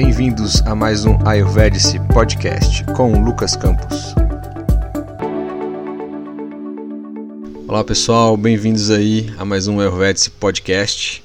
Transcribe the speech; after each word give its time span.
bem-vindos 0.00 0.62
a 0.64 0.76
mais 0.76 1.04
um 1.04 1.18
Ayurvedic 1.26 1.98
Podcast 2.14 2.84
com 2.94 3.20
Lucas 3.20 3.56
Campos. 3.56 4.14
Olá 7.66 7.82
pessoal, 7.82 8.36
bem-vindos 8.36 8.92
aí 8.92 9.28
a 9.36 9.44
mais 9.44 9.66
um 9.66 9.80
Ayurvedic 9.80 10.30
Podcast. 10.30 11.20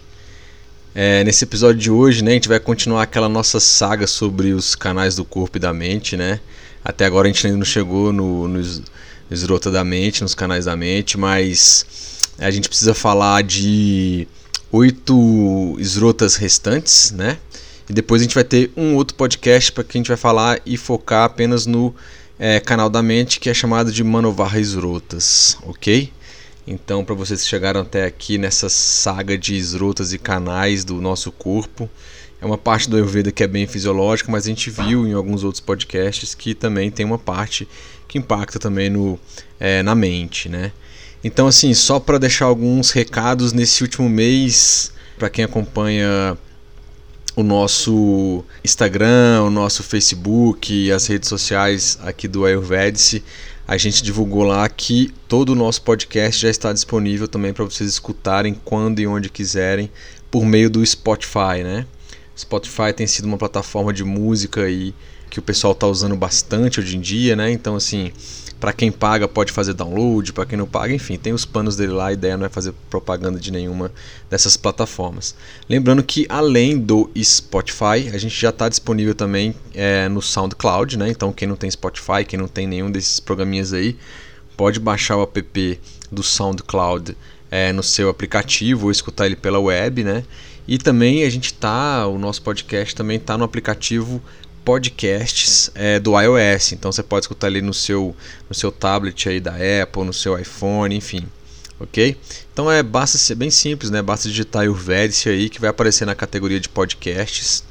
É, 0.95 1.23
nesse 1.23 1.43
episódio 1.43 1.79
de 1.79 1.91
hoje, 1.91 2.23
né, 2.23 2.31
a 2.31 2.33
gente 2.33 2.49
vai 2.49 2.59
continuar 2.59 3.03
aquela 3.03 3.29
nossa 3.29 3.59
saga 3.59 4.07
sobre 4.07 4.53
os 4.53 4.73
canais 4.73 5.15
do 5.15 5.23
corpo 5.23 5.57
e 5.57 5.59
da 5.59 5.71
mente, 5.71 6.17
né? 6.17 6.39
Até 6.83 7.05
agora 7.05 7.27
a 7.27 7.31
gente 7.31 7.45
ainda 7.45 7.59
não 7.59 7.65
chegou 7.65 8.11
no, 8.11 8.47
no 8.47 8.83
esrota 9.29 9.69
da 9.69 9.83
mente, 9.83 10.23
nos 10.23 10.33
canais 10.33 10.65
da 10.65 10.75
mente, 10.75 11.15
mas 11.15 11.85
a 12.39 12.49
gente 12.49 12.67
precisa 12.67 12.95
falar 12.95 13.43
de 13.43 14.27
oito 14.71 15.77
esrotas 15.77 16.35
restantes, 16.37 17.11
né? 17.11 17.37
Depois 17.93 18.21
a 18.21 18.23
gente 18.23 18.33
vai 18.33 18.43
ter 18.43 18.71
um 18.75 18.95
outro 18.95 19.15
podcast 19.15 19.71
para 19.71 19.83
que 19.83 19.97
a 19.97 19.99
gente 19.99 20.07
vai 20.07 20.17
falar 20.17 20.59
e 20.65 20.77
focar 20.77 21.25
apenas 21.25 21.67
no 21.67 21.93
é, 22.39 22.59
canal 22.59 22.89
da 22.89 23.03
mente 23.03 23.39
que 23.39 23.49
é 23.49 23.53
chamado 23.53 23.91
de 23.91 24.03
Manovarra 24.03 24.59
Esrotas, 24.59 25.57
ok? 25.63 26.11
Então, 26.65 27.05
para 27.05 27.13
vocês 27.13 27.43
que 27.43 27.47
chegaram 27.47 27.81
até 27.81 28.05
aqui 28.05 28.37
nessa 28.37 28.67
saga 28.67 29.37
de 29.37 29.55
esrotas 29.55 30.11
e 30.11 30.17
canais 30.17 30.83
do 30.83 30.99
nosso 30.99 31.31
corpo, 31.31 31.89
é 32.41 32.45
uma 32.45 32.57
parte 32.57 32.89
do 32.89 32.95
Ayurveda 32.95 33.31
que 33.31 33.43
é 33.43 33.47
bem 33.47 33.67
fisiológica, 33.67 34.31
mas 34.31 34.45
a 34.45 34.49
gente 34.49 34.69
viu 34.71 35.05
em 35.05 35.13
alguns 35.13 35.43
outros 35.43 35.61
podcasts 35.61 36.33
que 36.33 36.55
também 36.55 36.89
tem 36.89 37.05
uma 37.05 37.19
parte 37.19 37.67
que 38.07 38.17
impacta 38.17 38.57
também 38.57 38.89
no, 38.89 39.19
é, 39.59 39.83
na 39.83 39.93
mente, 39.93 40.49
né? 40.49 40.71
Então, 41.23 41.47
assim, 41.47 41.73
só 41.73 41.99
para 41.99 42.17
deixar 42.17 42.45
alguns 42.45 42.91
recados 42.91 43.53
nesse 43.53 43.83
último 43.83 44.09
mês, 44.09 44.91
para 45.17 45.29
quem 45.29 45.45
acompanha 45.45 46.37
o 47.35 47.43
nosso 47.43 48.43
Instagram, 48.63 49.43
o 49.43 49.49
nosso 49.49 49.83
Facebook, 49.83 50.91
as 50.91 51.07
redes 51.07 51.29
sociais 51.29 51.97
aqui 52.03 52.27
do 52.27 52.45
Ayurvedic, 52.45 53.23
a 53.67 53.77
gente 53.77 54.03
divulgou 54.03 54.43
lá 54.43 54.67
que 54.69 55.11
todo 55.27 55.49
o 55.49 55.55
nosso 55.55 55.81
podcast 55.81 56.41
já 56.41 56.49
está 56.49 56.71
disponível 56.73 57.27
também 57.27 57.53
para 57.53 57.63
vocês 57.63 57.89
escutarem 57.89 58.53
quando 58.65 58.99
e 58.99 59.07
onde 59.07 59.29
quiserem 59.29 59.89
por 60.29 60.45
meio 60.45 60.69
do 60.69 60.85
Spotify, 60.85 61.63
né? 61.63 61.85
Spotify 62.37 62.91
tem 62.95 63.07
sido 63.07 63.25
uma 63.25 63.37
plataforma 63.37 63.93
de 63.93 64.03
música 64.03 64.63
aí 64.63 64.93
que 65.33 65.39
o 65.39 65.41
pessoal 65.41 65.73
está 65.73 65.87
usando 65.87 66.15
bastante 66.15 66.79
hoje 66.79 66.95
em 66.95 67.01
dia, 67.01 67.35
né? 67.35 67.51
Então 67.51 67.75
assim, 67.75 68.11
para 68.59 68.71
quem 68.71 68.91
paga 68.91 69.27
pode 69.27 69.51
fazer 69.51 69.73
download, 69.73 70.31
para 70.31 70.45
quem 70.45 70.55
não 70.55 70.67
paga, 70.67 70.93
enfim, 70.93 71.17
tem 71.17 71.33
os 71.33 71.43
panos 71.43 71.75
dele 71.75 71.91
lá. 71.91 72.09
A 72.09 72.13
ideia 72.13 72.37
não 72.37 72.45
é 72.45 72.49
fazer 72.49 72.71
propaganda 72.87 73.39
de 73.39 73.51
nenhuma 73.51 73.91
dessas 74.29 74.55
plataformas. 74.55 75.33
Lembrando 75.67 76.03
que 76.03 76.27
além 76.29 76.77
do 76.77 77.09
Spotify, 77.19 78.11
a 78.13 78.17
gente 78.19 78.39
já 78.39 78.49
está 78.49 78.69
disponível 78.69 79.15
também 79.15 79.55
é, 79.73 80.07
no 80.07 80.21
SoundCloud, 80.21 80.99
né? 80.99 81.09
Então 81.09 81.33
quem 81.33 81.47
não 81.47 81.55
tem 81.55 81.71
Spotify, 81.71 82.23
quem 82.27 82.37
não 82.37 82.47
tem 82.47 82.67
nenhum 82.67 82.91
desses 82.91 83.19
programinhas 83.19 83.73
aí, 83.73 83.97
pode 84.55 84.79
baixar 84.79 85.17
o 85.17 85.23
app 85.23 85.79
do 86.11 86.21
SoundCloud 86.21 87.17
é, 87.49 87.73
no 87.73 87.81
seu 87.81 88.07
aplicativo 88.07 88.85
ou 88.85 88.91
escutar 88.91 89.25
ele 89.25 89.35
pela 89.35 89.59
web, 89.59 90.03
né? 90.03 90.23
E 90.67 90.77
também 90.77 91.23
a 91.23 91.29
gente 91.31 91.55
tá, 91.55 92.05
o 92.05 92.19
nosso 92.19 92.43
podcast 92.43 92.93
também 92.93 93.19
tá 93.19 93.35
no 93.35 93.43
aplicativo 93.43 94.21
podcasts 94.63 95.71
é, 95.75 95.99
do 95.99 96.19
iOS. 96.19 96.73
Então 96.73 96.91
você 96.91 97.03
pode 97.03 97.25
escutar 97.25 97.47
ali 97.47 97.61
no 97.61 97.73
seu, 97.73 98.15
no 98.49 98.55
seu 98.55 98.71
tablet 98.71 99.29
aí 99.29 99.39
da 99.39 99.53
Apple, 99.81 100.03
no 100.03 100.13
seu 100.13 100.37
iPhone, 100.37 100.95
enfim. 100.95 101.25
Ok? 101.79 102.17
Então 102.53 102.71
é 102.71 102.81
basta 102.81 103.17
ser 103.17 103.35
bem 103.35 103.49
simples, 103.49 103.89
né? 103.89 104.01
Basta 104.01 104.29
digitar 104.29 104.67
o 104.69 104.73
Vértice 104.73 105.29
aí 105.29 105.49
que 105.49 105.59
vai 105.59 105.69
aparecer 105.69 106.05
na 106.05 106.15
categoria 106.15 106.59
de 106.59 106.69
podcasts. 106.69 107.63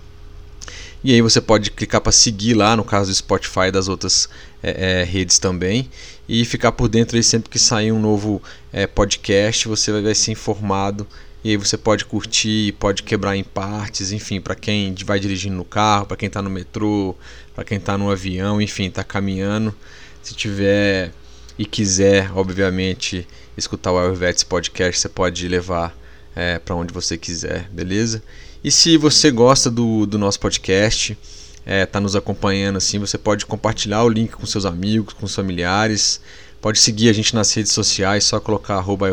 E 1.05 1.13
aí 1.13 1.21
você 1.21 1.41
pode 1.41 1.71
clicar 1.71 2.01
para 2.01 2.13
seguir 2.13 2.55
lá, 2.55 2.77
no 2.77 2.85
caso 2.85 3.11
do 3.11 3.15
Spotify 3.15 3.67
e 3.69 3.73
das 3.73 3.89
outras 3.89 4.29
é, 4.63 5.01
é, 5.01 5.05
redes 5.05 5.39
também. 5.39 5.91
E 6.29 6.45
ficar 6.45 6.73
por 6.73 6.89
dentro 6.89 7.17
aí 7.17 7.23
sempre 7.23 7.51
que 7.51 7.59
sair 7.59 7.91
um 7.91 8.01
novo 8.01 8.41
é, 8.73 8.87
podcast, 8.87 9.67
você 9.67 9.91
vai, 9.91 10.03
vai 10.03 10.15
ser 10.15 10.31
informado 10.31 11.07
e 11.45 11.51
aí 11.51 11.57
você 11.57 11.77
pode 11.77 12.05
curtir, 12.05 12.73
pode 12.79 13.03
quebrar 13.03 13.37
em 13.37 13.43
partes, 13.43 14.13
enfim, 14.13 14.41
para 14.41 14.55
quem 14.55 14.95
vai 15.05 15.19
dirigindo 15.19 15.57
no 15.57 15.65
carro, 15.65 16.07
para 16.07 16.17
quem 16.17 16.29
está 16.29 16.41
no 16.41 16.49
metrô, 16.49 17.17
para 17.55 17.65
quem 17.65 17.79
está 17.79 17.99
no 17.99 18.11
avião, 18.11 18.61
enfim, 18.63 18.87
está 18.87 19.03
caminhando. 19.03 19.75
Se 20.23 20.35
tiver 20.35 21.13
e 21.59 21.67
quiser, 21.67 22.31
obviamente, 22.37 23.27
escutar 23.57 23.93
o 23.93 23.99
Ayurvedic 23.99 24.47
Podcast, 24.47 25.01
você 25.01 25.09
pode 25.09 25.47
levar 25.49 25.97
é, 26.35 26.59
para 26.59 26.77
onde 26.77 26.95
você 26.95 27.19
quiser, 27.19 27.69
beleza? 27.71 28.23
E 28.63 28.71
se 28.71 28.97
você 28.97 29.31
gosta 29.31 29.69
do, 29.69 30.07
do 30.07 30.17
nosso 30.17 30.39
podcast, 30.39 31.19
é, 31.67 31.87
nos 32.01 32.15
acompanhando 32.15 32.77
assim, 32.77 32.99
você 32.99 33.19
pode 33.19 33.47
compartilhar 33.47 34.05
o 34.05 34.09
link 34.09 34.31
com 34.31 34.47
seus 34.47 34.65
amigos, 34.65 35.13
com 35.15 35.27
os 35.27 35.35
familiares. 35.35 36.21
Pode 36.63 36.79
seguir 36.79 37.09
a 37.09 37.13
gente 37.13 37.35
nas 37.35 37.53
redes 37.53 37.73
sociais, 37.73 38.23
só 38.23 38.39
colocar 38.39 38.77
arroba 38.77 39.09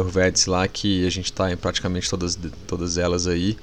lá 0.48 0.68
que 0.68 1.04
a 1.04 1.10
gente 1.10 1.26
está 1.26 1.52
em 1.52 1.58
praticamente 1.58 2.08
todas, 2.08 2.38
todas 2.68 2.96
elas 2.96 3.26
aí. 3.26 3.58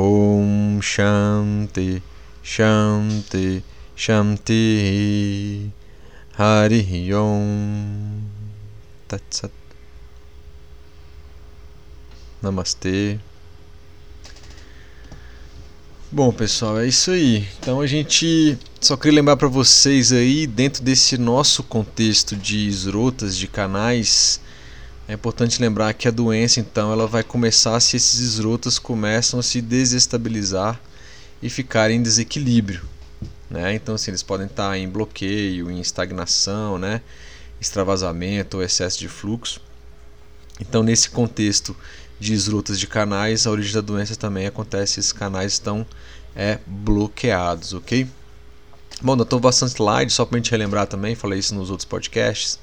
Om 0.00 0.52
Shanti 0.94 1.88
Shanti 2.56 3.48
Shanti 3.98 5.72
Hari 6.38 7.14
Om 7.14 8.20
Tatsat 9.08 9.50
Namastê 12.42 13.18
Bom, 16.12 16.30
pessoal, 16.30 16.78
é 16.78 16.86
isso 16.86 17.10
aí. 17.10 17.48
Então 17.58 17.80
a 17.80 17.86
gente 17.86 18.58
só 18.80 18.98
queria 18.98 19.16
lembrar 19.16 19.36
para 19.38 19.48
vocês 19.48 20.12
aí, 20.12 20.46
dentro 20.46 20.82
desse 20.82 21.16
nosso 21.16 21.62
contexto 21.62 22.36
de 22.36 22.68
esrotas, 22.68 23.36
de 23.36 23.48
canais, 23.48 24.40
é 25.08 25.14
importante 25.14 25.60
lembrar 25.60 25.94
que 25.94 26.06
a 26.06 26.10
doença, 26.10 26.60
então, 26.60 26.92
ela 26.92 27.06
vai 27.06 27.22
começar 27.24 27.80
se 27.80 27.96
esses 27.96 28.20
esrotas 28.20 28.78
começam 28.78 29.40
a 29.40 29.42
se 29.42 29.62
desestabilizar 29.62 30.80
e 31.42 31.48
ficarem 31.48 31.98
em 31.98 32.02
desequilíbrio. 32.02 32.95
Né? 33.48 33.74
Então, 33.74 33.94
assim, 33.94 34.10
eles 34.10 34.22
podem 34.22 34.46
estar 34.46 34.76
em 34.76 34.88
bloqueio, 34.88 35.70
em 35.70 35.80
estagnação, 35.80 36.78
né? 36.78 37.00
extravasamento 37.60 38.58
ou 38.58 38.62
excesso 38.62 38.98
de 38.98 39.08
fluxo. 39.08 39.60
Então, 40.60 40.82
nesse 40.82 41.10
contexto 41.10 41.76
de 42.18 42.32
esrotas 42.32 42.78
de 42.78 42.86
canais, 42.86 43.46
a 43.46 43.50
origem 43.50 43.74
da 43.74 43.80
doença 43.80 44.16
também 44.16 44.46
acontece, 44.46 45.00
esses 45.00 45.12
canais 45.12 45.52
estão 45.52 45.86
é, 46.34 46.58
bloqueados, 46.66 47.74
ok? 47.74 48.08
Bom, 49.02 49.20
estou 49.20 49.38
bastante 49.38 49.72
slide, 49.72 50.10
só 50.10 50.24
para 50.24 50.36
a 50.36 50.38
gente 50.38 50.50
relembrar 50.50 50.86
também, 50.86 51.14
falei 51.14 51.38
isso 51.38 51.54
nos 51.54 51.70
outros 51.70 51.84
podcasts. 51.84 52.58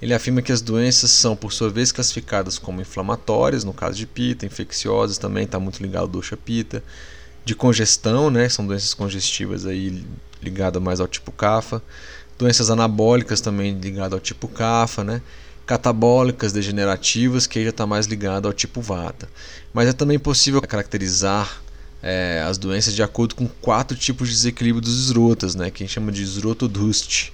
Ele 0.00 0.14
afirma 0.14 0.42
que 0.42 0.52
as 0.52 0.60
doenças 0.60 1.10
são, 1.10 1.34
por 1.34 1.52
sua 1.52 1.70
vez, 1.70 1.90
classificadas 1.90 2.58
como 2.58 2.80
inflamatórias, 2.80 3.64
no 3.64 3.72
caso 3.72 3.96
de 3.96 4.06
pita, 4.06 4.46
infecciosas 4.46 5.18
também, 5.18 5.44
está 5.44 5.58
muito 5.58 5.82
ligado 5.82 6.02
ao 6.02 6.08
doxa 6.08 6.36
pita, 6.36 6.82
de 7.44 7.54
congestão, 7.54 8.30
né, 8.30 8.48
são 8.48 8.66
doenças 8.66 8.94
congestivas 8.94 9.66
aí 9.66 10.04
ligadas 10.42 10.82
mais 10.82 11.00
ao 11.00 11.06
tipo 11.08 11.30
CAFA, 11.32 11.82
doenças 12.38 12.70
anabólicas 12.70 13.40
também 13.40 13.78
ligadas 13.78 14.12
ao 14.12 14.20
tipo 14.20 14.48
CAFA, 14.48 15.04
né, 15.04 15.22
catabólicas 15.66 16.52
degenerativas, 16.52 17.46
que 17.46 17.62
já 17.62 17.70
está 17.70 17.86
mais 17.86 18.06
ligado 18.06 18.46
ao 18.46 18.52
tipo 18.52 18.80
Vata. 18.80 19.28
Mas 19.72 19.88
é 19.88 19.92
também 19.92 20.18
possível 20.18 20.60
caracterizar 20.60 21.62
é, 22.02 22.44
as 22.46 22.58
doenças 22.58 22.94
de 22.94 23.02
acordo 23.02 23.34
com 23.34 23.48
quatro 23.48 23.96
tipos 23.96 24.28
de 24.28 24.34
desequilíbrio 24.34 24.82
dos 24.82 25.06
esrotas, 25.06 25.54
né, 25.54 25.70
que 25.70 25.82
a 25.82 25.86
gente 25.86 25.94
chama 25.94 26.12
de 26.12 26.22
esrotodust 26.22 27.32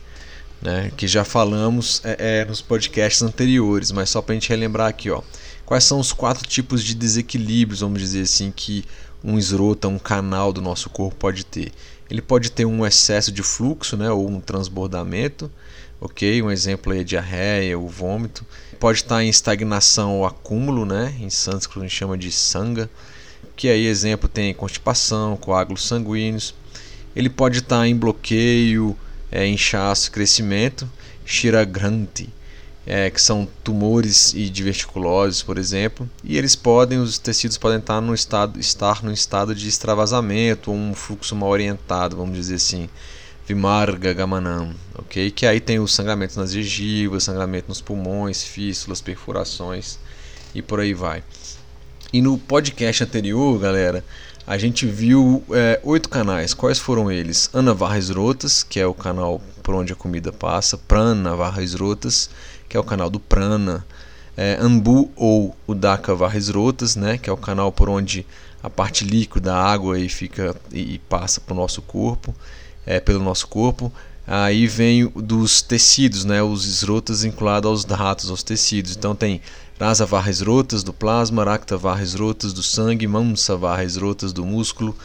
né, 0.61 0.93
que 0.97 1.09
já 1.09 1.25
falamos 1.25 2.03
é, 2.05 2.41
é, 2.41 2.45
nos 2.45 2.61
podcasts 2.61 3.23
anteriores, 3.23 3.91
mas 3.91 4.11
só 4.11 4.21
para 4.21 4.33
a 4.33 4.35
gente 4.35 4.49
relembrar 4.49 4.89
aqui, 4.89 5.11
ó, 5.11 5.23
quais 5.65 5.85
são 5.85 5.99
os 5.99 6.12
quatro 6.12 6.47
tipos 6.47 6.85
de 6.85 6.95
desequilíbrios, 6.95 7.81
vamos 7.81 8.01
dizer 8.01 8.23
assim, 8.23 8.53
que 8.55 8.85
um 9.23 9.39
esrota, 9.39 9.89
um 9.89 9.99
canal 9.99 10.53
do 10.53 10.61
nosso 10.61 10.89
corpo 10.91 11.17
pode 11.17 11.45
ter. 11.45 11.73
Ele 12.11 12.21
pode 12.21 12.51
ter 12.51 12.65
um 12.65 12.85
excesso 12.85 13.31
de 13.31 13.43
fluxo, 13.43 13.97
né, 13.97 14.11
ou 14.11 14.29
um 14.29 14.41
transbordamento, 14.41 15.51
ok? 16.01 16.43
Um 16.43 16.51
exemplo 16.51 16.93
aí 16.93 17.01
é 17.01 17.05
diarreia, 17.05 17.79
o 17.79 17.87
vômito. 17.87 18.45
Pode 18.79 18.99
estar 18.99 19.23
em 19.23 19.29
estagnação 19.29 20.19
ou 20.19 20.27
acúmulo, 20.27 20.85
né? 20.85 21.15
Em 21.21 21.31
sânscrito 21.31 21.81
a 21.81 21.83
gente 21.83 21.97
chama 21.97 22.19
de 22.19 22.33
sanga, 22.33 22.91
que 23.55 23.69
aí 23.69 23.87
exemplo 23.87 24.29
tem 24.29 24.55
constipação, 24.55 25.37
coágulos 25.37 25.87
sanguíneos. 25.87 26.55
Ele 27.15 27.29
pode 27.29 27.59
estar 27.59 27.87
em 27.87 27.97
bloqueio, 27.97 28.97
é, 29.31 29.47
inchaço, 29.47 30.11
crescimento, 30.11 30.91
Shiragranti, 31.25 32.29
é, 32.87 33.11
que 33.11 33.21
são 33.21 33.49
tumores 33.62 34.32
e 34.35 34.49
diverticuloses, 34.49 35.43
por 35.43 35.59
exemplo, 35.59 36.09
e 36.25 36.37
eles 36.37 36.56
podem, 36.56 36.99
os 36.99 37.19
tecidos 37.19 37.59
podem 37.59 37.79
estar 37.79 38.00
no 38.00 38.15
estado, 38.15 38.59
estar 38.59 39.03
no 39.03 39.12
estado 39.12 39.55
de 39.55 39.69
extravasamento 39.69 40.71
ou 40.71 40.77
um 40.77 40.94
fluxo 40.94 41.37
mal 41.37 41.50
orientado, 41.50 42.17
vamos 42.17 42.37
dizer 42.37 42.56
assim, 42.56 42.88
Vimarga 43.47 44.12
Gamanam, 44.12 44.75
ok? 44.97 45.31
Que 45.31 45.47
aí 45.47 45.61
tem 45.61 45.79
o 45.79 45.88
sangramento 45.88 46.38
nas 46.38 46.53
gengivas, 46.53 47.25
sangramento 47.25 47.69
nos 47.69 47.81
pulmões, 47.81 48.43
fístulas, 48.43 49.00
perfurações 49.00 49.99
e 50.55 50.62
por 50.62 50.81
aí 50.81 50.95
vai. 50.95 51.23
E 52.12 52.21
no 52.21 52.38
podcast 52.38 53.05
anterior, 53.05 53.59
galera, 53.59 54.05
a 54.47 54.59
gente 54.59 54.85
viu 54.87 55.45
é, 55.52 55.81
oito 55.85 56.09
canais. 56.09 56.55
Quais 56.55 56.78
foram 56.78 57.11
eles? 57.11 57.49
Ana 57.52 57.73
Rotas, 57.73 58.64
que 58.64 58.81
é 58.81 58.87
o 58.87 58.95
canal 58.95 59.40
por 59.62 59.75
onde 59.75 59.93
a 59.93 59.97
comida 59.97 60.33
passa. 60.33 60.76
Prana 60.76 61.35
Rotas, 61.78 62.31
que 62.71 62.77
é 62.77 62.81
o 62.81 62.85
canal 62.85 63.11
do 63.11 63.19
Prana. 63.19 63.85
É, 64.37 64.57
Ambu 64.61 65.11
ou 65.17 65.55
o 65.67 65.75
Daka 65.75 66.15
Varras 66.15 66.49
Rotas, 66.49 66.95
né, 66.97 67.19
que 67.19 67.29
é 67.29 67.33
o 67.33 67.37
canal 67.37 67.71
por 67.73 67.91
onde 67.91 68.25
a 68.62 68.71
parte 68.71 69.05
líquida, 69.05 69.53
a 69.53 69.62
água 69.62 69.97
aí 69.97 70.09
fica 70.09 70.57
e, 70.73 70.99
passa 71.09 71.41
para 71.41 71.55
nosso 71.55 71.83
corpo, 71.83 72.35
é, 72.87 73.00
pelo 73.00 73.23
nosso 73.23 73.49
corpo. 73.49 73.93
Aí 74.27 74.69
vem 74.69 75.09
dos 75.09 75.61
tecidos, 75.61 76.25
né, 76.25 76.41
os 76.41 76.65
esrotas 76.65 77.23
vinculados 77.23 77.69
aos 77.69 77.85
ratos, 77.85 78.31
aos 78.31 78.43
tecidos. 78.43 78.97
Então 78.97 79.15
tem 79.15 79.43
Rasa 79.79 80.05
varres 80.07 80.43
rotas 80.43 80.83
do 80.85 80.93
plasma, 80.93 81.43
Rakta 81.43 81.77
varres 81.77 82.15
rotas 82.15 82.53
do 82.53 82.62
sangue, 82.62 83.07
Mamsa 83.07 83.57
varres 83.57 83.97
rotas 83.97 84.33
do 84.33 84.45
músculo, 84.45 84.97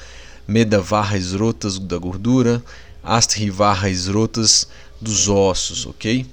Meda 0.48 0.82
varres 0.82 1.34
rotas 1.34 1.80
da 1.80 1.98
gordura, 1.98 2.62
Astri 3.02 3.50
varres 3.50 4.08
rotas 4.08 4.68
dos 5.02 5.30
ossos, 5.30 5.86
ok? 5.86 6.26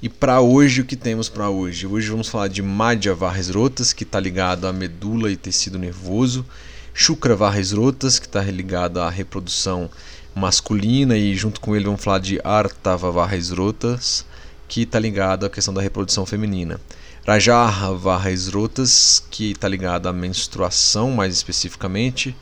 E 0.00 0.08
para 0.08 0.40
hoje, 0.40 0.82
o 0.82 0.84
que 0.84 0.94
temos 0.94 1.28
para 1.28 1.50
hoje? 1.50 1.84
Hoje 1.84 2.08
vamos 2.08 2.28
falar 2.28 2.46
de 2.46 2.62
Madhya 2.62 3.16
varres 3.16 3.50
rotas, 3.50 3.92
que 3.92 4.04
está 4.04 4.20
ligado 4.20 4.68
à 4.68 4.72
medula 4.72 5.28
e 5.28 5.36
tecido 5.36 5.76
nervoso, 5.76 6.46
Shukra 6.94 7.34
varres 7.34 7.72
rotas, 7.72 8.20
que 8.20 8.26
está 8.26 8.40
ligado 8.42 9.00
à 9.00 9.10
reprodução 9.10 9.90
masculina, 10.36 11.16
e 11.16 11.34
junto 11.34 11.60
com 11.60 11.74
ele 11.74 11.86
vamos 11.86 12.04
falar 12.04 12.20
de 12.20 12.40
Artava 12.44 13.10
varres 13.10 13.50
rotas, 13.50 14.24
que 14.68 14.82
está 14.82 15.00
ligado 15.00 15.44
à 15.44 15.50
questão 15.50 15.74
da 15.74 15.82
reprodução 15.82 16.24
feminina. 16.24 16.80
Rajarra 17.26 17.92
Varras 17.92 18.46
Rotas, 18.46 19.22
que 19.30 19.50
está 19.50 19.66
ligado 19.68 20.06
à 20.06 20.12
menstruação 20.14 21.10
mais 21.10 21.34
especificamente. 21.34 22.34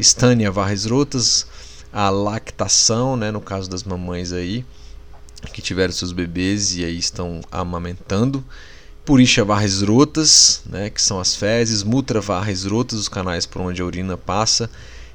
Stânia 0.00 0.50
Varras 0.50 0.86
Rotas, 0.86 1.46
a 1.92 2.08
lactação, 2.08 3.16
né, 3.16 3.30
no 3.30 3.40
caso 3.40 3.68
das 3.70 3.84
mamães 3.84 4.32
aí, 4.32 4.64
que 5.52 5.62
tiveram 5.62 5.92
seus 5.92 6.12
bebês 6.12 6.76
e 6.76 6.84
aí 6.84 6.98
estão 6.98 7.40
amamentando. 7.50 8.44
Purisha 9.04 9.44
Varras 9.44 9.82
Rotas, 9.82 10.62
né, 10.66 10.88
que 10.88 11.02
são 11.02 11.18
as 11.18 11.34
fezes. 11.34 11.82
Mutra 11.82 12.20
Varras 12.20 12.64
Rotas, 12.64 12.98
os 12.98 13.08
canais 13.08 13.46
por 13.46 13.60
onde 13.60 13.82
a 13.82 13.84
urina 13.84 14.16
passa. 14.16 14.70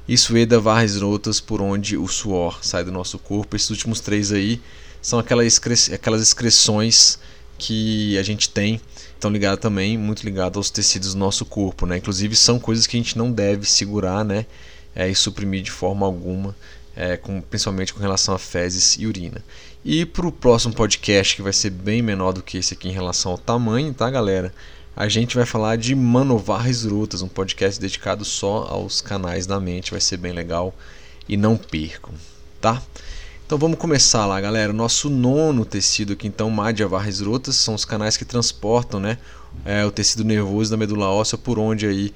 e 0.06 0.16
Sueda 0.16 0.58
Varres 0.60 0.96
Rotas, 1.00 1.40
por 1.40 1.60
onde 1.60 1.96
o 1.96 2.06
suor 2.06 2.58
sai 2.62 2.84
do 2.84 2.92
nosso 2.92 3.18
corpo. 3.18 3.56
Esses 3.56 3.70
últimos 3.70 4.00
três 4.00 4.32
aí 4.32 4.60
são 5.00 5.18
aquelas, 5.18 5.46
excre 5.46 5.94
aquelas 5.94 6.22
excreções 6.22 7.18
que 7.58 8.16
a 8.16 8.22
gente 8.22 8.48
tem, 8.48 8.80
estão 9.14 9.30
ligadas 9.30 9.58
também, 9.60 9.98
muito 9.98 10.22
ligadas 10.24 10.56
aos 10.56 10.70
tecidos 10.70 11.14
do 11.14 11.18
nosso 11.18 11.44
corpo, 11.44 11.86
né? 11.86 11.98
Inclusive 11.98 12.36
são 12.36 12.58
coisas 12.58 12.86
que 12.86 12.96
a 12.96 13.00
gente 13.00 13.18
não 13.18 13.32
deve 13.32 13.66
segurar, 13.66 14.24
né? 14.24 14.46
É, 14.94 15.08
e 15.08 15.14
suprimir 15.14 15.62
de 15.62 15.70
forma 15.70 16.06
alguma, 16.06 16.56
é, 16.94 17.16
com, 17.16 17.40
principalmente 17.40 17.92
com 17.92 18.00
relação 18.00 18.34
a 18.34 18.38
fezes 18.38 18.96
e 18.98 19.06
urina. 19.06 19.42
E 19.84 20.04
para 20.04 20.26
o 20.26 20.32
próximo 20.32 20.74
podcast, 20.74 21.36
que 21.36 21.42
vai 21.42 21.52
ser 21.52 21.70
bem 21.70 22.02
menor 22.02 22.32
do 22.32 22.42
que 22.42 22.58
esse 22.58 22.74
aqui 22.74 22.88
em 22.88 22.92
relação 22.92 23.32
ao 23.32 23.38
tamanho, 23.38 23.94
tá, 23.94 24.10
galera? 24.10 24.52
A 24.94 25.08
gente 25.08 25.36
vai 25.36 25.46
falar 25.46 25.76
de 25.76 25.94
Manovar 25.94 26.68
Esrutas, 26.68 27.22
um 27.22 27.28
podcast 27.28 27.80
dedicado 27.80 28.24
só 28.24 28.66
aos 28.68 29.00
canais 29.00 29.46
da 29.46 29.60
mente, 29.60 29.92
vai 29.92 30.00
ser 30.00 30.16
bem 30.16 30.32
legal 30.32 30.74
e 31.28 31.36
não 31.36 31.56
percam, 31.56 32.12
tá? 32.60 32.82
Então 33.46 33.56
vamos 33.56 33.78
começar 33.78 34.26
lá, 34.26 34.40
galera. 34.40 34.72
Nosso 34.72 35.08
nono 35.08 35.64
tecido 35.64 36.14
aqui, 36.14 36.26
então, 36.26 36.50
Madhya 36.50 36.88
Varres 36.88 37.20
Rotas, 37.20 37.54
são 37.54 37.74
os 37.74 37.84
canais 37.84 38.16
que 38.16 38.24
transportam 38.24 38.98
né, 38.98 39.16
é, 39.64 39.86
o 39.86 39.92
tecido 39.92 40.24
nervoso 40.24 40.72
da 40.72 40.76
medula 40.76 41.08
óssea 41.08 41.38
por 41.38 41.56
onde 41.56 41.86
aí 41.86 42.12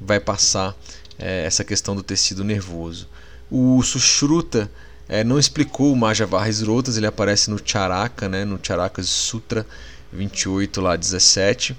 vai 0.00 0.18
passar 0.18 0.74
é, 1.18 1.44
essa 1.44 1.62
questão 1.62 1.94
do 1.94 2.02
tecido 2.02 2.42
nervoso. 2.42 3.06
O 3.50 3.82
Sushruta 3.82 4.70
é, 5.08 5.24
não 5.24 5.38
explicou 5.38 5.92
o 5.92 5.96
Madhya 5.96 6.26
Varres 6.26 6.62
Rotas, 6.62 6.96
ele 6.96 7.06
aparece 7.06 7.50
no 7.50 7.60
Charaka, 7.62 8.28
né, 8.28 8.44
no 8.44 8.58
Charaka 8.62 9.02
Sutra 9.02 9.66
28, 10.12 10.80
lá 10.80 10.96
17. 10.96 11.76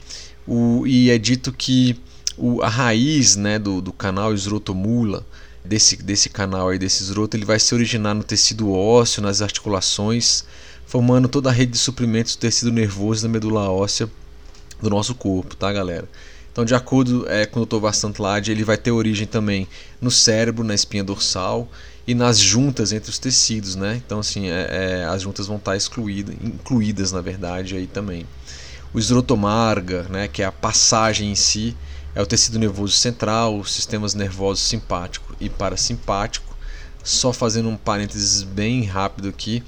O, 0.48 0.86
e 0.86 1.10
é 1.10 1.18
dito 1.18 1.52
que 1.54 2.00
o, 2.38 2.62
a 2.62 2.70
raiz 2.70 3.36
né, 3.36 3.58
do, 3.60 3.82
do 3.82 3.94
canal 3.94 4.34
Srotomula, 4.34 5.26
desse, 5.64 5.96
desse 5.98 6.30
canal 6.30 6.70
aí, 6.70 6.78
desse 6.78 7.04
esroto, 7.04 7.38
ele 7.38 7.46
vai 7.46 7.60
se 7.60 7.74
originar 7.74 8.14
no 8.14 8.24
tecido 8.24 8.72
ósseo, 8.72 9.22
nas 9.22 9.42
articulações, 9.42 10.44
formando 10.86 11.30
toda 11.30 11.50
a 11.50 11.54
rede 11.54 11.72
de 11.72 11.78
suprimentos 11.78 12.36
do 12.36 12.40
tecido 12.40 12.72
nervoso 12.72 13.24
da 13.24 13.30
medula 13.30 13.70
óssea 13.70 14.10
do 14.82 14.90
nosso 14.90 15.16
corpo, 15.16 15.56
tá 15.56 15.72
galera? 15.72 16.08
Então, 16.52 16.66
de 16.66 16.76
acordo 16.76 17.28
é, 17.28 17.46
com 17.46 17.62
o 17.62 17.66
Dr. 17.66 17.80
Vastantlad, 17.80 18.48
ele 18.48 18.64
vai 18.64 18.78
ter 18.78 18.92
origem 18.92 19.26
também 19.26 19.68
no 20.00 20.12
cérebro, 20.12 20.64
na 20.64 20.76
espinha 20.76 21.04
dorsal 21.04 21.68
e 22.06 22.14
nas 22.14 22.38
juntas 22.38 22.92
entre 22.92 23.10
os 23.10 23.18
tecidos, 23.18 23.76
né? 23.76 24.02
Então, 24.06 24.20
assim, 24.20 24.50
é, 24.50 24.68
é, 24.70 25.06
as 25.06 25.22
juntas 25.22 25.48
vão 25.48 25.58
estar 25.58 25.76
excluídas, 25.76 26.36
incluídas, 26.42 27.12
na 27.12 27.22
verdade, 27.22 27.76
aí 27.76 27.88
também. 27.88 28.26
O 28.94 29.00
esrotomarga, 29.00 30.04
né, 30.04 30.28
que 30.28 30.44
é 30.44 30.46
a 30.46 30.52
passagem 30.52 31.32
em 31.32 31.36
si, 31.36 31.76
é 32.14 32.22
o 32.22 32.26
tecido 32.26 32.60
nervoso 32.60 32.94
central, 32.94 33.58
os 33.58 33.72
sistemas 33.72 34.14
nervosos 34.14 34.64
simpático 34.64 35.36
e 35.40 35.50
parasimpático. 35.50 36.56
Só 37.04 37.34
fazendo 37.34 37.70
um 37.70 37.78
parênteses 37.78 38.44
bem 38.44 38.84
rápido 38.84 39.30
aqui, 39.30 39.64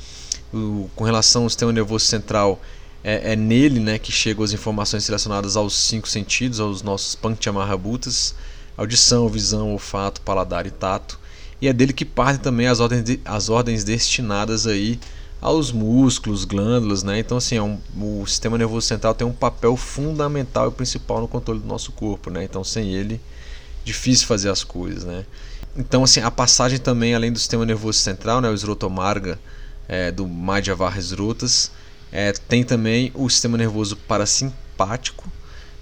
o, 0.53 0.89
com 0.95 1.03
relação 1.03 1.43
ao 1.43 1.49
sistema 1.49 1.71
nervoso 1.71 2.05
central, 2.05 2.61
é, 3.03 3.33
é, 3.33 3.35
nele 3.35 3.79
né, 3.79 3.97
que 3.97 4.11
chegam 4.11 4.43
as 4.43 4.51
informações 4.51 5.07
relacionadas 5.07 5.55
aos 5.55 5.75
cinco 5.75 6.07
sentidos, 6.07 6.59
aos 6.59 6.81
nossos 6.81 7.15
Panchamahabhutas, 7.15 8.35
audição, 8.77 9.27
visão, 9.27 9.71
olfato, 9.71 10.21
paladar 10.21 10.65
e 10.67 10.71
tato. 10.71 11.19
E 11.65 11.67
é 11.67 11.73
dele 11.73 11.93
que 11.93 12.05
partem 12.05 12.39
também 12.39 12.67
as 12.67 12.79
ordens, 12.79 13.03
de, 13.03 13.19
as 13.25 13.49
ordens 13.49 13.83
destinadas 13.83 14.67
aí 14.67 14.99
aos 15.41 15.71
músculos, 15.71 16.45
glândulas, 16.45 17.01
né? 17.01 17.17
Então 17.17 17.39
assim, 17.39 17.55
é 17.55 17.61
um, 17.63 17.79
o 17.99 18.23
sistema 18.27 18.55
nervoso 18.55 18.85
central 18.85 19.15
tem 19.15 19.25
um 19.25 19.33
papel 19.33 19.75
fundamental 19.75 20.67
e 20.67 20.71
principal 20.71 21.21
no 21.21 21.27
controle 21.27 21.59
do 21.59 21.65
nosso 21.65 21.91
corpo, 21.91 22.29
né? 22.29 22.43
Então 22.43 22.63
sem 22.63 22.93
ele 22.93 23.19
difícil 23.83 24.27
fazer 24.27 24.51
as 24.51 24.63
coisas, 24.63 25.05
né? 25.05 25.25
Então 25.75 26.03
assim, 26.03 26.19
a 26.19 26.29
passagem 26.29 26.77
também 26.77 27.15
além 27.15 27.31
do 27.31 27.39
sistema 27.39 27.65
nervoso 27.65 27.97
central, 27.97 28.41
né, 28.41 28.49
o 28.49 28.53
esrotomarga 28.53 29.39
é, 29.87 30.11
do 30.11 30.27
Madhyavarras 30.27 31.13
Rotas, 31.13 31.71
é, 32.11 32.31
tem 32.31 32.63
também 32.63 33.11
o 33.15 33.27
sistema 33.27 33.57
nervoso 33.57 33.97
parasimpático, 33.97 35.27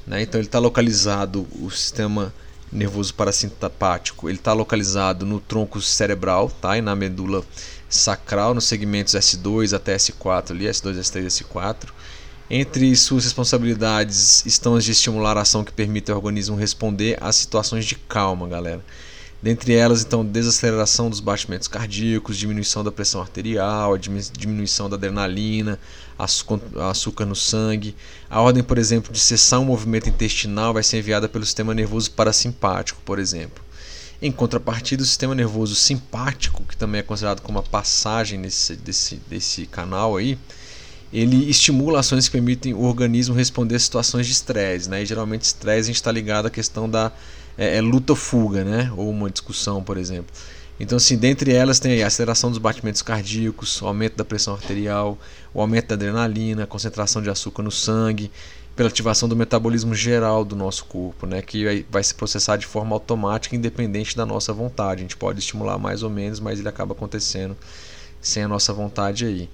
né? 0.07 0.21
Então 0.21 0.39
ele 0.39 0.47
está 0.47 0.59
localizado 0.59 1.45
o 1.61 1.69
sistema 1.69 2.33
nervoso 2.73 3.13
parasimpático, 3.13 4.27
ele 4.27 4.37
está 4.37 4.51
localizado 4.53 5.25
no 5.25 5.39
tronco 5.39 5.79
cerebral, 5.81 6.49
tá? 6.49 6.77
E 6.77 6.81
na 6.81 6.95
medula 6.95 7.43
sacral 7.87 8.53
nos 8.53 8.65
segmentos 8.65 9.13
S2 9.13 9.75
até 9.75 9.95
S4 9.95 10.51
ali, 10.51 10.65
S2, 10.65 10.99
S3, 10.99 11.27
S4. 11.27 11.89
Entre 12.49 12.95
suas 12.95 13.23
responsabilidades 13.23 14.45
estão 14.45 14.75
as 14.75 14.83
de 14.83 14.91
estimular 14.91 15.37
a 15.37 15.41
ação 15.41 15.63
que 15.63 15.71
permite 15.71 16.11
ao 16.11 16.17
organismo 16.17 16.55
responder 16.55 17.17
a 17.21 17.31
situações 17.31 17.85
de 17.85 17.95
calma, 17.95 18.47
galera. 18.47 18.83
Dentre 19.43 19.73
elas, 19.73 20.05
então, 20.05 20.25
desaceleração 20.25 21.09
dos 21.09 21.19
batimentos 21.19 21.67
cardíacos, 21.67 22.37
diminuição 22.37 22.81
da 22.81 22.93
pressão 22.93 23.19
arterial, 23.19 23.97
diminuição 23.97 24.89
da 24.89 24.95
adrenalina, 24.95 25.77
açúcar 26.17 27.25
no 27.25 27.35
sangue. 27.35 27.93
A 28.29 28.39
ordem, 28.39 28.63
por 28.63 28.77
exemplo, 28.77 29.11
de 29.11 29.19
cessar 29.19 29.59
um 29.59 29.65
movimento 29.65 30.07
intestinal 30.07 30.73
vai 30.73 30.81
ser 30.81 30.99
enviada 30.99 31.27
pelo 31.27 31.43
sistema 31.43 31.73
nervoso 31.73 32.09
parasimpático, 32.11 33.01
por 33.03 33.19
exemplo. 33.19 33.61
Em 34.21 34.31
contrapartida, 34.31 35.03
o 35.03 35.05
sistema 35.05 35.35
nervoso 35.35 35.75
simpático, 35.75 36.63
que 36.63 36.77
também 36.77 36.99
é 36.99 37.03
considerado 37.03 37.41
como 37.41 37.59
a 37.59 37.63
passagem 37.63 38.39
nesse, 38.39 38.77
desse, 38.77 39.17
desse 39.27 39.65
canal 39.65 40.15
aí, 40.15 40.37
ele 41.11 41.49
estimula 41.49 41.99
ações 41.99 42.27
que 42.27 42.31
permitem 42.31 42.73
o 42.73 42.83
organismo 42.83 43.35
responder 43.35 43.75
a 43.75 43.79
situações 43.79 44.25
de 44.25 44.31
estresse. 44.31 44.89
Né? 44.89 45.03
E 45.03 45.05
geralmente 45.05 45.41
estresse 45.41 45.81
a 45.81 45.87
gente 45.87 45.97
está 45.97 46.13
ligado 46.13 46.45
à 46.45 46.49
questão 46.49 46.89
da 46.89 47.11
é, 47.57 47.77
é 47.77 47.81
luta-fuga, 47.81 48.63
né? 48.63 48.91
ou 48.95 49.09
uma 49.09 49.29
discussão, 49.29 49.83
por 49.83 49.97
exemplo. 49.97 50.33
Então, 50.79 50.97
assim, 50.97 51.17
dentre 51.17 51.53
elas 51.53 51.79
tem 51.79 52.03
a 52.03 52.07
aceleração 52.07 52.49
dos 52.49 52.59
batimentos 52.59 53.01
cardíacos, 53.01 53.81
o 53.81 53.87
aumento 53.87 54.15
da 54.15 54.25
pressão 54.25 54.53
arterial, 54.53 55.17
o 55.53 55.61
aumento 55.61 55.87
da 55.87 55.95
adrenalina, 55.95 56.63
a 56.63 56.67
concentração 56.67 57.21
de 57.21 57.29
açúcar 57.29 57.61
no 57.61 57.71
sangue, 57.71 58.31
pela 58.75 58.89
ativação 58.89 59.29
do 59.29 59.35
metabolismo 59.35 59.93
geral 59.93 60.43
do 60.43 60.55
nosso 60.55 60.85
corpo, 60.85 61.27
né, 61.27 61.41
que 61.41 61.85
vai 61.91 62.03
se 62.03 62.13
processar 62.15 62.57
de 62.57 62.65
forma 62.65 62.95
automática, 62.95 63.55
independente 63.55 64.17
da 64.17 64.25
nossa 64.25 64.51
vontade. 64.51 65.01
A 65.01 65.03
gente 65.03 65.15
pode 65.15 65.39
estimular 65.39 65.77
mais 65.77 66.01
ou 66.01 66.09
menos, 66.09 66.39
mas 66.39 66.59
ele 66.59 66.67
acaba 66.67 66.93
acontecendo 66.93 67.55
sem 68.19 68.43
a 68.43 68.47
nossa 68.47 68.73
vontade 68.73 69.25
aí. 69.25 69.49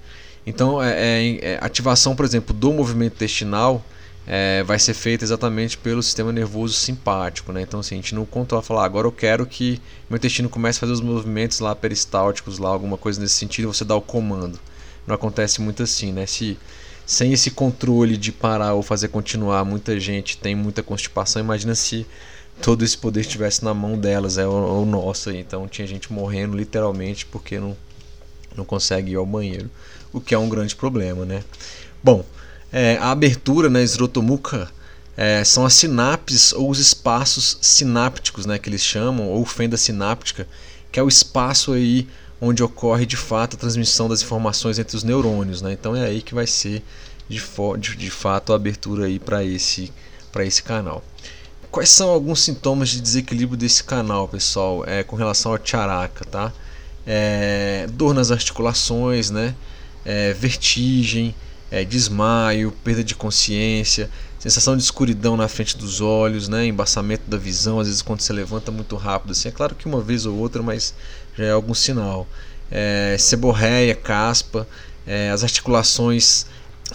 Então, 0.48 0.82
é, 0.82 0.94
é, 0.94 1.46
é 1.54 1.60
ativação, 1.62 2.16
por 2.16 2.24
exemplo, 2.24 2.56
do 2.56 2.72
movimento 2.72 3.16
intestinal 3.16 3.84
é, 4.32 4.62
vai 4.64 4.78
ser 4.78 4.94
feita 4.94 5.24
exatamente 5.24 5.76
pelo 5.76 6.04
sistema 6.04 6.32
nervoso 6.32 6.76
simpático, 6.76 7.52
né? 7.52 7.64
Então, 7.64 7.80
assim, 7.80 7.96
a 7.96 7.98
gente 7.98 8.14
não 8.14 8.28
controla, 8.28 8.62
falar, 8.62 8.84
ah, 8.84 8.86
agora 8.86 9.08
eu 9.08 9.12
quero 9.12 9.44
que 9.44 9.82
meu 10.08 10.18
intestino 10.18 10.48
comece 10.48 10.78
a 10.78 10.82
fazer 10.82 10.94
os 10.94 11.02
movimentos 11.02 11.60
lá 11.60 11.74
peristálticos, 11.74 12.60
lá 12.60 12.70
alguma 12.70 12.96
coisa 12.96 13.20
nesse 13.20 13.34
sentido, 13.34 13.74
você 13.74 13.84
dá 13.84 13.96
o 13.96 14.02
comando. 14.02 14.60
Não 15.08 15.16
acontece 15.16 15.60
muito 15.60 15.82
assim, 15.82 16.12
né? 16.12 16.28
Se 16.28 16.60
sem 17.08 17.34
esse 17.34 17.50
controle 17.50 18.16
de 18.16 18.32
parar 18.32 18.76
ou 18.76 18.84
fazer 18.84 19.08
continuar, 19.08 19.66
muita 19.66 20.00
gente 20.00 20.38
tem 20.38 20.54
muita 20.54 20.84
constipação. 20.84 21.42
Imagina 21.42 21.74
se 21.74 22.06
todo 22.62 22.86
esse 22.86 22.96
poder 22.96 23.22
estivesse 23.22 23.66
na 23.66 23.74
mão 23.74 23.98
delas, 23.98 24.38
é 24.38 24.46
o, 24.46 24.84
o 24.84 24.86
nosso. 24.86 25.32
Então 25.32 25.68
tinha 25.68 25.88
gente 25.88 26.14
morrendo 26.14 26.56
literalmente 26.56 27.26
porque 27.26 27.60
não, 27.60 27.76
não 28.56 28.64
consegue 28.64 29.14
ir 29.14 29.16
ao 29.16 29.26
banheiro, 29.26 29.72
o 30.14 30.22
que 30.22 30.36
é 30.36 30.38
um 30.38 30.48
grande 30.48 30.76
problema, 30.76 31.26
né? 31.26 31.44
Bom, 32.04 32.24
é, 32.72 32.98
a 32.98 33.12
abertura 33.12 33.70
na 33.70 33.80
né, 33.80 33.84
esrotomuca 33.84 34.70
é, 35.18 35.44
são 35.44 35.66
as 35.66 35.74
sinapses 35.74 36.54
ou 36.54 36.70
os 36.70 36.80
espaços 36.80 37.58
sinápticos, 37.62 38.46
né, 38.46 38.58
que 38.58 38.70
eles 38.70 38.84
chamam, 38.84 39.28
ou 39.28 39.46
fenda 39.46 39.76
sináptica, 39.76 40.48
que 40.92 41.00
é 41.00 41.04
o 41.04 41.08
espaço 41.08 41.74
aí 41.74 42.08
onde 42.40 42.64
ocorre 42.64 43.06
de 43.06 43.18
fato 43.18 43.56
a 43.56 43.60
transmissão 43.60 44.08
das 44.08 44.22
informações 44.22 44.80
entre 44.80 44.96
os 44.96 45.04
neurônios. 45.04 45.62
Né? 45.62 45.74
Então 45.74 45.96
é 45.96 46.06
aí 46.06 46.22
que 46.22 46.34
vai 46.34 46.48
ser 46.48 46.84
de, 47.28 47.42
de, 47.80 47.96
de 47.96 48.10
fato 48.10 48.54
a 48.54 48.56
abertura 48.56 49.08
para 49.24 49.44
esse, 49.44 49.92
esse 50.40 50.64
canal. 50.64 51.04
Quais 51.70 51.90
são 51.90 52.10
alguns 52.10 52.42
sintomas 52.42 52.90
de 52.90 53.00
desequilíbrio 53.00 53.58
desse 53.58 53.84
canal, 53.84 54.28
pessoal, 54.28 54.84
é, 54.88 55.04
com 55.04 55.16
relação 55.16 55.52
ao 55.52 55.60
charaka? 55.64 56.26
Tá? 56.26 56.52
É, 57.06 57.88
dor 57.92 58.14
nas 58.14 58.32
articulações, 58.32 59.30
né? 59.30 59.54
É, 60.04 60.34
vertigem, 60.34 61.36
é, 61.72 61.84
desmaio, 61.84 62.72
perda 62.84 63.04
de 63.04 63.16
consciência, 63.16 64.10
sensação 64.40 64.76
de 64.76 64.84
escuridão 64.84 65.36
na 65.36 65.48
frente 65.48 65.78
dos 65.78 66.02
olhos, 66.02 66.48
né? 66.48 66.66
embaçamento 66.66 67.24
da 67.28 67.38
visão, 67.38 67.80
às 67.80 67.88
vezes 67.88 68.02
quando 68.02 68.22
você 68.22 68.34
levanta 68.34 68.72
muito 68.72 68.96
rápido. 68.96 69.32
Assim. 69.32 69.50
É 69.50 69.52
claro 69.52 69.76
que 69.76 69.86
uma 69.86 70.02
vez 70.02 70.26
ou 70.26 70.38
outra, 70.38 70.64
mas 70.64 70.94
já 71.38 71.46
é 71.46 71.52
algum 71.52 71.74
sinal. 71.74 72.28
É, 72.72 73.16
seborreia, 73.20 73.96
caspa, 73.96 74.68
é, 75.06 75.30
as 75.32 75.44
articulações 75.44 76.46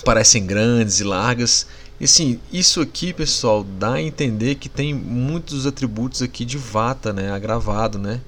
parecem 0.04 0.47
grandes 0.47 1.00
e 1.00 1.04
largas. 1.04 1.66
E 2.00 2.04
assim, 2.04 2.40
isso 2.52 2.81
aqui, 2.81 3.12
pessoal, 3.12 3.62
dá 3.62 3.95
a 3.95 4.02
entender 4.02 4.57
que 4.57 4.69
tem 4.69 4.93
muitos 4.93 5.66
atributos 5.66 6.23
aqui 6.23 6.45
de 6.45 6.59
vata, 6.59 7.12
né, 7.12 7.31
agravado, 7.31 7.99
né? 7.99 8.21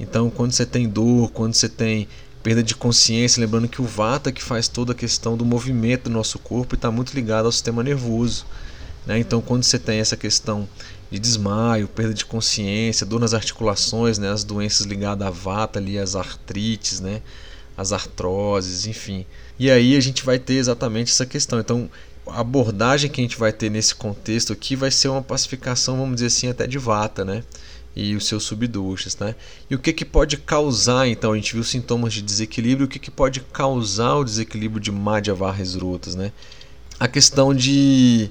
Então, 0.00 0.30
quando 0.30 0.52
você 0.52 0.64
tem 0.64 0.88
dor, 0.88 1.30
quando 1.30 1.54
você 1.54 1.68
tem 1.68 2.08
perda 2.42 2.62
de 2.62 2.74
consciência, 2.74 3.40
lembrando 3.40 3.68
que 3.68 3.80
o 3.80 3.84
vata 3.84 4.32
que 4.32 4.42
faz 4.42 4.68
toda 4.68 4.92
a 4.92 4.94
questão 4.94 5.36
do 5.36 5.44
movimento 5.44 6.04
do 6.04 6.10
nosso 6.10 6.38
corpo 6.38 6.74
está 6.74 6.90
muito 6.90 7.14
ligado 7.14 7.46
ao 7.46 7.52
sistema 7.52 7.82
nervoso. 7.82 8.44
Né? 9.06 9.18
Então, 9.18 9.40
quando 9.40 9.62
você 9.62 9.78
tem 9.78 10.00
essa 10.00 10.16
questão 10.16 10.68
de 11.10 11.18
desmaio, 11.18 11.88
perda 11.88 12.14
de 12.14 12.24
consciência, 12.24 13.06
dor 13.06 13.20
nas 13.20 13.34
articulações, 13.34 14.18
né, 14.18 14.30
as 14.30 14.44
doenças 14.44 14.86
ligadas 14.86 15.26
à 15.26 15.30
vata 15.30 15.78
ali, 15.78 15.98
as 15.98 16.16
artrites, 16.16 17.00
né, 17.00 17.20
as 17.76 17.92
artroses, 17.92 18.86
enfim. 18.86 19.26
E 19.58 19.70
aí 19.70 19.96
a 19.96 20.00
gente 20.00 20.24
vai 20.24 20.38
ter 20.38 20.54
exatamente 20.54 21.10
essa 21.10 21.26
questão. 21.26 21.60
Então, 21.60 21.88
a 22.26 22.40
abordagem 22.40 23.10
que 23.10 23.20
a 23.20 23.24
gente 23.24 23.38
vai 23.38 23.52
ter 23.52 23.70
nesse 23.70 23.94
contexto 23.94 24.52
aqui 24.52 24.74
vai 24.74 24.90
ser 24.90 25.08
uma 25.08 25.22
pacificação, 25.22 25.98
vamos 25.98 26.14
dizer 26.14 26.26
assim, 26.26 26.48
até 26.48 26.66
de 26.66 26.78
vata, 26.78 27.24
né? 27.24 27.44
E 27.94 28.16
os 28.16 28.26
seus 28.26 28.44
subdoshas, 28.44 29.18
né? 29.18 29.34
E 29.68 29.74
o 29.74 29.78
que, 29.78 29.92
que 29.92 30.04
pode 30.04 30.38
causar, 30.38 31.06
então, 31.06 31.32
a 31.32 31.36
gente 31.36 31.52
viu 31.52 31.62
sintomas 31.62 32.14
de 32.14 32.22
desequilíbrio, 32.22 32.86
o 32.86 32.88
que, 32.88 32.98
que 32.98 33.10
pode 33.10 33.40
causar 33.40 34.14
o 34.14 34.24
desequilíbrio 34.24 34.80
de 34.80 34.90
Madhya 34.90 35.34
Varresrutas, 35.34 36.14
né? 36.14 36.32
A 36.98 37.06
questão 37.06 37.54
de, 37.54 38.30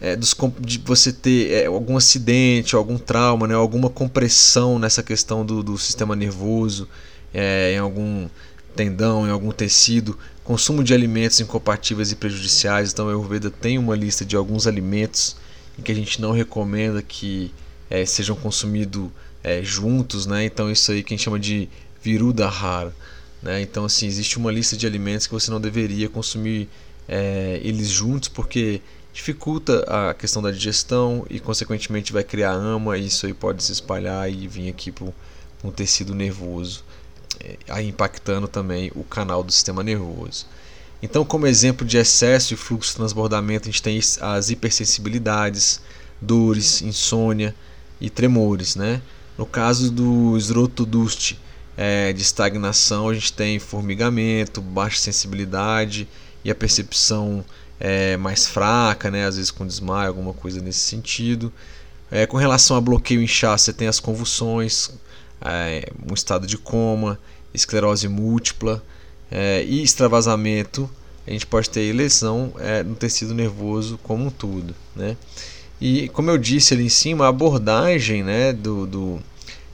é, 0.00 0.16
dos, 0.16 0.34
de 0.60 0.78
você 0.78 1.12
ter 1.12 1.50
é, 1.52 1.66
algum 1.66 1.96
acidente, 1.96 2.74
algum 2.74 2.96
trauma, 2.96 3.46
né? 3.46 3.54
alguma 3.54 3.90
compressão 3.90 4.78
nessa 4.78 5.02
questão 5.02 5.44
do, 5.44 5.62
do 5.62 5.76
sistema 5.76 6.16
nervoso, 6.16 6.88
é, 7.34 7.74
em 7.74 7.78
algum 7.78 8.28
tendão, 8.74 9.26
em 9.26 9.30
algum 9.30 9.50
tecido, 9.50 10.18
consumo 10.42 10.82
de 10.82 10.94
alimentos 10.94 11.38
incompatíveis 11.40 12.10
e 12.10 12.16
prejudiciais. 12.16 12.92
Então, 12.92 13.06
a 13.06 13.10
Ayurveda 13.10 13.50
tem 13.50 13.78
uma 13.78 13.94
lista 13.94 14.24
de 14.24 14.36
alguns 14.36 14.66
alimentos 14.66 15.36
que 15.84 15.92
a 15.92 15.94
gente 15.94 16.20
não 16.20 16.32
recomenda 16.32 17.02
que 17.02 17.52
é, 17.92 18.06
sejam 18.06 18.34
consumidos 18.34 19.10
é, 19.44 19.62
juntos, 19.62 20.24
né? 20.24 20.46
Então, 20.46 20.70
isso 20.70 20.90
aí 20.90 21.02
que 21.02 21.12
a 21.12 21.14
gente 21.14 21.24
chama 21.24 21.38
de 21.38 21.68
virudahara. 22.02 22.90
Né? 23.42 23.60
Então, 23.60 23.84
assim, 23.84 24.06
existe 24.06 24.38
uma 24.38 24.50
lista 24.50 24.78
de 24.78 24.86
alimentos 24.86 25.26
que 25.26 25.34
você 25.34 25.50
não 25.50 25.60
deveria 25.60 26.08
consumir 26.08 26.70
é, 27.06 27.60
eles 27.62 27.88
juntos, 27.88 28.30
porque 28.30 28.80
dificulta 29.12 29.80
a 29.80 30.14
questão 30.14 30.40
da 30.40 30.50
digestão 30.50 31.26
e, 31.28 31.38
consequentemente, 31.38 32.14
vai 32.14 32.24
criar 32.24 32.52
ama. 32.52 32.96
E 32.96 33.08
isso 33.08 33.26
aí 33.26 33.34
pode 33.34 33.62
se 33.62 33.72
espalhar 33.72 34.32
e 34.32 34.48
vir 34.48 34.70
aqui 34.70 34.90
para 34.90 35.12
um 35.62 35.70
tecido 35.70 36.14
nervoso. 36.14 36.82
É, 37.40 37.58
aí 37.68 37.88
impactando 37.88 38.48
também 38.48 38.90
o 38.94 39.04
canal 39.04 39.44
do 39.44 39.52
sistema 39.52 39.82
nervoso. 39.82 40.46
Então, 41.02 41.26
como 41.26 41.46
exemplo 41.46 41.86
de 41.86 41.98
excesso 41.98 42.54
e 42.54 42.56
fluxo 42.56 42.92
de 42.92 42.96
transbordamento, 42.96 43.68
a 43.68 43.70
gente 43.70 43.82
tem 43.82 44.00
as 44.22 44.48
hipersensibilidades, 44.48 45.78
dores, 46.22 46.80
insônia 46.80 47.54
e 48.02 48.10
tremores. 48.10 48.76
Né? 48.76 49.00
No 49.38 49.46
caso 49.46 49.90
do 49.90 50.36
esrotoduste, 50.36 51.38
é, 51.76 52.12
de 52.12 52.20
estagnação, 52.20 53.08
a 53.08 53.14
gente 53.14 53.32
tem 53.32 53.58
formigamento, 53.58 54.60
baixa 54.60 54.98
sensibilidade 54.98 56.06
e 56.44 56.50
a 56.50 56.54
percepção 56.54 57.42
é, 57.80 58.16
mais 58.16 58.46
fraca, 58.46 59.10
né? 59.10 59.24
às 59.24 59.36
vezes 59.36 59.50
com 59.50 59.66
desmaio, 59.66 60.08
alguma 60.08 60.34
coisa 60.34 60.60
nesse 60.60 60.80
sentido. 60.80 61.50
É, 62.10 62.26
com 62.26 62.36
relação 62.36 62.76
a 62.76 62.80
bloqueio 62.80 63.22
inchaço, 63.22 63.64
você 63.64 63.72
tem 63.72 63.88
as 63.88 63.98
convulsões, 63.98 64.90
é, 65.40 65.90
um 66.06 66.12
estado 66.12 66.46
de 66.46 66.58
coma, 66.58 67.18
esclerose 67.54 68.06
múltipla 68.08 68.82
é, 69.30 69.64
e 69.64 69.82
extravasamento. 69.82 70.90
A 71.26 71.30
gente 71.30 71.46
pode 71.46 71.70
ter 71.70 71.92
lesão 71.92 72.52
é, 72.58 72.82
no 72.82 72.96
tecido 72.96 73.32
nervoso 73.32 73.98
como 74.02 74.26
um 74.26 74.30
todo. 74.30 74.74
Né? 74.94 75.16
E 75.84 76.08
como 76.10 76.30
eu 76.30 76.38
disse 76.38 76.74
ali 76.74 76.84
em 76.84 76.88
cima, 76.88 77.24
a 77.24 77.28
abordagem 77.28 78.22
né, 78.22 78.52
do, 78.52 78.86
do 78.86 79.20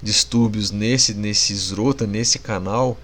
distúrbios 0.03 0.71
nesse, 0.71 1.12
nesse 1.12 1.53
esrota, 1.53 2.07
nesse 2.07 2.38
canal, 2.38 2.97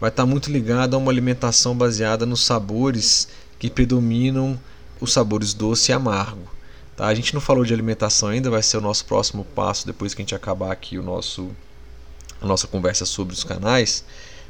vai 0.00 0.08
estar 0.08 0.24
muito 0.24 0.50
ligada 0.50 0.96
a 0.96 0.98
uma 0.98 1.12
alimentação 1.12 1.76
baseada 1.76 2.24
nos 2.24 2.46
sabores 2.46 3.28
que 3.58 3.68
predominam 3.68 4.58
os 4.98 5.12
sabores 5.12 5.52
doce 5.52 5.90
e 5.90 5.94
amargo. 5.94 6.48
Tá? 6.96 7.08
A 7.08 7.14
gente 7.14 7.34
não 7.34 7.42
falou 7.42 7.62
de 7.62 7.74
alimentação 7.74 8.30
ainda, 8.30 8.48
vai 8.48 8.62
ser 8.62 8.78
o 8.78 8.80
nosso 8.80 9.04
próximo 9.04 9.44
passo 9.54 9.86
depois 9.86 10.14
que 10.14 10.22
a 10.22 10.24
gente 10.24 10.34
acabar 10.34 10.72
aqui 10.72 10.96
o 10.96 11.02
nosso 11.02 11.50
a 12.40 12.46
nossa 12.46 12.66
conversa 12.66 13.04
sobre 13.04 13.34
os 13.34 13.44
canais. 13.44 14.02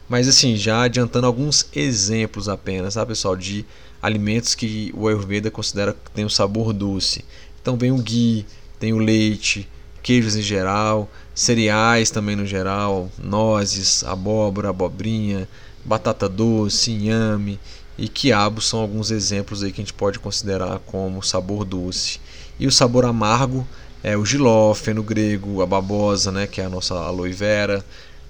Mas 0.08 0.28
assim, 0.28 0.54
já 0.54 0.82
adiantando 0.82 1.26
alguns 1.26 1.68
exemplos 1.74 2.48
apenas, 2.48 2.94
tá 2.94 3.04
pessoal, 3.04 3.34
de 3.34 3.66
alimentos 4.00 4.54
que 4.54 4.92
o 4.94 5.08
Ayurveda 5.08 5.50
considera 5.50 5.92
que 5.92 6.10
tem 6.12 6.24
um 6.24 6.28
sabor 6.28 6.72
doce. 6.72 7.24
Então 7.66 7.76
vem 7.76 7.90
o 7.90 7.98
ghee, 7.98 8.46
tem 8.78 8.92
o 8.92 8.98
leite, 8.98 9.68
queijos 10.00 10.36
em 10.36 10.40
geral, 10.40 11.10
cereais 11.34 12.12
também 12.12 12.36
no 12.36 12.46
geral, 12.46 13.10
nozes, 13.18 14.04
abóbora, 14.04 14.70
abobrinha, 14.70 15.48
batata 15.84 16.28
doce, 16.28 16.92
inhame 16.92 17.58
e 17.98 18.06
quiabo 18.06 18.60
são 18.60 18.78
alguns 18.78 19.10
exemplos 19.10 19.64
aí 19.64 19.72
que 19.72 19.80
a 19.80 19.84
gente 19.84 19.92
pode 19.92 20.20
considerar 20.20 20.78
como 20.86 21.20
sabor 21.24 21.64
doce. 21.64 22.20
E 22.56 22.68
o 22.68 22.70
sabor 22.70 23.04
amargo 23.04 23.66
é 24.00 24.16
o 24.16 24.24
giló, 24.24 24.72
feno 24.72 25.02
grego, 25.02 25.60
a 25.60 25.66
babosa, 25.66 26.30
né, 26.30 26.46
que 26.46 26.60
é 26.60 26.66
a 26.66 26.70
nossa 26.70 26.94
aloe 26.94 27.32
vera, 27.32 27.84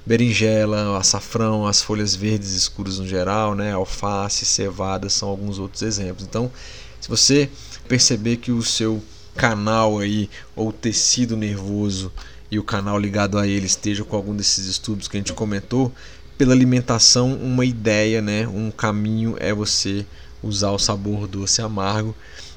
berinjela, 0.07 0.97
açafrão, 0.97 1.67
as 1.67 1.83
folhas 1.83 2.15
verdes 2.15 2.55
escuras 2.55 2.99
no 2.99 3.07
geral, 3.07 3.55
né, 3.55 3.75
alface, 3.75 4.47
cevada 4.47 5.11
são 5.11 5.29
alguns 5.29 5.59
outros 5.59 5.83
exemplos. 5.83 6.25
Então, 6.25 6.51
se 6.99 7.07
você 7.07 7.51
perceber 7.87 8.39
que 8.39 8.51
o 8.51 8.63
seu 8.63 9.03
canal 9.37 9.99
aí 9.99 10.29
ou 10.55 10.73
tecido 10.73 11.37
nervoso 11.37 12.13
e 12.51 12.59
o 12.59 12.65
canal 12.65 12.99
ligado 12.99 13.39
a 13.39 13.47
ele 13.47 13.67
esteja 13.67 14.05
com 14.05 14.17
algum 14.17 14.35
desses 14.35 14.67
estudos 14.67 15.09
que 15.09 15.17
a 15.17 15.21
gente 15.21 15.33
comentou, 15.33 15.93
pela 16.39 16.53
alimentação, 16.53 17.35
uma 17.35 17.65
ideia, 17.65 18.21
né, 18.21 18.47
um 18.47 18.71
caminho 18.71 19.37
é 19.39 19.55
você 19.55 20.05
usar 20.43 20.71
o 20.71 20.79
sabor 20.79 21.27
doce 21.27 21.63
amargo. 21.63 22.15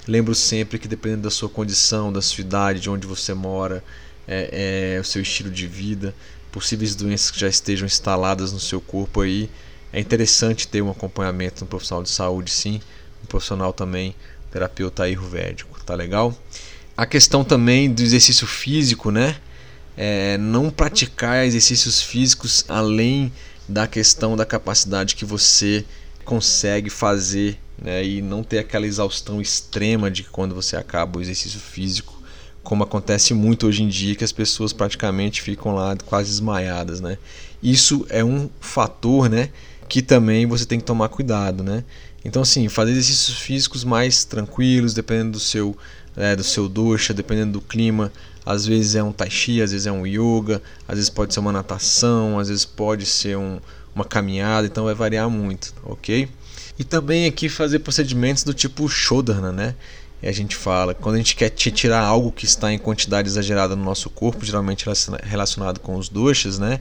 Lembro 0.08 0.36
sempre 0.36 0.78
que 0.78 0.88
dependendo 0.88 1.24
da 1.24 1.30
sua 1.30 1.50
condição, 1.50 2.12
da 2.12 2.22
sua 2.22 2.42
idade, 2.42 2.82
de 2.82 2.90
onde 2.90 3.08
você 3.08 3.34
mora, 3.34 3.84
é, 4.28 4.96
é, 4.96 5.00
o 5.00 5.04
seu 5.04 5.22
estilo 5.22 5.50
de 5.50 5.66
vida, 5.66 6.14
possíveis 6.52 6.96
doenças 6.96 7.32
que 7.32 7.40
já 7.40 7.48
estejam 7.48 7.86
instaladas 7.86 8.52
no 8.52 8.60
seu 8.60 8.82
corpo 8.82 9.22
aí, 9.22 9.50
é 9.92 10.00
interessante 10.00 10.68
ter 10.68 10.82
um 10.82 10.92
acompanhamento 10.92 11.62
no 11.62 11.68
profissional 11.68 12.04
de 12.04 12.10
saúde, 12.10 12.52
sim, 12.52 12.82
um 13.24 13.26
profissional 13.28 13.74
também 13.74 14.16
terapeuta 14.52 15.04
ayurvédico, 15.04 15.69
tá 15.90 15.96
legal? 15.96 16.38
A 16.96 17.06
questão 17.06 17.44
também 17.44 17.92
do 17.92 18.02
exercício 18.04 18.46
físico, 18.46 19.10
né? 19.10 19.38
É, 19.98 20.38
não 20.38 20.70
praticar 20.70 21.46
exercícios 21.46 22.02
físicos 22.02 22.64
além 22.70 23.32
da 23.68 23.88
questão 23.88 24.38
da 24.38 24.46
capacidade 24.46 25.16
que 25.16 25.26
você 25.26 25.84
consegue 26.24 26.90
fazer 26.90 27.58
né, 27.82 28.06
e 28.06 28.22
não 28.22 28.44
ter 28.44 28.60
aquela 28.60 28.86
exaustão 28.86 29.42
extrema 29.42 30.12
de 30.12 30.24
quando 30.24 30.54
você 30.54 30.78
acaba 30.78 31.18
o 31.18 31.22
exercício 31.22 31.60
físico, 31.60 32.22
como 32.64 32.84
acontece 32.84 33.34
muito 33.34 33.68
hoje 33.68 33.84
em 33.84 33.88
dia, 33.88 34.16
que 34.16 34.24
as 34.24 34.32
pessoas 34.32 34.72
praticamente 34.72 35.42
ficam 35.42 35.74
lá 35.74 35.98
quase 36.06 36.30
desmaiadas. 36.30 37.02
Né? 37.02 37.18
Isso 37.64 38.06
é 38.10 38.24
um 38.24 38.50
fator 38.60 39.30
né, 39.30 39.50
que 39.88 40.02
também 40.02 40.46
você 40.46 40.66
tem 40.66 40.80
que 40.80 40.86
tomar 40.86 41.10
cuidado. 41.10 41.64
Né? 41.64 41.84
Então, 42.24 42.42
assim, 42.42 42.68
fazer 42.68 42.92
exercícios 42.92 43.38
físicos 43.40 43.84
mais 43.84 44.26
tranquilos, 44.26 44.94
dependendo 44.94 45.32
do 45.32 45.40
seu, 45.40 45.76
é, 46.18 46.36
do 46.36 46.44
seu 46.44 46.68
dosha, 46.68 47.14
dependendo 47.14 47.54
do 47.54 47.62
clima. 47.62 48.12
Às 48.46 48.66
vezes 48.66 48.96
é 48.96 49.04
um 49.04 49.12
tai 49.12 49.30
chi, 49.30 49.62
às 49.62 49.72
vezes 49.72 49.86
é 49.86 49.92
um 49.92 50.06
yoga, 50.06 50.62
às 50.88 50.96
vezes 50.96 51.10
pode 51.10 51.34
ser 51.34 51.40
uma 51.40 51.52
natação, 51.52 52.40
às 52.40 52.50
vezes 52.50 52.66
pode 52.66 53.06
ser 53.06 53.38
um, 53.38 53.60
uma 53.94 54.04
caminhada, 54.04 54.66
então 54.66 54.86
vai 54.86 54.96
variar 54.96 55.30
muito, 55.30 55.74
ok? 55.84 56.28
E 56.78 56.84
também 56.84 57.26
aqui 57.26 57.50
fazer 57.50 57.80
procedimentos 57.80 58.44
do 58.44 58.54
tipo 58.54 58.88
Shodhana, 58.88 59.52
né? 59.52 59.76
E 60.22 60.28
a 60.28 60.32
gente 60.32 60.56
fala, 60.56 60.94
quando 60.94 61.16
a 61.16 61.18
gente 61.18 61.36
quer 61.36 61.50
tirar 61.50 62.02
algo 62.02 62.32
que 62.32 62.46
está 62.46 62.74
em 62.74 62.78
quantidade 62.78 63.28
exagerada 63.28 63.76
no 63.76 63.84
nosso 63.84 64.10
corpo, 64.10 64.46
geralmente 64.46 64.86
relacionado 65.24 65.80
com 65.80 65.96
os 65.96 66.10
doshas, 66.10 66.58
né? 66.58 66.80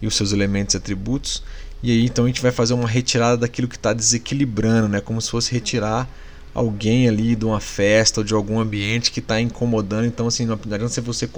E 0.00 0.06
os 0.06 0.14
seus 0.14 0.32
elementos 0.32 0.74
e 0.74 0.78
atributos. 0.78 1.42
E 1.86 1.92
aí 1.92 2.04
então 2.04 2.24
a 2.24 2.26
gente 2.26 2.42
vai 2.42 2.50
fazer 2.50 2.74
uma 2.74 2.88
retirada 2.88 3.36
daquilo 3.36 3.68
que 3.68 3.76
está 3.76 3.92
desequilibrando, 3.92 4.88
né? 4.88 5.00
Como 5.00 5.22
se 5.22 5.30
fosse 5.30 5.52
retirar 5.52 6.10
alguém 6.52 7.08
ali 7.08 7.36
de 7.36 7.44
uma 7.44 7.60
festa 7.60 8.22
ou 8.22 8.24
de 8.24 8.34
algum 8.34 8.58
ambiente 8.58 9.12
que 9.12 9.20
está 9.20 9.40
incomodando. 9.40 10.04
Então, 10.04 10.26
assim, 10.26 10.44
não 10.44 10.54
adianta 10.54 11.00
você 11.00 11.30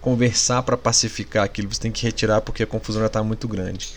conversar 0.00 0.62
para 0.62 0.76
pacificar 0.76 1.42
aquilo, 1.42 1.74
você 1.74 1.80
tem 1.80 1.90
que 1.90 2.04
retirar 2.04 2.42
porque 2.42 2.62
a 2.62 2.66
confusão 2.66 3.00
já 3.00 3.08
está 3.08 3.24
muito 3.24 3.48
grande. 3.48 3.88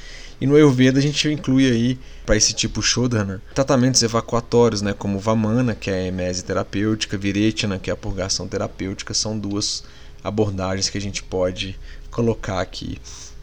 E 0.42 0.48
no 0.48 0.56
Ayurveda 0.56 0.98
a 0.98 1.02
gente 1.04 1.28
inclui 1.28 1.70
aí, 1.70 2.00
para 2.26 2.36
esse 2.36 2.52
tipo 2.52 2.82
Shodhana, 2.82 3.40
tratamentos 3.54 4.02
evacuatórios, 4.02 4.82
né, 4.82 4.96
como 4.98 5.20
Vamana, 5.20 5.76
que 5.76 5.92
é 5.92 5.94
a 5.94 6.08
emese 6.08 6.44
terapêutica, 6.44 7.16
Virechana, 7.16 7.78
que 7.78 7.92
é 7.92 7.94
a 7.94 7.96
purgação 7.96 8.48
terapêutica, 8.48 9.14
são 9.14 9.38
duas 9.38 9.84
abordagens 10.24 10.90
que 10.90 10.98
a 10.98 11.02
gente 11.02 11.22
pode 11.22 11.78
colocar 12.10 12.60
aqui 12.60 12.98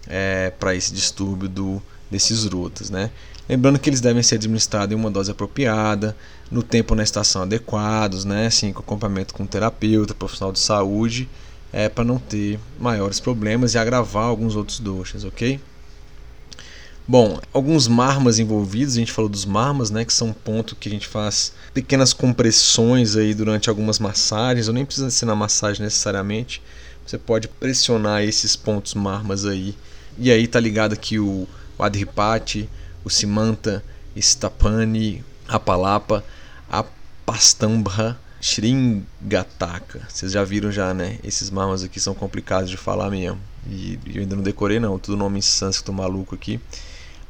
é, 0.08 0.50
para 0.58 0.74
esse 0.74 0.92
distúrbio 0.92 1.48
do, 1.48 1.82
desses 2.10 2.44
rutas, 2.44 2.90
né? 2.90 3.10
Lembrando 3.48 3.78
que 3.78 3.88
eles 3.88 4.00
devem 4.00 4.22
ser 4.22 4.34
administrados 4.34 4.92
em 4.92 4.98
uma 4.98 5.10
dose 5.10 5.30
apropriada, 5.30 6.14
no 6.50 6.62
tempo 6.62 6.94
na 6.94 7.02
estação 7.02 7.42
adequados, 7.42 8.24
né? 8.24 8.46
Assim, 8.46 8.72
com 8.72 8.80
acompanhamento 8.80 9.34
com 9.34 9.46
terapeuta, 9.46 10.14
profissional 10.14 10.52
de 10.52 10.58
saúde, 10.58 11.28
é, 11.72 11.88
para 11.88 12.04
não 12.04 12.18
ter 12.18 12.58
maiores 12.78 13.20
problemas 13.20 13.74
e 13.74 13.78
agravar 13.78 14.24
alguns 14.24 14.54
outros 14.54 14.80
doxas, 14.80 15.24
ok? 15.24 15.60
Bom, 17.06 17.40
alguns 17.54 17.88
marmas 17.88 18.38
envolvidos, 18.38 18.94
a 18.94 18.98
gente 18.98 19.12
falou 19.12 19.30
dos 19.30 19.46
marmas, 19.46 19.88
né, 19.90 20.04
que 20.04 20.12
são 20.12 20.28
um 20.28 20.32
ponto 20.34 20.76
que 20.76 20.90
a 20.90 20.92
gente 20.92 21.06
faz 21.06 21.54
pequenas 21.72 22.12
compressões 22.12 23.16
aí 23.16 23.32
durante 23.32 23.70
algumas 23.70 23.98
massagens, 23.98 24.68
ou 24.68 24.74
nem 24.74 24.84
precisa 24.84 25.10
ser 25.10 25.24
na 25.24 25.34
massagem 25.34 25.82
necessariamente, 25.82 26.60
você 27.06 27.16
pode 27.16 27.48
pressionar 27.48 28.22
esses 28.22 28.54
pontos 28.54 28.92
marmas 28.92 29.46
aí. 29.46 29.74
E 30.18 30.30
aí 30.30 30.46
tá 30.46 30.60
ligado 30.60 30.92
aqui 30.92 31.18
o, 31.18 31.48
o 31.78 31.82
Adripati, 31.82 32.68
o 33.04 33.10
Simanta, 33.10 33.84
Stapani, 34.16 35.24
Apalapa, 35.46 36.24
Apastambra, 36.68 38.18
Shringataka. 38.40 40.06
Vocês 40.08 40.32
já 40.32 40.44
viram 40.44 40.70
já, 40.72 40.92
né? 40.92 41.18
Esses 41.22 41.50
marmas 41.50 41.82
aqui 41.84 42.00
são 42.00 42.14
complicados 42.14 42.68
de 42.68 42.76
falar 42.76 43.10
mesmo. 43.10 43.40
E 43.66 43.98
eu 44.06 44.22
ainda 44.22 44.36
não 44.36 44.42
decorei 44.42 44.80
não, 44.80 44.98
tudo 44.98 45.16
nome 45.16 45.38
em 45.38 45.42
sânscrito 45.42 45.92
maluco 45.92 46.34
aqui. 46.34 46.60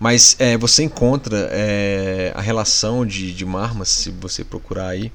Mas 0.01 0.37
é, 0.39 0.57
você 0.57 0.85
encontra 0.85 1.49
é, 1.51 2.33
a 2.35 2.41
relação 2.41 3.05
de, 3.05 3.35
de 3.35 3.45
marmas, 3.45 3.89
se 3.89 4.11
você 4.11 4.45
procurar 4.45 4.89
aí. 4.89 5.13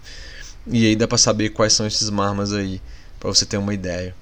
E 0.68 0.86
aí 0.86 0.96
dá 0.96 1.08
para 1.08 1.18
saber 1.18 1.50
quais 1.50 1.74
são 1.74 1.88
esses 1.88 2.10
marmas 2.10 2.54
aí, 2.54 2.82
para 3.20 3.30
você 3.30 3.46
ter 3.46 3.58
uma 3.58 3.74
ideia 3.74 4.16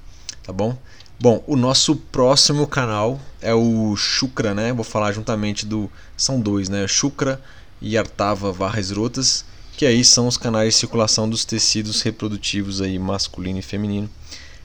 tá 0.43 0.51
bom? 0.51 0.77
Bom, 1.21 1.43
o 1.45 1.55
nosso 1.55 1.95
próximo 1.95 2.65
canal 2.65 3.21
é 3.39 3.53
o 3.53 3.95
Shukra, 3.95 4.55
né? 4.55 4.73
Vou 4.73 4.83
falar 4.83 5.11
juntamente 5.11 5.67
do. 5.67 5.87
São 6.17 6.41
dois, 6.41 6.67
né? 6.67 6.87
Shukra 6.87 7.39
e 7.79 7.95
Artava 7.95 8.51
Varras 8.51 8.89
Rotas, 8.89 9.45
que 9.77 9.85
aí 9.85 10.03
são 10.03 10.25
os 10.25 10.35
canais 10.35 10.73
de 10.73 10.79
circulação 10.79 11.29
dos 11.29 11.45
tecidos 11.45 12.01
reprodutivos 12.01 12.81
aí, 12.81 12.97
masculino 12.97 13.59
e 13.59 13.61
feminino. 13.61 14.09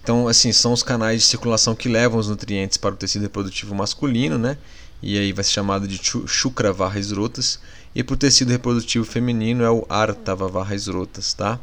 Então, 0.02 0.26
assim, 0.28 0.50
são 0.50 0.72
os 0.72 0.82
canais 0.82 1.20
de 1.20 1.26
circulação 1.26 1.74
que 1.74 1.90
levam 1.90 2.18
os 2.18 2.26
nutrientes 2.26 2.78
para 2.78 2.94
o 2.94 2.96
tecido 2.96 3.20
reprodutivo 3.20 3.74
masculino, 3.74 4.38
né? 4.38 4.56
E 5.02 5.18
aí 5.18 5.34
vai 5.34 5.44
ser 5.44 5.50
chamado 5.50 5.86
de 5.86 6.00
Shukra 6.26 6.72
Varras 6.72 7.10
Rotas. 7.10 7.60
E 7.94 8.02
para 8.02 8.14
o 8.14 8.16
tecido 8.16 8.50
reprodutivo 8.50 9.04
feminino 9.04 9.62
é 9.62 9.70
o 9.70 9.84
Artava 9.90 10.48
Varras 10.48 10.86
Rotas, 10.86 11.34
tá? 11.34 11.60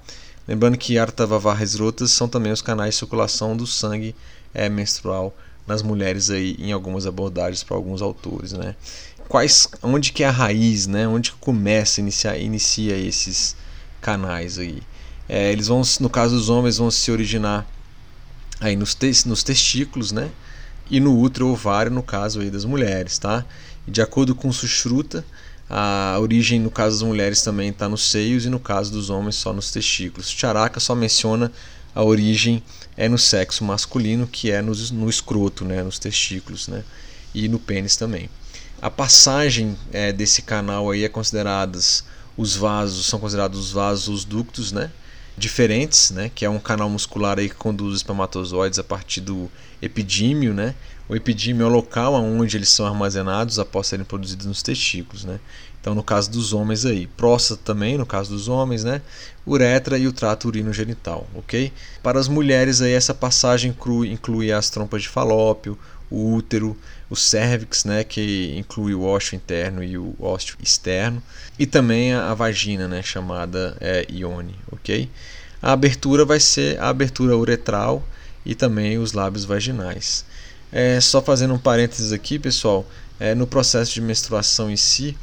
Lembrando 0.47 0.77
que 0.77 0.97
Artavavarras 0.97 1.75
rotas 1.75 2.11
são 2.11 2.27
também 2.27 2.51
os 2.51 2.61
canais 2.61 2.95
de 2.95 2.99
circulação 2.99 3.55
do 3.55 3.65
sangue 3.65 4.13
é, 4.53 4.69
menstrual 4.69 5.35
nas 5.65 5.81
mulheres 5.81 6.29
aí 6.29 6.55
em 6.59 6.71
algumas 6.71 7.05
abordagens 7.05 7.63
para 7.63 7.75
alguns 7.75 8.01
autores, 8.01 8.53
né? 8.53 8.75
Quais, 9.27 9.67
onde 9.81 10.11
que 10.11 10.23
é 10.23 10.27
a 10.27 10.31
raiz, 10.31 10.85
né? 10.85 11.07
Onde 11.07 11.31
que 11.31 11.37
começa, 11.37 12.01
inicia, 12.01 12.37
inicia 12.37 12.97
esses 12.97 13.55
canais 14.01 14.59
aí? 14.59 14.81
É, 15.27 15.51
eles 15.51 15.67
vão, 15.67 15.81
no 16.01 16.09
caso 16.09 16.35
dos 16.35 16.49
homens, 16.49 16.77
vão 16.77 16.91
se 16.91 17.09
originar 17.11 17.65
aí 18.59 18.75
nos, 18.75 18.93
te, 18.93 19.11
nos 19.25 19.41
testículos, 19.41 20.11
né? 20.11 20.29
E 20.89 20.99
no 20.99 21.17
útero 21.17 21.47
ovário, 21.47 21.91
no 21.91 22.03
caso 22.03 22.41
aí 22.41 22.51
das 22.51 22.65
mulheres, 22.65 23.17
tá? 23.17 23.45
De 23.87 24.01
acordo 24.01 24.35
com 24.35 24.51
Sushruta, 24.51 25.25
a 25.69 26.17
origem, 26.19 26.59
no 26.59 26.69
caso 26.69 26.99
das 26.99 27.07
mulheres, 27.07 27.41
também 27.41 27.69
está 27.69 27.87
nos 27.87 28.11
seios 28.11 28.45
e 28.45 28.49
no 28.49 28.59
caso 28.59 28.91
dos 28.91 29.09
homens 29.09 29.35
só 29.35 29.53
nos 29.53 29.71
testículos. 29.71 30.29
Charaka 30.29 30.79
só 30.79 30.93
menciona 30.93 31.51
a 31.95 32.03
origem 32.03 32.61
é 32.95 33.09
no 33.09 33.17
sexo 33.17 33.63
masculino, 33.63 34.27
que 34.27 34.51
é 34.51 34.61
no, 34.61 34.73
no 34.91 35.09
escroto, 35.09 35.65
né, 35.65 35.83
nos 35.83 35.99
testículos, 35.99 36.67
né, 36.67 36.83
e 37.33 37.47
no 37.47 37.59
pênis 37.59 37.95
também. 37.95 38.29
A 38.81 38.89
passagem 38.89 39.77
é, 39.91 40.11
desse 40.11 40.41
canal 40.41 40.91
aí 40.91 41.03
é 41.03 41.09
consideradas 41.09 42.03
os 42.35 42.55
vasos, 42.55 43.05
são 43.05 43.19
considerados 43.19 43.59
os 43.59 43.71
vasos, 43.71 44.07
os 44.07 44.25
ductos, 44.25 44.71
né, 44.71 44.91
diferentes, 45.37 46.11
né, 46.11 46.29
que 46.33 46.45
é 46.45 46.49
um 46.49 46.59
canal 46.59 46.89
muscular 46.89 47.39
aí 47.39 47.49
que 47.49 47.55
conduz 47.55 47.93
os 47.93 47.99
espermatozoides 47.99 48.77
a 48.77 48.83
partir 48.83 49.21
do 49.21 49.49
epidímio, 49.81 50.53
né, 50.53 50.75
o 51.07 51.15
epidímio 51.15 51.63
é 51.63 51.67
o 51.67 51.71
local 51.71 52.13
onde 52.13 52.57
eles 52.57 52.69
são 52.69 52.85
armazenados 52.85 53.59
após 53.59 53.87
serem 53.87 54.05
produzidos 54.05 54.45
nos 54.45 54.61
testículos, 54.61 55.25
né? 55.25 55.39
Então, 55.79 55.93
no 55.93 56.01
caso 56.01 56.31
dos 56.31 56.53
homens 56.53 56.85
aí, 56.85 57.07
próstata 57.07 57.61
também, 57.61 57.97
no 57.97 58.05
caso 58.05 58.29
dos 58.29 58.47
homens, 58.47 58.85
né? 58.85 59.01
Uretra 59.45 59.97
e 59.97 60.07
o 60.07 60.13
trato 60.13 60.47
urinogenital, 60.47 61.27
ok? 61.35 61.73
Para 62.01 62.17
as 62.17 62.29
mulheres 62.29 62.81
aí, 62.81 62.93
essa 62.93 63.13
passagem 63.13 63.71
inclui, 63.71 64.09
inclui 64.09 64.49
as 64.49 64.69
trompas 64.69 65.01
de 65.01 65.09
falópio, 65.09 65.77
o 66.09 66.35
útero, 66.35 66.77
o 67.09 67.15
cérvix, 67.15 67.83
né, 67.83 68.03
que 68.03 68.53
inclui 68.55 68.93
o 68.93 69.03
ósseo 69.03 69.35
interno 69.35 69.83
e 69.83 69.97
o 69.97 70.15
ósseo 70.19 70.55
externo, 70.61 71.21
e 71.57 71.65
também 71.65 72.13
a, 72.13 72.31
a 72.31 72.33
vagina, 72.33 72.87
né, 72.87 73.01
chamada 73.01 73.75
é, 73.81 74.05
ione, 74.09 74.55
ok? 74.71 75.09
A 75.61 75.71
abertura 75.71 76.23
vai 76.23 76.39
ser 76.39 76.79
a 76.79 76.89
abertura 76.89 77.35
uretral 77.35 78.07
e 78.45 78.53
também 78.53 78.97
os 78.97 79.13
lábios 79.13 79.43
vaginais. 79.43 80.23
É, 80.75 80.99
só 80.99 81.21
fazendo 81.21 81.53
um 81.53 81.59
parênteses 81.59 82.11
aqui, 82.11 82.39
pessoal, 82.39 82.83
é, 83.19 83.35
no 83.35 83.45
processo 83.45 83.93
de 83.93 84.01
menstruação 84.01 84.71
em 84.71 84.75
si, 84.75 85.15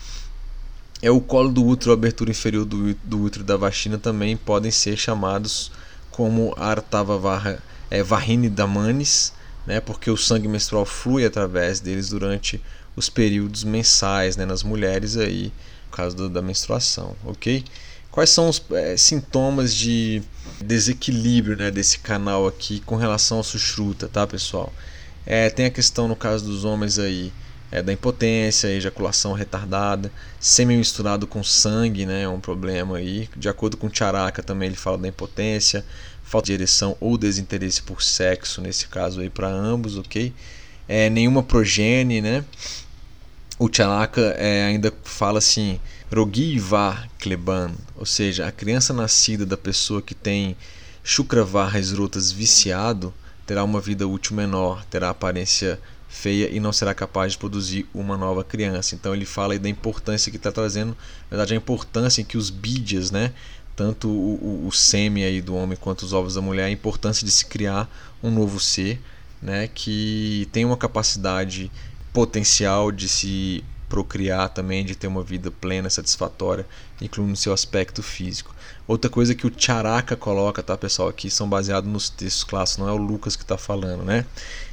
é 1.02 1.10
o 1.10 1.20
colo 1.20 1.50
do 1.50 1.66
útero, 1.66 1.90
a 1.90 1.94
abertura 1.94 2.30
inferior 2.30 2.64
do, 2.64 2.94
do 3.02 3.20
útero 3.20 3.42
da 3.42 3.56
vagina 3.56 3.98
também 3.98 4.36
podem 4.36 4.70
ser 4.70 4.96
chamados 4.96 5.72
como 6.12 6.54
artava 6.56 7.18
varra, 7.18 7.60
é, 7.90 8.00
varrine 8.00 8.48
damanis, 8.48 9.32
né, 9.66 9.80
porque 9.80 10.08
o 10.08 10.16
sangue 10.16 10.46
menstrual 10.46 10.86
flui 10.86 11.24
através 11.24 11.80
deles 11.80 12.10
durante 12.10 12.62
os 12.94 13.08
períodos 13.08 13.64
mensais 13.64 14.36
né, 14.36 14.46
nas 14.46 14.62
mulheres 14.62 15.16
aí, 15.16 15.52
no 15.90 15.96
caso 15.96 16.14
do, 16.14 16.28
da 16.28 16.40
menstruação, 16.40 17.16
ok? 17.24 17.64
Quais 18.12 18.30
são 18.30 18.48
os 18.48 18.62
é, 18.70 18.96
sintomas 18.96 19.74
de 19.74 20.22
desequilíbrio 20.60 21.56
né, 21.56 21.72
desse 21.72 21.98
canal 21.98 22.46
aqui 22.46 22.80
com 22.86 22.94
relação 22.94 23.38
ao 23.38 23.44
sushruta, 23.44 24.06
tá 24.06 24.26
pessoal? 24.28 24.72
É, 25.32 25.48
tem 25.48 25.66
a 25.66 25.70
questão 25.70 26.08
no 26.08 26.16
caso 26.16 26.44
dos 26.44 26.64
homens 26.64 26.98
aí 26.98 27.32
é, 27.70 27.80
da 27.80 27.92
impotência, 27.92 28.66
ejaculação 28.66 29.32
retardada, 29.32 30.10
sêmen 30.40 30.76
misturado 30.76 31.24
com 31.24 31.40
sangue, 31.44 32.04
né, 32.04 32.22
é 32.22 32.28
um 32.28 32.40
problema 32.40 32.96
aí. 32.96 33.28
De 33.36 33.48
acordo 33.48 33.76
com 33.76 33.88
Charaka 33.88 34.42
também 34.42 34.66
ele 34.66 34.76
fala 34.76 34.98
da 34.98 35.06
impotência, 35.06 35.86
falta 36.24 36.46
de 36.46 36.54
ereção 36.54 36.96
ou 36.98 37.16
desinteresse 37.16 37.80
por 37.80 38.02
sexo, 38.02 38.60
nesse 38.60 38.88
caso 38.88 39.20
aí 39.20 39.30
para 39.30 39.46
ambos, 39.46 39.96
ok? 39.96 40.34
É, 40.88 41.08
nenhuma 41.08 41.44
progenie, 41.44 42.20
né? 42.20 42.44
O 43.56 43.72
Charaka 43.72 44.34
é, 44.36 44.64
ainda 44.64 44.92
fala 45.04 45.38
assim, 45.38 45.78
Rogiva 46.12 47.08
Kleban, 47.20 47.70
ou 47.94 48.04
seja, 48.04 48.48
a 48.48 48.50
criança 48.50 48.92
nascida 48.92 49.46
da 49.46 49.56
pessoa 49.56 50.02
que 50.02 50.12
tem 50.12 50.56
Shukravara 51.04 51.78
esrotas 51.78 52.32
viciado, 52.32 53.14
terá 53.50 53.64
uma 53.64 53.80
vida 53.80 54.06
útil 54.06 54.36
menor, 54.36 54.84
terá 54.84 55.10
aparência 55.10 55.76
feia 56.08 56.48
e 56.54 56.60
não 56.60 56.72
será 56.72 56.94
capaz 56.94 57.32
de 57.32 57.38
produzir 57.38 57.84
uma 57.92 58.16
nova 58.16 58.44
criança. 58.44 58.94
Então 58.94 59.12
ele 59.12 59.26
fala 59.26 59.54
aí 59.54 59.58
da 59.58 59.68
importância 59.68 60.30
que 60.30 60.36
está 60.36 60.52
trazendo, 60.52 60.90
na 61.28 61.30
verdade 61.30 61.54
a 61.54 61.56
importância 61.56 62.22
em 62.22 62.24
que 62.24 62.38
os 62.38 62.48
bídias, 62.48 63.10
né, 63.10 63.32
tanto 63.74 64.08
o, 64.08 64.34
o, 64.36 64.68
o 64.68 64.70
sêmen 64.70 65.24
aí 65.24 65.40
do 65.40 65.56
homem 65.56 65.76
quanto 65.76 66.02
os 66.02 66.12
ovos 66.12 66.36
da 66.36 66.40
mulher, 66.40 66.66
a 66.66 66.70
importância 66.70 67.26
de 67.26 67.32
se 67.32 67.44
criar 67.44 67.90
um 68.22 68.30
novo 68.30 68.60
ser, 68.60 69.00
né, 69.42 69.66
que 69.66 70.48
tem 70.52 70.64
uma 70.64 70.76
capacidade 70.76 71.72
potencial 72.12 72.92
de 72.92 73.08
se 73.08 73.64
procriar 73.90 74.48
também, 74.50 74.84
de 74.84 74.94
ter 74.94 75.08
uma 75.08 75.22
vida 75.22 75.50
plena, 75.50 75.90
satisfatória, 75.90 76.64
incluindo 77.02 77.36
seu 77.36 77.52
aspecto 77.52 78.02
físico. 78.04 78.54
Outra 78.86 79.10
coisa 79.10 79.34
que 79.34 79.46
o 79.46 79.52
Charaka 79.54 80.16
coloca, 80.16 80.62
tá, 80.62 80.78
pessoal, 80.78 81.08
aqui 81.08 81.28
são 81.28 81.48
baseados 81.48 81.90
nos 81.90 82.08
textos 82.08 82.44
clássicos, 82.44 82.84
não 82.84 82.88
é 82.88 82.92
o 82.92 82.96
Lucas 82.96 83.34
que 83.34 83.42
está 83.42 83.58
falando, 83.58 84.04
né? 84.04 84.24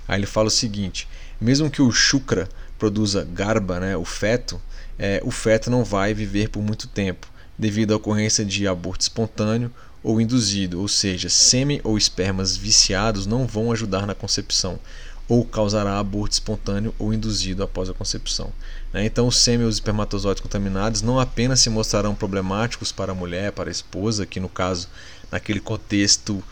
Aí 0.07 0.19
ele 0.19 0.27
fala 0.27 0.47
o 0.47 0.51
seguinte: 0.51 1.07
mesmo 1.41 1.69
que 1.69 1.81
o 1.81 1.91
Shukra 1.91 2.47
produza 2.77 3.25
garba, 3.25 3.79
né, 3.79 3.97
o 3.97 4.05
feto, 4.05 4.61
é, 4.99 5.19
o 5.25 5.31
feto 5.31 5.71
não 5.71 5.83
vai 5.83 6.13
viver 6.13 6.49
por 6.49 6.61
muito 6.61 6.87
tempo, 6.87 7.27
devido 7.57 7.93
à 7.93 7.97
ocorrência 7.97 8.45
de 8.45 8.67
aborto 8.67 9.01
espontâneo 9.01 9.71
ou 10.03 10.21
induzido, 10.21 10.79
ou 10.79 10.87
seja, 10.87 11.27
sêmen 11.27 11.81
ou 11.83 11.97
espermas 11.97 12.55
viciados 12.55 13.25
não 13.25 13.47
vão 13.47 13.71
ajudar 13.71 14.05
na 14.05 14.13
concepção 14.13 14.79
ou 15.27 15.43
causará 15.43 15.99
aborto 15.99 16.33
espontâneo 16.33 16.95
ou 16.97 17.13
induzido 17.13 17.61
após 17.63 17.89
a 17.89 17.93
concepção. 17.93 18.51
Né? 18.93 19.05
Então, 19.05 19.27
os 19.27 19.37
sêmen 19.37 19.65
e 19.65 19.69
os 19.69 19.75
espermatozoides 19.75 20.41
contaminados 20.41 21.01
não 21.01 21.19
apenas 21.19 21.59
se 21.59 21.69
mostrarão 21.69 22.15
problemáticos 22.15 22.91
para 22.91 23.11
a 23.11 23.15
mulher, 23.15 23.51
para 23.51 23.69
a 23.69 23.71
esposa, 23.71 24.25
que 24.25 24.39
no 24.39 24.49
caso, 24.49 24.87
naquele 25.31 25.59
contexto 25.59 26.43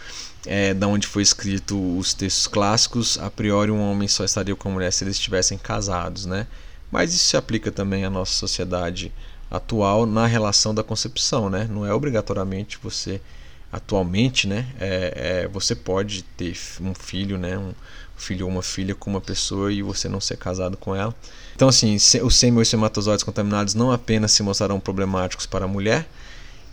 é, 0.45 0.73
da 0.73 0.87
onde 0.87 1.07
foi 1.07 1.23
escrito 1.23 1.97
os 1.97 2.13
textos 2.13 2.47
clássicos, 2.47 3.17
a 3.17 3.29
priori 3.31 3.71
um 3.71 3.81
homem 3.81 4.07
só 4.07 4.23
estaria 4.23 4.55
com 4.55 4.69
a 4.69 4.71
mulher 4.71 4.91
se 4.91 5.03
eles 5.03 5.15
estivessem 5.15 5.57
casados, 5.57 6.25
né? 6.25 6.47
Mas 6.91 7.13
isso 7.13 7.25
se 7.25 7.37
aplica 7.37 7.71
também 7.71 8.05
à 8.05 8.09
nossa 8.09 8.33
sociedade 8.33 9.11
atual 9.49 10.05
na 10.05 10.25
relação 10.27 10.73
da 10.73 10.83
concepção, 10.83 11.49
né? 11.49 11.67
Não 11.69 11.85
é 11.85 11.93
obrigatoriamente 11.93 12.77
você 12.81 13.19
atualmente, 13.71 14.47
né? 14.47 14.67
É, 14.79 15.43
é, 15.43 15.47
você 15.47 15.75
pode 15.75 16.23
ter 16.23 16.55
um 16.79 16.93
filho, 16.93 17.37
né? 17.37 17.57
Um, 17.57 17.73
filho 18.15 18.45
ou 18.45 18.51
uma 18.51 18.63
filha 18.63 18.95
com 18.95 19.09
uma 19.09 19.21
pessoa 19.21 19.71
e 19.71 19.81
você 19.81 20.07
não 20.07 20.21
ser 20.21 20.37
casado 20.37 20.77
com 20.77 20.95
ela. 20.95 21.13
Então, 21.55 21.69
assim, 21.69 21.95
os 21.95 22.35
sêmen 22.35 22.59
e 22.59 22.61
os 22.61 22.67
espermatozoides 22.67 23.23
contaminados 23.23 23.73
não 23.73 23.89
apenas 23.89 24.33
se 24.33 24.43
mostrarão 24.43 24.77
problemáticos 24.77 25.45
para 25.45 25.63
a 25.63 25.67
mulher 25.67 26.05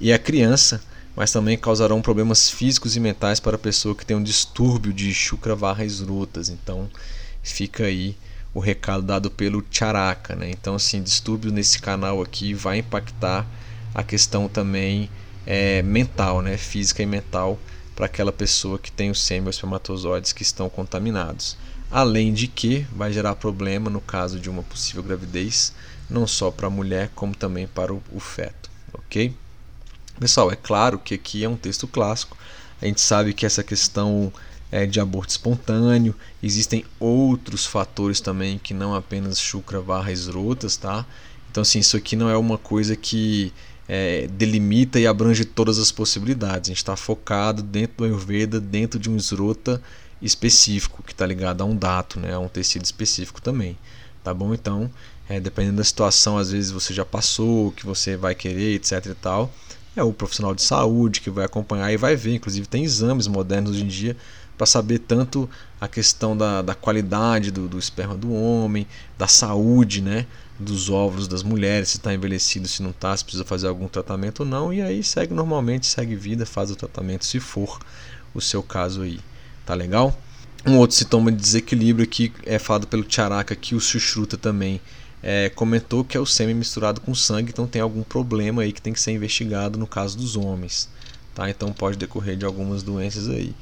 e 0.00 0.12
a 0.12 0.18
criança, 0.18 0.82
mas 1.14 1.30
também 1.30 1.56
causarão 1.56 2.02
problemas 2.02 2.50
físicos 2.50 2.96
e 2.96 3.00
mentais 3.00 3.38
para 3.38 3.54
a 3.54 3.58
pessoa 3.58 3.94
que 3.94 4.04
tem 4.04 4.16
um 4.16 4.22
distúrbio 4.22 4.92
de 4.92 5.14
Shukravara 5.14 5.84
esrutas. 5.84 6.48
Então, 6.48 6.90
fica 7.44 7.84
aí 7.84 8.16
o 8.52 8.58
recado 8.58 9.04
dado 9.04 9.30
pelo 9.30 9.64
Charaka, 9.70 10.34
né? 10.34 10.50
Então, 10.50 10.74
assim, 10.74 11.00
distúrbio 11.00 11.52
nesse 11.52 11.78
canal 11.78 12.20
aqui 12.20 12.52
vai 12.52 12.78
impactar 12.78 13.46
a 13.94 14.02
questão 14.02 14.48
também 14.48 15.08
é, 15.46 15.80
mental, 15.82 16.42
né? 16.42 16.56
Física 16.56 17.04
e 17.04 17.06
mental 17.06 17.56
para 17.94 18.06
aquela 18.06 18.32
pessoa 18.32 18.80
que 18.80 18.90
tem 18.90 19.10
os 19.12 19.22
sêmen 19.22 19.44
ou 19.44 19.50
espermatozoides 19.50 20.32
que 20.32 20.42
estão 20.42 20.68
contaminados. 20.68 21.56
Além 21.92 22.32
de 22.32 22.48
que 22.48 22.86
vai 22.90 23.12
gerar 23.12 23.34
problema 23.36 23.90
no 23.90 24.00
caso 24.00 24.40
de 24.40 24.48
uma 24.48 24.62
possível 24.62 25.02
gravidez, 25.02 25.74
não 26.08 26.26
só 26.26 26.50
para 26.50 26.66
a 26.66 26.70
mulher, 26.70 27.10
como 27.14 27.34
também 27.34 27.66
para 27.66 27.92
o, 27.92 28.02
o 28.10 28.18
feto, 28.18 28.70
ok? 28.94 29.34
Pessoal, 30.18 30.50
é 30.50 30.56
claro 30.56 30.98
que 30.98 31.14
aqui 31.14 31.44
é 31.44 31.48
um 31.48 31.56
texto 31.56 31.86
clássico, 31.86 32.36
a 32.80 32.86
gente 32.86 33.00
sabe 33.00 33.34
que 33.34 33.44
essa 33.44 33.62
questão 33.62 34.32
é, 34.72 34.86
de 34.86 34.98
aborto 34.98 35.32
espontâneo, 35.32 36.14
existem 36.42 36.82
outros 36.98 37.66
fatores 37.66 38.20
também 38.20 38.58
que 38.58 38.72
não 38.72 38.94
apenas 38.94 39.38
chucra, 39.38 39.80
varra, 39.80 40.10
esrotas, 40.10 40.78
tá? 40.78 41.04
Então, 41.50 41.60
assim, 41.60 41.80
isso 41.80 41.98
aqui 41.98 42.16
não 42.16 42.30
é 42.30 42.36
uma 42.38 42.56
coisa 42.56 42.96
que 42.96 43.52
é, 43.94 44.26
delimita 44.26 44.98
e 44.98 45.06
abrange 45.06 45.44
todas 45.44 45.78
as 45.78 45.92
possibilidades. 45.92 46.70
A 46.70 46.72
gente 46.72 46.78
está 46.78 46.96
focado 46.96 47.62
dentro 47.62 47.98
do 47.98 48.04
Ayurveda, 48.04 48.58
dentro 48.58 48.98
de 48.98 49.10
um 49.10 49.18
esrota 49.18 49.82
específico, 50.22 51.02
que 51.02 51.12
está 51.12 51.26
ligado 51.26 51.60
a 51.60 51.66
um 51.66 51.76
dato, 51.76 52.18
né, 52.18 52.32
a 52.32 52.38
um 52.38 52.48
tecido 52.48 52.86
específico 52.86 53.42
também. 53.42 53.76
Tá 54.24 54.32
bom? 54.32 54.54
Então, 54.54 54.90
é, 55.28 55.38
dependendo 55.38 55.76
da 55.76 55.84
situação, 55.84 56.38
às 56.38 56.52
vezes 56.52 56.70
você 56.70 56.94
já 56.94 57.04
passou, 57.04 57.70
que 57.72 57.84
você 57.84 58.16
vai 58.16 58.34
querer, 58.34 58.76
etc 58.76 59.04
e 59.10 59.14
tal. 59.14 59.52
É 59.94 60.02
o 60.02 60.10
profissional 60.10 60.54
de 60.54 60.62
saúde 60.62 61.20
que 61.20 61.28
vai 61.28 61.44
acompanhar 61.44 61.92
e 61.92 61.98
vai 61.98 62.16
ver. 62.16 62.36
Inclusive, 62.36 62.66
tem 62.66 62.84
exames 62.84 63.26
modernos 63.26 63.72
hoje 63.72 63.84
em 63.84 63.88
dia 63.88 64.16
para 64.56 64.64
saber 64.64 65.00
tanto 65.00 65.50
a 65.78 65.86
questão 65.86 66.34
da, 66.34 66.62
da 66.62 66.74
qualidade 66.74 67.50
do, 67.50 67.68
do 67.68 67.78
esperma 67.78 68.16
do 68.16 68.32
homem, 68.32 68.86
da 69.18 69.28
saúde, 69.28 70.00
né? 70.00 70.26
Dos 70.58 70.90
óvulos 70.90 71.26
das 71.26 71.42
mulheres, 71.42 71.90
se 71.90 71.96
está 71.96 72.14
envelhecido, 72.14 72.68
se 72.68 72.82
não 72.82 72.90
está, 72.90 73.16
se 73.16 73.24
precisa 73.24 73.44
fazer 73.44 73.68
algum 73.68 73.88
tratamento 73.88 74.40
ou 74.40 74.46
não, 74.46 74.72
e 74.72 74.80
aí 74.80 75.02
segue 75.02 75.34
normalmente, 75.34 75.86
segue 75.86 76.14
vida, 76.14 76.46
faz 76.46 76.70
o 76.70 76.76
tratamento 76.76 77.24
se 77.24 77.40
for 77.40 77.80
o 78.34 78.40
seu 78.40 78.62
caso 78.62 79.02
aí. 79.02 79.18
Tá 79.66 79.74
legal? 79.74 80.16
Um 80.66 80.76
outro 80.76 80.96
sintoma 80.96 81.32
de 81.32 81.38
desequilíbrio 81.38 82.06
que 82.06 82.32
é 82.44 82.58
falado 82.58 82.86
pelo 82.86 83.04
Charaka, 83.08 83.56
que 83.56 83.74
o 83.74 83.80
Sushruta 83.80 84.36
também 84.36 84.80
é, 85.22 85.48
comentou 85.50 86.04
que 86.04 86.16
é 86.16 86.20
o 86.20 86.26
sêmen 86.26 86.54
misturado 86.54 87.00
com 87.00 87.14
sangue, 87.14 87.50
então 87.50 87.66
tem 87.66 87.82
algum 87.82 88.02
problema 88.02 88.62
aí 88.62 88.72
que 88.72 88.82
tem 88.82 88.92
que 88.92 89.00
ser 89.00 89.12
investigado 89.12 89.78
no 89.78 89.86
caso 89.86 90.16
dos 90.16 90.36
homens. 90.36 90.88
Tá? 91.34 91.48
Então 91.48 91.72
pode 91.72 91.96
decorrer 91.96 92.36
de 92.36 92.44
algumas 92.44 92.82
doenças 92.82 93.28
aí 93.28 93.54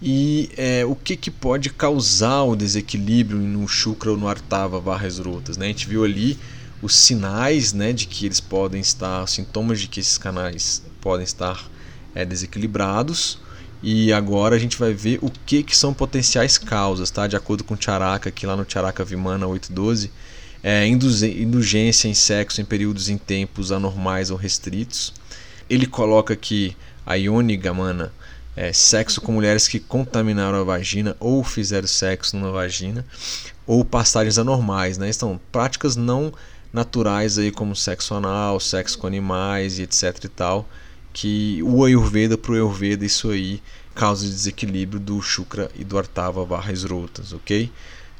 e 0.00 0.50
é, 0.56 0.84
o 0.84 0.94
que, 0.94 1.16
que 1.16 1.30
pode 1.30 1.70
causar 1.70 2.42
o 2.42 2.54
desequilíbrio 2.54 3.38
no 3.38 3.66
Shukra 3.66 4.10
ou 4.10 4.16
no 4.16 4.28
Artava 4.28 4.78
Varras 4.78 5.18
Rotas. 5.18 5.56
Né? 5.56 5.66
A 5.66 5.68
gente 5.68 5.88
viu 5.88 6.04
ali 6.04 6.38
os 6.82 6.94
sinais 6.94 7.72
né, 7.72 7.92
de 7.92 8.06
que 8.06 8.26
eles 8.26 8.40
podem 8.40 8.80
estar, 8.80 9.24
os 9.24 9.30
sintomas 9.30 9.80
de 9.80 9.88
que 9.88 10.00
esses 10.00 10.18
canais 10.18 10.82
podem 11.00 11.24
estar 11.24 11.68
é, 12.14 12.24
desequilibrados. 12.24 13.38
E 13.82 14.12
agora 14.12 14.56
a 14.56 14.58
gente 14.58 14.78
vai 14.78 14.92
ver 14.92 15.18
o 15.22 15.30
que, 15.30 15.62
que 15.62 15.76
são 15.76 15.92
potenciais 15.94 16.58
causas, 16.58 17.10
tá? 17.10 17.26
De 17.26 17.36
acordo 17.36 17.62
com 17.62 17.74
o 17.74 17.78
Charaka, 17.80 18.30
aqui 18.30 18.46
lá 18.46 18.56
no 18.56 18.64
Charaka 18.68 19.04
Vimana 19.04 19.46
812, 19.46 20.10
é, 20.62 20.86
indulgência 20.86 22.08
em 22.08 22.14
sexo 22.14 22.60
em 22.60 22.64
períodos 22.64 23.08
em 23.08 23.18
tempos 23.18 23.70
anormais 23.70 24.30
ou 24.30 24.36
restritos. 24.36 25.12
Ele 25.68 25.86
coloca 25.86 26.32
aqui 26.34 26.76
a 27.04 27.14
Ioniga 27.14 27.72
Mana 27.72 28.12
é, 28.56 28.72
sexo 28.72 29.20
com 29.20 29.30
mulheres 29.30 29.68
que 29.68 29.78
contaminaram 29.78 30.58
a 30.58 30.64
vagina 30.64 31.14
ou 31.20 31.44
fizeram 31.44 31.86
sexo 31.86 32.36
numa 32.36 32.50
vagina, 32.50 33.04
ou 33.66 33.84
passagens 33.84 34.38
anormais, 34.38 34.96
né? 34.96 35.10
Então, 35.10 35.38
práticas 35.52 35.94
não 35.94 36.32
naturais 36.72 37.38
aí 37.38 37.52
como 37.52 37.76
sexo 37.76 38.14
anal, 38.14 38.58
sexo 38.58 38.98
com 38.98 39.06
animais 39.06 39.78
e 39.78 39.82
etc 39.82 40.24
e 40.24 40.28
tal, 40.28 40.68
que 41.12 41.62
o 41.62 41.84
Ayurveda 41.84 42.38
pro 42.38 42.54
Ayurveda 42.54 43.04
isso 43.04 43.30
aí 43.30 43.62
causa 43.94 44.26
desequilíbrio 44.26 45.00
do 45.00 45.20
Shukra 45.22 45.70
e 45.74 45.84
do 45.84 45.96
Artava 45.96 46.44
barras 46.44 46.84
rotas, 46.84 47.32
ok? 47.32 47.70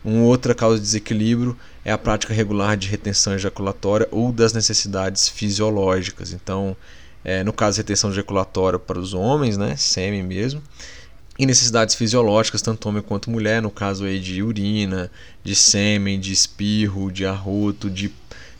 Uma 0.03 0.23
outra 0.23 0.55
causa 0.55 0.77
de 0.77 0.83
desequilíbrio 0.83 1.57
é 1.85 1.93
a 1.93 1.99
prática 1.99 2.33
regular 2.33 2.77
de 2.77 2.89
retenção 2.89 3.35
ejaculatória 3.35 4.09
ou 4.11 4.33
das 4.33 4.53
necessidades 4.53 5.29
fisiológicas. 5.29 6.33
Então, 6.33 6.77
é, 7.29 7.43
no 7.43 7.53
caso, 7.53 7.79
retenção 7.79 8.11
ejaculatória 8.11 8.79
para 8.79 9.01
os 9.01 9.13
homens, 9.13 9.57
né, 9.57 9.75
sêmen 9.77 10.23
mesmo, 10.23 10.63
e 11.37 11.45
necessidades 11.45 11.97
fisiológicas, 11.97 12.63
tanto 12.63 12.89
homem 12.89 13.03
quanto 13.03 13.33
mulher, 13.33 13.61
no 13.61 13.69
caso 13.69 14.05
aí 14.05 14.21
de 14.21 14.45
urina, 14.45 15.11
de 15.43 15.57
sêmen, 15.57 16.21
de 16.21 16.31
espirro, 16.33 17.11
de 17.11 17.27
arroto, 17.27 17.91
de, 17.91 18.13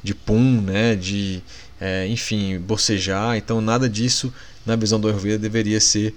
de 0.03 0.13
pum, 0.17 0.61
né, 0.61 0.97
de, 0.97 1.45
é, 1.81 2.09
enfim, 2.09 2.59
bocejar. 2.59 3.37
Então, 3.37 3.61
nada 3.61 3.89
disso, 3.89 4.35
na 4.67 4.75
visão 4.75 4.99
do 4.99 5.07
Ayurveda, 5.07 5.39
deveria 5.39 5.81
ser. 5.81 6.13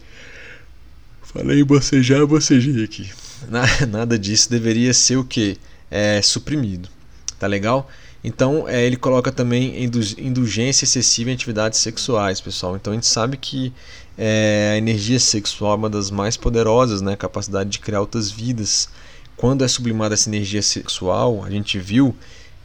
Falei 1.22 1.64
bocejar, 1.64 2.26
bocejei 2.26 2.84
aqui. 2.84 3.12
Nada 3.88 4.18
disso 4.18 4.50
deveria 4.50 4.92
ser 4.92 5.18
o 5.18 5.24
que? 5.24 5.56
É, 5.92 6.20
suprimido. 6.20 6.90
Tá 7.38 7.46
legal? 7.46 7.88
Então, 8.24 8.68
é, 8.68 8.86
ele 8.86 8.98
coloca 8.98 9.32
também 9.32 9.82
indulgência 10.18 10.84
excessiva 10.84 11.30
em 11.30 11.34
atividades 11.34 11.80
sexuais, 11.80 12.42
pessoal. 12.42 12.76
Então, 12.76 12.92
a 12.92 12.96
gente 12.96 13.08
sabe 13.08 13.38
que 13.38 13.74
é, 14.18 14.72
a 14.74 14.78
energia 14.78 15.20
sexual 15.20 15.74
é 15.74 15.78
uma 15.78 15.90
das 15.90 16.12
mais 16.12 16.36
poderosas, 16.36 17.02
né? 17.02 17.14
A 17.14 17.18
capacidade 17.18 17.70
de 17.70 17.80
criar 17.80 18.02
outras 18.02 18.30
vidas. 18.30 18.90
Quando 19.38 19.64
é 19.64 19.68
sublimada 19.70 20.14
essa 20.16 20.30
energia 20.30 20.62
sexual, 20.62 21.46
a 21.46 21.50
gente 21.50 21.80
viu 21.80 22.14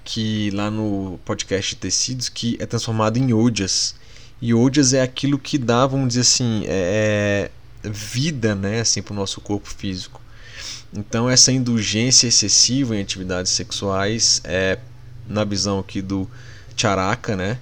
que 0.05 0.51
lá 0.51 0.71
no 0.71 1.19
podcast 1.25 1.75
de 1.75 1.81
tecidos 1.81 2.29
que 2.29 2.57
é 2.61 2.67
transformado 2.67 3.17
em 3.17 3.33
odias. 3.33 3.95
E 4.43 4.53
odias 4.53 4.93
é 4.93 5.01
aquilo 5.01 5.38
que 5.38 5.57
dá, 5.57 5.87
vamos 5.87 6.09
dizer 6.09 6.21
assim, 6.23 6.64
é, 6.67 7.51
é 7.83 7.88
vida, 7.88 8.55
né, 8.55 8.81
assim, 8.81 9.01
para 9.01 9.12
o 9.12 9.17
nosso 9.17 9.40
corpo 9.40 9.69
físico. 9.69 10.21
Então 10.93 11.29
essa 11.29 11.51
indulgência 11.51 12.27
excessiva 12.27 12.97
em 12.97 13.01
atividades 13.01 13.53
sexuais 13.53 14.40
é 14.45 14.79
na 15.29 15.45
visão 15.45 15.79
aqui 15.79 16.03
do 16.03 16.29
Charaka, 16.77 17.37
né, 17.37 17.59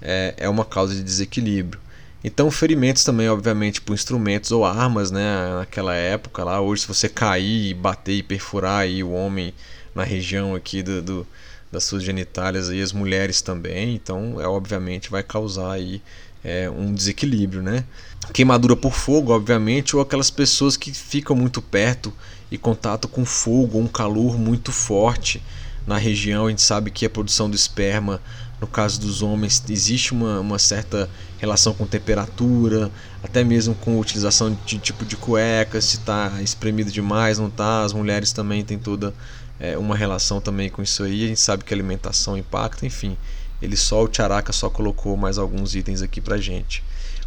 é, 0.00 0.34
é 0.36 0.48
uma 0.48 0.64
causa 0.64 0.94
de 0.94 1.02
desequilíbrio. 1.02 1.80
Então, 2.22 2.50
ferimentos 2.50 3.02
também, 3.02 3.28
obviamente, 3.28 3.80
por 3.80 3.94
instrumentos 3.94 4.52
ou 4.52 4.64
armas, 4.64 5.10
né, 5.10 5.54
naquela 5.54 5.94
época 5.94 6.44
lá. 6.44 6.60
Hoje, 6.60 6.82
se 6.82 6.88
você 6.88 7.08
cair, 7.08 7.72
bater 7.74 8.12
e 8.12 8.22
perfurar 8.22 8.80
aí 8.80 9.02
o 9.02 9.10
homem 9.10 9.54
na 9.94 10.04
região 10.04 10.54
aqui 10.54 10.82
do, 10.82 11.00
do 11.00 11.26
das 11.72 11.84
suas 11.84 12.02
genitálias 12.02 12.68
e 12.68 12.82
as 12.82 12.92
mulheres 12.92 13.40
também, 13.40 13.94
então, 13.94 14.40
é 14.40 14.46
obviamente, 14.46 15.08
vai 15.08 15.22
causar 15.22 15.70
aí 15.70 16.02
é, 16.42 16.68
um 16.68 16.92
desequilíbrio, 16.92 17.62
né? 17.62 17.84
Queimadura 18.32 18.74
por 18.74 18.92
fogo, 18.92 19.32
obviamente, 19.32 19.94
ou 19.94 20.02
aquelas 20.02 20.30
pessoas 20.30 20.76
que 20.76 20.92
ficam 20.92 21.36
muito 21.36 21.62
perto 21.62 22.12
e 22.50 22.58
contato 22.58 23.06
com 23.06 23.24
fogo, 23.24 23.78
um 23.78 23.86
calor 23.86 24.36
muito 24.36 24.72
forte 24.72 25.40
na 25.86 25.96
região, 25.96 26.46
a 26.46 26.50
gente 26.50 26.62
sabe 26.62 26.90
que 26.90 27.04
a 27.06 27.10
produção 27.10 27.48
do 27.48 27.56
esperma, 27.56 28.20
no 28.60 28.66
caso 28.66 29.00
dos 29.00 29.22
homens, 29.22 29.62
existe 29.68 30.12
uma, 30.12 30.40
uma 30.40 30.58
certa 30.58 31.08
relação 31.38 31.72
com 31.72 31.86
temperatura, 31.86 32.90
até 33.22 33.42
mesmo 33.42 33.74
com 33.74 33.98
utilização 33.98 34.56
de 34.66 34.78
tipo 34.78 35.04
de 35.04 35.16
cueca, 35.16 35.80
se 35.80 35.96
está 35.96 36.40
espremido 36.42 36.90
demais, 36.90 37.38
não 37.38 37.48
está. 37.48 37.82
As 37.82 37.92
mulheres 37.92 38.32
também 38.32 38.62
têm 38.62 38.78
toda 38.78 39.14
é, 39.58 39.76
uma 39.76 39.96
relação 39.96 40.40
também 40.40 40.68
com 40.68 40.82
isso 40.82 41.02
aí. 41.02 41.24
A 41.24 41.28
gente 41.28 41.40
sabe 41.40 41.64
que 41.64 41.72
a 41.72 41.76
alimentação 41.76 42.36
impacta, 42.36 42.86
enfim. 42.86 43.16
Ele 43.60 43.76
só, 43.76 44.04
o 44.04 44.08
Charaka 44.12 44.52
só 44.52 44.70
colocou 44.70 45.16
mais 45.16 45.38
alguns 45.38 45.74
itens 45.74 46.02
aqui 46.02 46.20
pra 46.20 46.38
gente. 46.38 46.82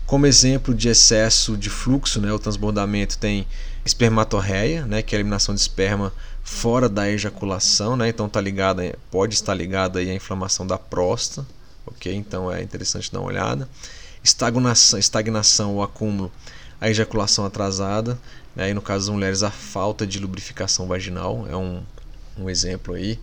Como 0.06 0.26
exemplo 0.26 0.74
de 0.74 0.90
excesso 0.90 1.56
de 1.56 1.70
fluxo, 1.70 2.20
né, 2.20 2.32
o 2.32 2.40
transbordamento 2.40 3.18
tem 3.18 3.48
espermatorreia, 3.86 4.86
né, 4.86 5.02
que 5.02 5.16
é 5.16 5.18
a 5.18 5.20
eliminação 5.20 5.54
de 5.56 5.62
esperma 5.62 6.12
fora 6.44 6.90
da 6.90 7.10
ejaculação, 7.10 7.96
né? 7.96 8.10
Então 8.10 8.28
tá 8.28 8.42
ligada, 8.42 8.98
pode 9.10 9.34
estar 9.34 9.54
ligada 9.54 10.00
aí 10.00 10.12
à 10.12 10.14
inflamação 10.14 10.68
da 10.68 10.78
próstata, 10.78 11.48
ok? 11.86 12.14
Então 12.14 12.52
é 12.52 12.62
interessante 12.62 13.12
dar 13.12 13.20
uma 13.20 13.30
olhada. 13.30 13.68
Estagnação, 14.24 15.00
estagnação 15.00 15.76
ou 15.76 15.84
acúmulo, 15.84 16.32
a 16.80 16.90
ejaculação 16.90 17.46
atrasada, 17.46 18.20
né? 18.56 18.70
E 18.70 18.74
no 18.74 18.82
caso 18.82 19.08
das 19.08 19.14
mulheres 19.14 19.44
a 19.44 19.52
falta 19.52 20.06
de 20.06 20.20
lubrificação 20.20 20.86
vaginal 20.86 21.48
é 21.50 21.56
um, 21.56 21.82
um 22.38 22.50
exemplo 22.50 22.94
aí. 22.94 23.18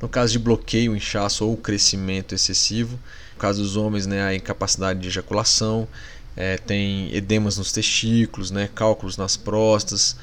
No 0.00 0.08
caso 0.08 0.32
de 0.32 0.38
bloqueio, 0.38 0.94
inchaço 0.94 1.46
ou 1.46 1.56
crescimento 1.56 2.34
excessivo, 2.34 2.98
no 3.34 3.40
caso 3.40 3.62
dos 3.62 3.76
homens, 3.76 4.06
né, 4.06 4.22
a 4.22 4.34
incapacidade 4.34 5.00
de 5.00 5.08
ejaculação, 5.08 5.88
é, 6.36 6.58
tem 6.58 7.14
edemas 7.14 7.56
nos 7.56 7.72
testículos, 7.72 8.50
né, 8.50 8.68
cálculos 8.74 9.16
nas 9.16 9.38
próstatas, 9.38 10.16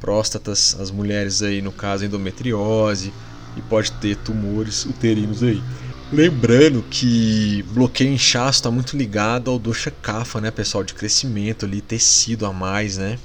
próstatas, 0.00 0.76
as 0.80 0.90
mulheres 0.90 1.42
aí 1.42 1.60
no 1.62 1.72
caso 1.72 2.04
endometriose 2.04 3.12
e 3.56 3.62
pode 3.62 3.92
ter 3.92 4.16
tumores 4.16 4.84
uterinos 4.84 5.42
aí. 5.42 5.62
Lembrando 6.10 6.82
que 6.82 7.62
bloqueio 7.70 8.12
inchaço 8.12 8.60
está 8.60 8.70
muito 8.70 8.96
ligado 8.96 9.50
ao 9.50 9.58
dosha 9.58 9.90
kapha, 9.90 10.40
né, 10.40 10.50
pessoal, 10.50 10.82
de 10.82 10.94
crescimento 10.94 11.66
ali, 11.66 11.80
tecido 11.82 12.46
a 12.46 12.52
mais, 12.52 12.96
né? 12.96 13.18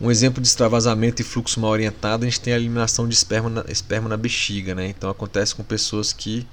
Um 0.00 0.10
exemplo 0.10 0.40
de 0.40 0.48
extravasamento 0.48 1.22
e 1.22 1.24
fluxo 1.24 1.58
mal 1.60 1.70
orientado, 1.70 2.24
a 2.24 2.28
gente 2.28 2.40
tem 2.40 2.52
a 2.52 2.56
eliminação 2.56 3.08
de 3.08 3.14
esperma 3.14 3.48
na, 3.50 3.64
esperma 3.68 4.08
na 4.08 4.16
bexiga, 4.16 4.74
né? 4.74 4.86
Então 4.88 5.10
acontece 5.10 5.54
com 5.54 5.64
pessoas 5.64 6.12
que 6.12 6.46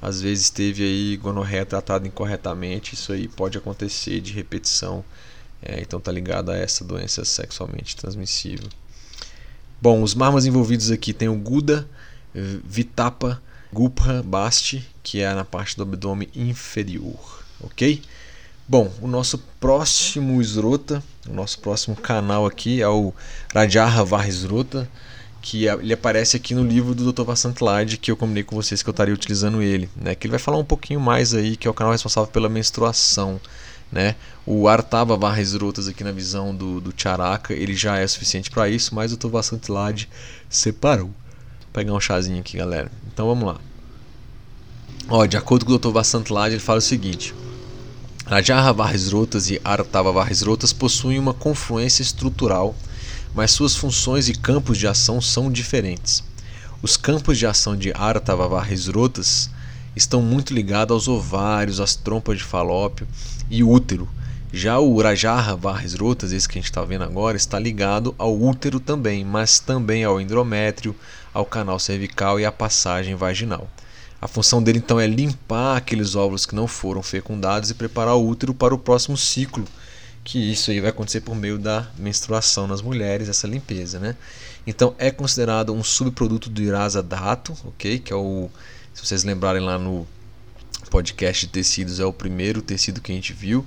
às 0.00 0.20
vezes 0.20 0.50
teve 0.50 0.82
aí 0.82 1.16
gonorreia 1.16 1.66
tratada 1.66 2.06
incorretamente, 2.06 2.94
isso 2.94 3.12
aí 3.12 3.28
pode 3.28 3.58
acontecer 3.58 4.20
de 4.20 4.32
repetição 4.32 5.04
É, 5.62 5.80
então 5.80 6.00
tá 6.00 6.12
ligado 6.12 6.50
a 6.50 6.56
essa 6.56 6.84
doença 6.84 7.24
sexualmente 7.24 7.96
transmissível. 7.96 8.68
Bom, 9.80 10.02
os 10.02 10.12
marmas 10.14 10.44
envolvidos 10.44 10.90
aqui 10.90 11.12
tem 11.12 11.28
o 11.28 11.36
Guda, 11.36 11.88
Vitapa, 12.34 13.40
Gupra, 13.72 14.22
Basti, 14.24 14.84
que 15.02 15.20
é 15.20 15.32
na 15.32 15.44
parte 15.44 15.76
do 15.76 15.82
abdômen 15.84 16.28
inferior, 16.34 17.44
ok? 17.60 18.02
Bom, 18.66 18.92
o 19.00 19.06
nosso 19.06 19.38
próximo 19.60 20.42
esrota, 20.42 21.02
o 21.28 21.32
nosso 21.32 21.60
próximo 21.60 21.94
canal 21.94 22.44
aqui 22.44 22.82
é 22.82 22.88
o 22.88 23.14
Rajarra 23.54 24.04
Varrisrota, 24.04 24.90
que 25.40 25.66
ele 25.66 25.94
aparece 25.94 26.36
aqui 26.36 26.54
no 26.54 26.64
livro 26.64 26.94
do 26.94 27.12
Dr. 27.12 27.22
Vassant 27.22 27.60
Lade, 27.60 27.98
que 27.98 28.10
eu 28.10 28.16
combinei 28.16 28.42
com 28.42 28.56
vocês 28.56 28.82
que 28.82 28.88
eu 28.88 28.92
estaria 28.92 29.14
utilizando 29.14 29.62
ele, 29.62 29.88
né? 29.94 30.14
Que 30.14 30.26
ele 30.26 30.32
vai 30.32 30.40
falar 30.40 30.58
um 30.58 30.64
pouquinho 30.64 31.00
mais 31.00 31.32
aí, 31.32 31.56
que 31.56 31.68
é 31.68 31.70
o 31.70 31.74
canal 31.74 31.92
responsável 31.92 32.30
pela 32.30 32.48
menstruação, 32.48 33.40
né? 33.90 34.14
O 34.46 34.68
Artava 34.68 35.16
Varrisrotas 35.16 35.88
aqui 35.88 36.04
na 36.04 36.12
visão 36.12 36.54
do, 36.54 36.80
do 36.80 36.92
Charaka, 36.96 37.52
ele 37.54 37.74
já 37.74 37.98
é 37.98 38.06
suficiente 38.06 38.50
para 38.50 38.68
isso, 38.68 38.94
mas 38.94 39.12
o 39.12 39.16
Dr. 39.16 39.28
Vassant 39.28 39.68
Lade 39.68 40.08
separou. 40.48 41.06
Vou 41.08 41.72
pegar 41.72 41.92
um 41.92 42.00
chazinho 42.00 42.40
aqui, 42.40 42.56
galera. 42.56 42.90
Então 43.12 43.26
vamos 43.26 43.44
lá. 43.46 43.60
Ó, 45.08 45.24
de 45.26 45.36
acordo 45.36 45.64
com 45.64 45.72
o 45.72 45.78
Dr. 45.78 45.90
Vassant 45.90 46.28
Lade, 46.30 46.54
ele 46.54 46.62
fala 46.62 46.78
o 46.78 46.82
seguinte: 46.82 47.34
Rajarra 48.26 48.72
Varrisrotas 48.72 49.50
e 49.50 49.60
Artava 49.64 50.12
Varrisrotas 50.12 50.72
possuem 50.72 51.18
uma 51.18 51.34
confluência 51.34 52.02
estrutural 52.02 52.74
mas 53.34 53.50
suas 53.50 53.76
funções 53.76 54.28
e 54.28 54.34
campos 54.34 54.78
de 54.78 54.86
ação 54.86 55.20
são 55.20 55.50
diferentes. 55.50 56.22
Os 56.82 56.96
campos 56.96 57.38
de 57.38 57.46
ação 57.46 57.76
de 57.76 57.92
Artavavarresrotas 57.92 59.50
estão 59.98 60.22
muito 60.22 60.54
ligados 60.54 60.94
aos 60.94 61.08
ovários, 61.08 61.80
às 61.80 61.94
trompas 61.94 62.38
de 62.38 62.44
falópio 62.44 63.06
e 63.50 63.62
útero. 63.62 64.08
Já 64.50 64.78
o 64.78 64.94
Urajarra 64.94 65.54
Varresrotas, 65.54 66.32
esse 66.32 66.48
que 66.48 66.58
a 66.58 66.60
gente 66.60 66.70
está 66.70 66.82
vendo 66.82 67.04
agora, 67.04 67.36
está 67.36 67.58
ligado 67.58 68.14
ao 68.16 68.34
útero 68.40 68.80
também, 68.80 69.24
mas 69.24 69.60
também 69.60 70.04
ao 70.04 70.20
endométrio, 70.20 70.96
ao 71.34 71.44
canal 71.44 71.78
cervical 71.78 72.40
e 72.40 72.46
à 72.46 72.52
passagem 72.52 73.14
vaginal. 73.14 73.68
A 74.20 74.26
função 74.26 74.62
dele 74.62 74.78
então 74.78 74.98
é 74.98 75.06
limpar 75.06 75.76
aqueles 75.76 76.14
óvulos 76.14 76.46
que 76.46 76.54
não 76.54 76.66
foram 76.66 77.02
fecundados 77.02 77.70
e 77.70 77.74
preparar 77.74 78.14
o 78.14 78.26
útero 78.26 78.54
para 78.54 78.74
o 78.74 78.78
próximo 78.78 79.16
ciclo 79.16 79.66
que 80.28 80.52
isso 80.52 80.70
aí 80.70 80.78
vai 80.78 80.90
acontecer 80.90 81.22
por 81.22 81.34
meio 81.34 81.58
da 81.58 81.86
menstruação 81.96 82.66
nas 82.66 82.82
mulheres, 82.82 83.30
essa 83.30 83.46
limpeza, 83.46 83.98
né? 83.98 84.14
Então 84.66 84.94
é 84.98 85.10
considerado 85.10 85.72
um 85.72 85.82
subproduto 85.82 86.50
do 86.50 86.60
irasa 86.60 87.02
dato, 87.02 87.56
ok? 87.64 87.98
Que 87.98 88.12
é 88.12 88.16
o, 88.16 88.50
se 88.98 89.06
vocês 89.06 89.22
lembrarem 89.22 89.62
lá 89.62 89.78
no 89.78 90.04
podcast 90.90 91.46
de 91.46 91.52
tecidos, 91.52 92.00
é 92.00 92.04
o 92.04 92.12
primeiro 92.12 92.60
tecido 92.60 93.00
que 93.00 93.12
a 93.12 93.14
gente 93.14 93.32
viu, 93.32 93.64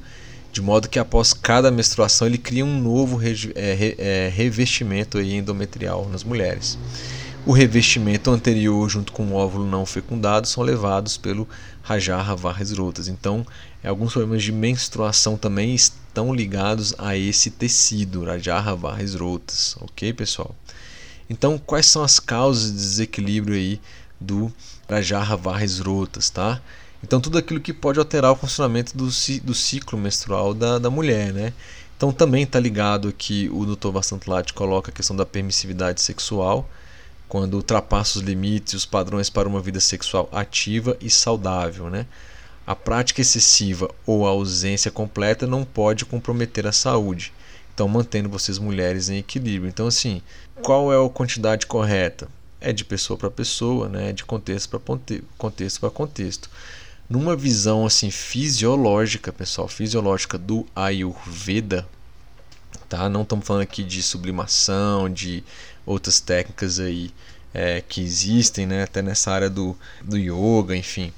de 0.52 0.62
modo 0.62 0.90
que 0.90 1.00
após 1.00 1.32
cada 1.32 1.72
menstruação 1.72 2.28
ele 2.28 2.38
cria 2.38 2.66
um 2.66 2.82
novo 2.82 3.16
re, 3.16 3.54
é, 3.56 3.96
é, 3.98 4.28
revestimento 4.28 5.18
aí 5.18 5.36
endometrial 5.36 6.10
nas 6.10 6.26
mulheres. 6.26 6.78
O 7.46 7.54
revestimento 7.54 8.30
anterior, 8.30 8.90
junto 8.90 9.14
com 9.14 9.28
o 9.28 9.34
óvulo 9.34 9.66
não 9.66 9.86
fecundado, 9.86 10.50
são 10.50 10.64
levados 10.64 11.16
pelo 11.16 11.48
Rajarra 11.82 12.36
Varres 12.36 12.72
Rotas. 12.74 13.08
Então, 13.08 13.48
alguns 13.82 14.12
problemas 14.12 14.44
de 14.44 14.52
menstruação 14.52 15.38
também 15.38 15.74
estão 15.74 16.34
ligados 16.34 16.94
a 16.98 17.16
esse 17.16 17.50
tecido, 17.50 18.26
Rajarra 18.26 18.76
Varres 18.76 19.16
Rotas. 19.16 19.78
Ok, 19.80 20.12
pessoal? 20.12 20.54
Então, 21.30 21.58
quais 21.58 21.86
são 21.86 22.04
as 22.04 22.20
causas 22.20 22.70
de 22.70 22.78
desequilíbrio 22.78 23.56
aí 23.56 23.80
do 24.20 24.54
Rajarra 24.92 25.38
Varres 25.38 25.80
Rotas, 25.80 26.30
tá? 26.30 26.62
Então, 27.04 27.20
tudo 27.20 27.38
aquilo 27.38 27.60
que 27.60 27.74
pode 27.74 27.98
alterar 27.98 28.32
o 28.32 28.36
funcionamento 28.36 28.96
do, 28.96 29.06
do 29.06 29.54
ciclo 29.54 29.98
menstrual 29.98 30.54
da, 30.54 30.78
da 30.78 30.90
mulher, 30.90 31.34
né? 31.34 31.54
Então, 31.98 32.12
também 32.12 32.44
está 32.44 32.60
ligado 32.60 33.08
aqui, 33.08 33.50
o 33.54 33.66
Dr. 33.66 33.90
Vassantlat 33.90 34.54
coloca 34.54 34.92
a 34.92 34.94
questão 34.94 35.16
da 35.16 35.26
permissividade 35.26 36.02
sexual, 36.02 36.70
quando 37.28 37.54
ultrapassa 37.54 38.20
os 38.20 38.26
limites 38.26 38.74
e 38.74 38.76
os 38.76 38.86
padrões 38.86 39.30
para 39.30 39.48
uma 39.48 39.62
vida 39.62 39.80
sexual 39.80 40.28
ativa 40.32 40.98
e 41.00 41.10
saudável. 41.10 41.90
Né? 41.90 42.06
A 42.68 42.76
prática 42.76 43.22
excessiva 43.22 43.90
ou 44.06 44.28
a 44.28 44.32
ausência 44.32 44.92
completa 44.92 45.48
não 45.48 45.64
pode 45.64 46.06
comprometer 46.06 46.68
a 46.68 46.72
saúde. 46.72 47.32
Então, 47.74 47.88
mantendo 47.88 48.30
vocês 48.30 48.60
mulheres 48.60 49.10
em 49.10 49.18
equilíbrio. 49.18 49.70
Então, 49.70 49.88
assim, 49.88 50.22
qual 50.62 50.92
é 50.92 51.04
a 51.04 51.10
quantidade 51.10 51.66
correta? 51.66 52.28
É 52.62 52.72
de 52.72 52.86
pessoa 52.86 53.18
para 53.18 53.30
pessoa, 53.30 53.90
né? 53.90 54.14
de 54.14 54.24
contexto 54.24 54.70
para 54.70 54.80
contexto 55.38 55.80
para 55.80 55.90
contexto. 55.90 56.50
Numa 57.10 57.36
visão 57.36 57.86
assim 57.86 58.10
fisiológica, 58.10 59.34
pessoal, 59.34 59.68
fisiológica 59.68 60.38
do 60.38 60.66
Ayurveda, 60.74 61.86
tá? 62.88 63.10
Não 63.10 63.24
estamos 63.24 63.46
falando 63.46 63.64
aqui 63.64 63.84
de 63.84 64.02
sublimação, 64.02 65.10
de 65.10 65.44
outras 65.86 66.20
técnicas 66.22 66.80
aí 66.80 67.12
é, 67.54 67.82
que 67.82 68.02
existem, 68.02 68.66
né? 68.66 68.84
até 68.84 69.02
nessa 69.02 69.32
área 69.32 69.50
do, 69.50 69.76
do 70.02 70.18
yoga, 70.18 70.76
enfim. 70.76 71.12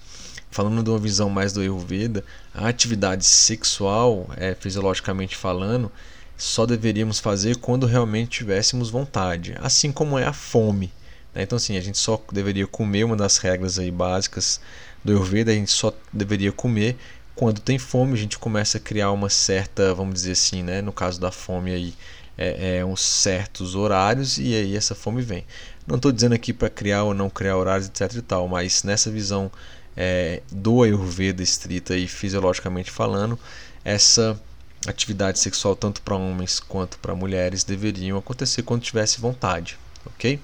Falando 0.49 0.83
de 0.83 0.89
uma 0.89 0.99
visão 0.99 1.29
mais 1.29 1.51
do 1.51 1.61
Ayurveda, 1.61 2.23
a 2.53 2.67
atividade 2.67 3.25
sexual, 3.25 4.29
é, 4.37 4.55
fisiologicamente 4.55 5.35
falando, 5.35 5.91
só 6.37 6.65
deveríamos 6.65 7.19
fazer 7.19 7.57
quando 7.57 7.85
realmente 7.85 8.39
tivéssemos 8.39 8.89
vontade, 8.89 9.55
assim 9.61 9.91
como 9.91 10.17
é 10.17 10.25
a 10.25 10.33
fome. 10.33 10.91
Né? 11.33 11.43
Então, 11.43 11.55
assim, 11.55 11.77
a 11.77 11.81
gente 11.81 11.97
só 11.97 12.21
deveria 12.31 12.67
comer, 12.67 13.03
uma 13.03 13.15
das 13.15 13.37
regras 13.37 13.79
aí 13.79 13.91
básicas 13.91 14.59
do 15.03 15.11
Ayurveda, 15.11 15.51
a 15.51 15.55
gente 15.55 15.71
só 15.71 15.93
deveria 16.11 16.51
comer 16.51 16.97
quando 17.35 17.59
tem 17.59 17.79
fome, 17.79 18.13
a 18.13 18.17
gente 18.17 18.37
começa 18.37 18.77
a 18.77 18.81
criar 18.81 19.11
uma 19.11 19.29
certa, 19.29 19.93
vamos 19.93 20.13
dizer 20.13 20.33
assim, 20.33 20.61
né? 20.63 20.81
no 20.81 20.93
caso 20.93 21.19
da 21.19 21.31
fome 21.31 21.71
aí, 21.71 21.93
é, 22.37 22.77
é, 22.77 22.85
uns 22.85 23.01
certos 23.01 23.75
horários 23.75 24.37
e 24.37 24.53
aí 24.55 24.75
essa 24.75 24.95
fome 24.95 25.21
vem. 25.21 25.45
Não 25.85 25.97
estou 25.97 26.11
dizendo 26.11 26.33
aqui 26.33 26.53
para 26.53 26.69
criar 26.69 27.03
ou 27.03 27.13
não 27.13 27.29
criar 27.29 27.57
horários, 27.57 27.87
etc 27.87 28.13
e 28.15 28.21
tal, 28.21 28.47
mas 28.47 28.83
nessa 28.83 29.11
visão 29.11 29.51
é, 29.95 30.41
do 30.51 30.83
Ayurveda 30.83 31.43
estrita 31.43 31.95
e 31.95 32.07
fisiologicamente 32.07 32.91
falando, 32.91 33.37
essa 33.83 34.39
atividade 34.87 35.39
sexual 35.39 35.75
tanto 35.75 36.01
para 36.01 36.15
homens 36.15 36.59
quanto 36.59 36.97
para 36.99 37.15
mulheres 37.15 37.63
deveriam 37.63 38.17
acontecer 38.17 38.63
quando 38.63 38.81
tivesse 38.81 39.19
vontade, 39.19 39.77
ok? 40.05 40.39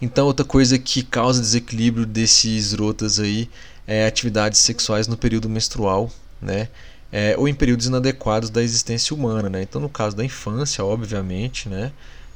Então 0.00 0.26
outra 0.26 0.44
coisa 0.44 0.78
que 0.78 1.02
causa 1.02 1.40
desequilíbrio 1.40 2.06
desses 2.06 2.72
rotas 2.72 3.18
aí 3.18 3.48
é 3.86 4.06
atividades 4.06 4.60
sexuais 4.60 5.08
no 5.08 5.16
período 5.16 5.48
menstrual, 5.48 6.10
né? 6.40 6.68
é, 7.12 7.34
ou 7.38 7.48
em 7.48 7.54
períodos 7.54 7.86
inadequados 7.86 8.50
da 8.50 8.62
existência 8.62 9.14
humana. 9.14 9.48
Né? 9.48 9.62
Então, 9.62 9.80
no 9.80 9.88
caso 9.88 10.16
da 10.16 10.24
infância, 10.24 10.84
obviamente, 10.84 11.68
né? 11.68 11.92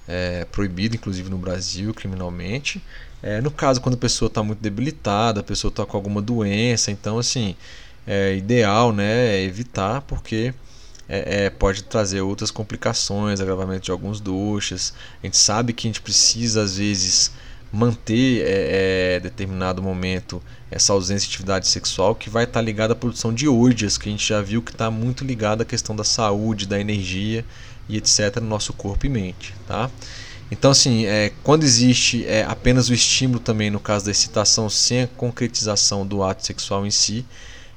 é 0.09 0.44
proibido, 0.46 0.96
inclusive 0.96 1.29
no 1.31 1.38
Brasil, 1.38 1.92
criminalmente. 1.94 2.83
É, 3.22 3.40
no 3.40 3.51
caso, 3.51 3.81
quando 3.81 3.94
a 3.94 3.98
pessoa 3.98 4.27
está 4.27 4.42
muito 4.42 4.61
debilitada, 4.61 5.40
a 5.40 5.44
pessoa 5.44 5.70
está 5.70 5.87
com 5.87 5.96
alguma 5.96 6.20
doença, 6.20 6.90
então, 6.90 7.18
assim, 7.18 7.55
é 8.07 8.35
ideal 8.35 8.92
né, 8.92 9.37
é 9.37 9.44
evitar, 9.44 10.01
porque 10.03 10.53
é, 11.09 11.44
é, 11.44 11.51
pode 11.51 11.85
trazer 11.85 12.20
outras 12.20 12.51
complicações, 12.51 13.40
agravamento 13.40 13.85
de 13.85 13.90
alguns 13.92 14.20
doxas. 14.20 14.92
A 15.22 15.27
gente 15.27 15.37
sabe 15.37 15.72
que 15.72 15.87
a 15.87 15.88
gente 15.88 16.01
precisa, 16.01 16.62
às 16.62 16.79
vezes, 16.79 17.31
manter 17.72 18.42
é, 18.42 19.16
é, 19.16 19.20
determinado 19.20 19.82
momento 19.82 20.42
essa 20.70 20.92
ausência 20.92 21.26
de 21.26 21.35
atividade 21.35 21.66
sexual 21.66 22.14
que 22.14 22.28
vai 22.28 22.44
estar 22.44 22.61
tá 22.61 22.64
ligada 22.64 22.92
à 22.92 22.96
produção 22.96 23.32
de 23.32 23.48
órdias, 23.48 23.96
que 23.96 24.08
a 24.08 24.12
gente 24.12 24.28
já 24.28 24.42
viu 24.42 24.61
que 24.61 24.72
está 24.72 24.90
muito 24.90 25.24
ligada 25.24 25.62
à 25.62 25.66
questão 25.66 25.96
da 25.96 26.04
saúde, 26.04 26.66
da 26.66 26.78
energia 26.78 27.44
e 27.88 27.96
etc. 27.96 28.37
no 28.37 28.46
nosso 28.48 28.72
corpo 28.74 29.06
e 29.06 29.08
mente. 29.08 29.54
Tá? 29.66 29.90
Então, 30.50 30.70
assim, 30.70 31.06
é, 31.06 31.32
quando 31.42 31.64
existe 31.64 32.26
é, 32.26 32.44
apenas 32.44 32.90
o 32.90 32.94
estímulo 32.94 33.40
também, 33.40 33.70
no 33.70 33.80
caso 33.80 34.04
da 34.04 34.11
excitação, 34.11 34.68
sem 34.68 35.02
a 35.02 35.06
concretização 35.06 36.06
do 36.06 36.22
ato 36.22 36.44
sexual 36.44 36.85
em 36.85 36.90
si, 36.90 37.24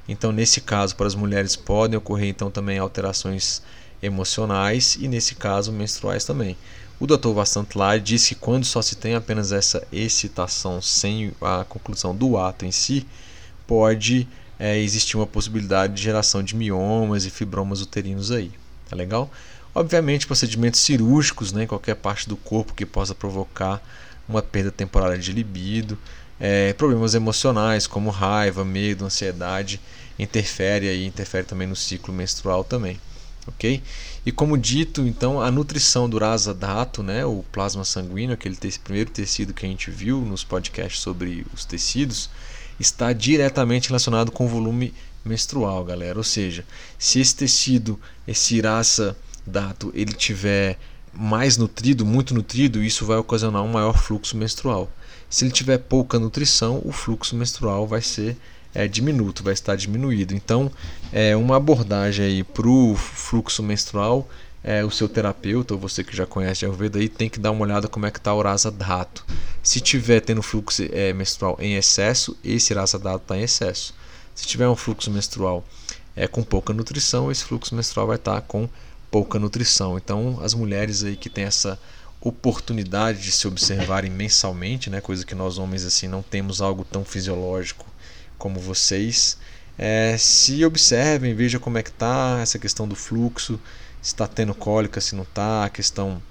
então 0.06 0.30
nesse 0.30 0.60
caso, 0.60 0.94
para 0.94 1.06
as 1.06 1.14
mulheres 1.14 1.56
podem 1.56 1.96
ocorrer 1.96 2.28
então 2.28 2.50
também 2.50 2.78
alterações 2.78 3.62
emocionais 4.02 4.96
e 5.00 5.08
nesse 5.08 5.34
caso 5.34 5.72
menstruais 5.72 6.24
também. 6.24 6.56
O 6.98 7.06
Dr. 7.06 7.28
Vastantlar 7.34 8.00
disse 8.00 8.34
que 8.34 8.40
quando 8.40 8.64
só 8.64 8.80
se 8.80 8.96
tem 8.96 9.14
apenas 9.14 9.52
essa 9.52 9.86
excitação 9.92 10.80
sem 10.80 11.30
a 11.42 11.62
conclusão 11.68 12.16
do 12.16 12.38
ato 12.38 12.64
em 12.64 12.72
si, 12.72 13.06
pode 13.66 14.26
é, 14.58 14.78
existir 14.78 15.14
uma 15.18 15.26
possibilidade 15.26 15.92
de 15.92 16.02
geração 16.02 16.42
de 16.42 16.56
miomas 16.56 17.26
e 17.26 17.30
fibromas 17.30 17.82
uterinos 17.82 18.30
aí. 18.30 18.50
Tá 18.88 18.96
legal? 18.96 19.30
Obviamente, 19.74 20.26
procedimentos 20.26 20.80
cirúrgicos 20.80 21.52
né, 21.52 21.64
em 21.64 21.66
qualquer 21.66 21.96
parte 21.96 22.26
do 22.26 22.36
corpo 22.36 22.72
que 22.72 22.86
possa 22.86 23.14
provocar 23.14 23.82
uma 24.26 24.40
perda 24.40 24.70
temporária 24.70 25.18
de 25.18 25.32
libido, 25.32 25.98
é, 26.40 26.72
problemas 26.72 27.14
emocionais 27.14 27.86
como 27.86 28.08
raiva, 28.08 28.64
medo, 28.64 29.04
ansiedade, 29.04 29.82
interfere 30.18 30.88
aí, 30.88 31.04
interfere 31.04 31.44
também 31.44 31.68
no 31.68 31.76
ciclo 31.76 32.14
menstrual 32.14 32.64
também 32.64 32.98
ok? 33.46 33.82
E 34.24 34.32
como 34.32 34.58
dito, 34.58 35.06
então, 35.06 35.40
a 35.40 35.50
nutrição 35.50 36.08
do 36.08 36.18
rasa 36.18 36.52
dato, 36.52 37.02
né, 37.02 37.24
o 37.24 37.44
plasma 37.52 37.84
sanguíneo, 37.84 38.34
aquele 38.34 38.56
te 38.56 38.78
primeiro 38.80 39.10
tecido 39.10 39.54
que 39.54 39.64
a 39.64 39.68
gente 39.68 39.90
viu 39.90 40.20
nos 40.20 40.42
podcasts 40.42 41.00
sobre 41.00 41.46
os 41.54 41.64
tecidos, 41.64 42.28
está 42.78 43.12
diretamente 43.12 43.88
relacionado 43.88 44.30
com 44.30 44.46
o 44.46 44.48
volume 44.48 44.92
menstrual, 45.24 45.84
galera. 45.84 46.18
Ou 46.18 46.24
seja, 46.24 46.64
se 46.98 47.20
esse 47.20 47.34
tecido, 47.34 48.00
esse 48.26 48.56
iraça 48.56 49.16
dato, 49.46 49.92
ele 49.94 50.12
tiver 50.12 50.78
mais 51.12 51.56
nutrido, 51.56 52.04
muito 52.04 52.34
nutrido, 52.34 52.82
isso 52.82 53.06
vai 53.06 53.16
ocasionar 53.16 53.62
um 53.62 53.72
maior 53.72 53.96
fluxo 53.96 54.36
menstrual. 54.36 54.90
Se 55.30 55.44
ele 55.44 55.52
tiver 55.52 55.78
pouca 55.78 56.18
nutrição, 56.18 56.80
o 56.84 56.92
fluxo 56.92 57.34
menstrual 57.34 57.86
vai 57.86 58.02
ser 58.02 58.36
é, 58.76 58.86
diminuto, 58.86 59.42
vai 59.42 59.54
estar 59.54 59.74
diminuído. 59.74 60.34
Então, 60.34 60.70
é 61.10 61.34
uma 61.34 61.56
abordagem 61.56 62.26
aí 62.26 62.44
para 62.44 62.68
o 62.68 62.94
fluxo 62.94 63.62
menstrual, 63.62 64.28
é, 64.62 64.84
o 64.84 64.90
seu 64.90 65.08
terapeuta, 65.08 65.72
ou 65.72 65.80
você 65.80 66.04
que 66.04 66.14
já 66.14 66.26
conhece 66.26 66.60
de 66.60 66.66
Ayurveda, 66.66 66.98
aí, 66.98 67.08
tem 67.08 67.30
que 67.30 67.40
dar 67.40 67.52
uma 67.52 67.62
olhada 67.62 67.88
como 67.88 68.04
é 68.04 68.10
que 68.10 68.18
está 68.18 68.34
o 68.34 68.42
rasa 68.42 68.70
dhato. 68.70 69.24
Se 69.62 69.80
tiver 69.80 70.20
tendo 70.20 70.42
fluxo 70.42 70.82
é, 70.92 71.14
menstrual 71.14 71.56
em 71.58 71.74
excesso, 71.74 72.36
esse 72.44 72.74
rasa 72.74 72.98
dhato 72.98 73.22
está 73.22 73.38
em 73.38 73.44
excesso. 73.44 73.94
Se 74.34 74.46
tiver 74.46 74.68
um 74.68 74.76
fluxo 74.76 75.10
menstrual 75.10 75.64
é, 76.14 76.28
com 76.28 76.42
pouca 76.42 76.74
nutrição, 76.74 77.30
esse 77.30 77.44
fluxo 77.44 77.74
menstrual 77.74 78.06
vai 78.06 78.16
estar 78.16 78.34
tá 78.34 78.40
com 78.42 78.68
pouca 79.10 79.38
nutrição. 79.38 79.96
Então, 79.96 80.38
as 80.42 80.52
mulheres 80.52 81.02
aí 81.02 81.16
que 81.16 81.30
têm 81.30 81.44
essa 81.44 81.78
oportunidade 82.20 83.22
de 83.22 83.32
se 83.32 83.48
observarem 83.48 84.10
mensalmente, 84.10 84.90
né, 84.90 85.00
coisa 85.00 85.24
que 85.24 85.34
nós 85.34 85.56
homens 85.56 85.84
assim 85.84 86.08
não 86.08 86.22
temos 86.22 86.60
algo 86.60 86.84
tão 86.84 87.04
fisiológico 87.04 87.86
como 88.38 88.60
vocês, 88.60 89.36
é, 89.78 90.16
se 90.18 90.64
observem, 90.64 91.34
vejam 91.34 91.60
como 91.60 91.78
é 91.78 91.82
que 91.82 91.92
tá 91.92 92.38
essa 92.42 92.58
questão 92.58 92.86
do 92.88 92.94
fluxo, 92.94 93.60
se 94.00 94.14
está 94.14 94.26
tendo 94.26 94.54
cólica, 94.54 95.00
se 95.00 95.14
não 95.14 95.22
está, 95.22 95.64
a 95.64 95.70
questão 95.70 96.22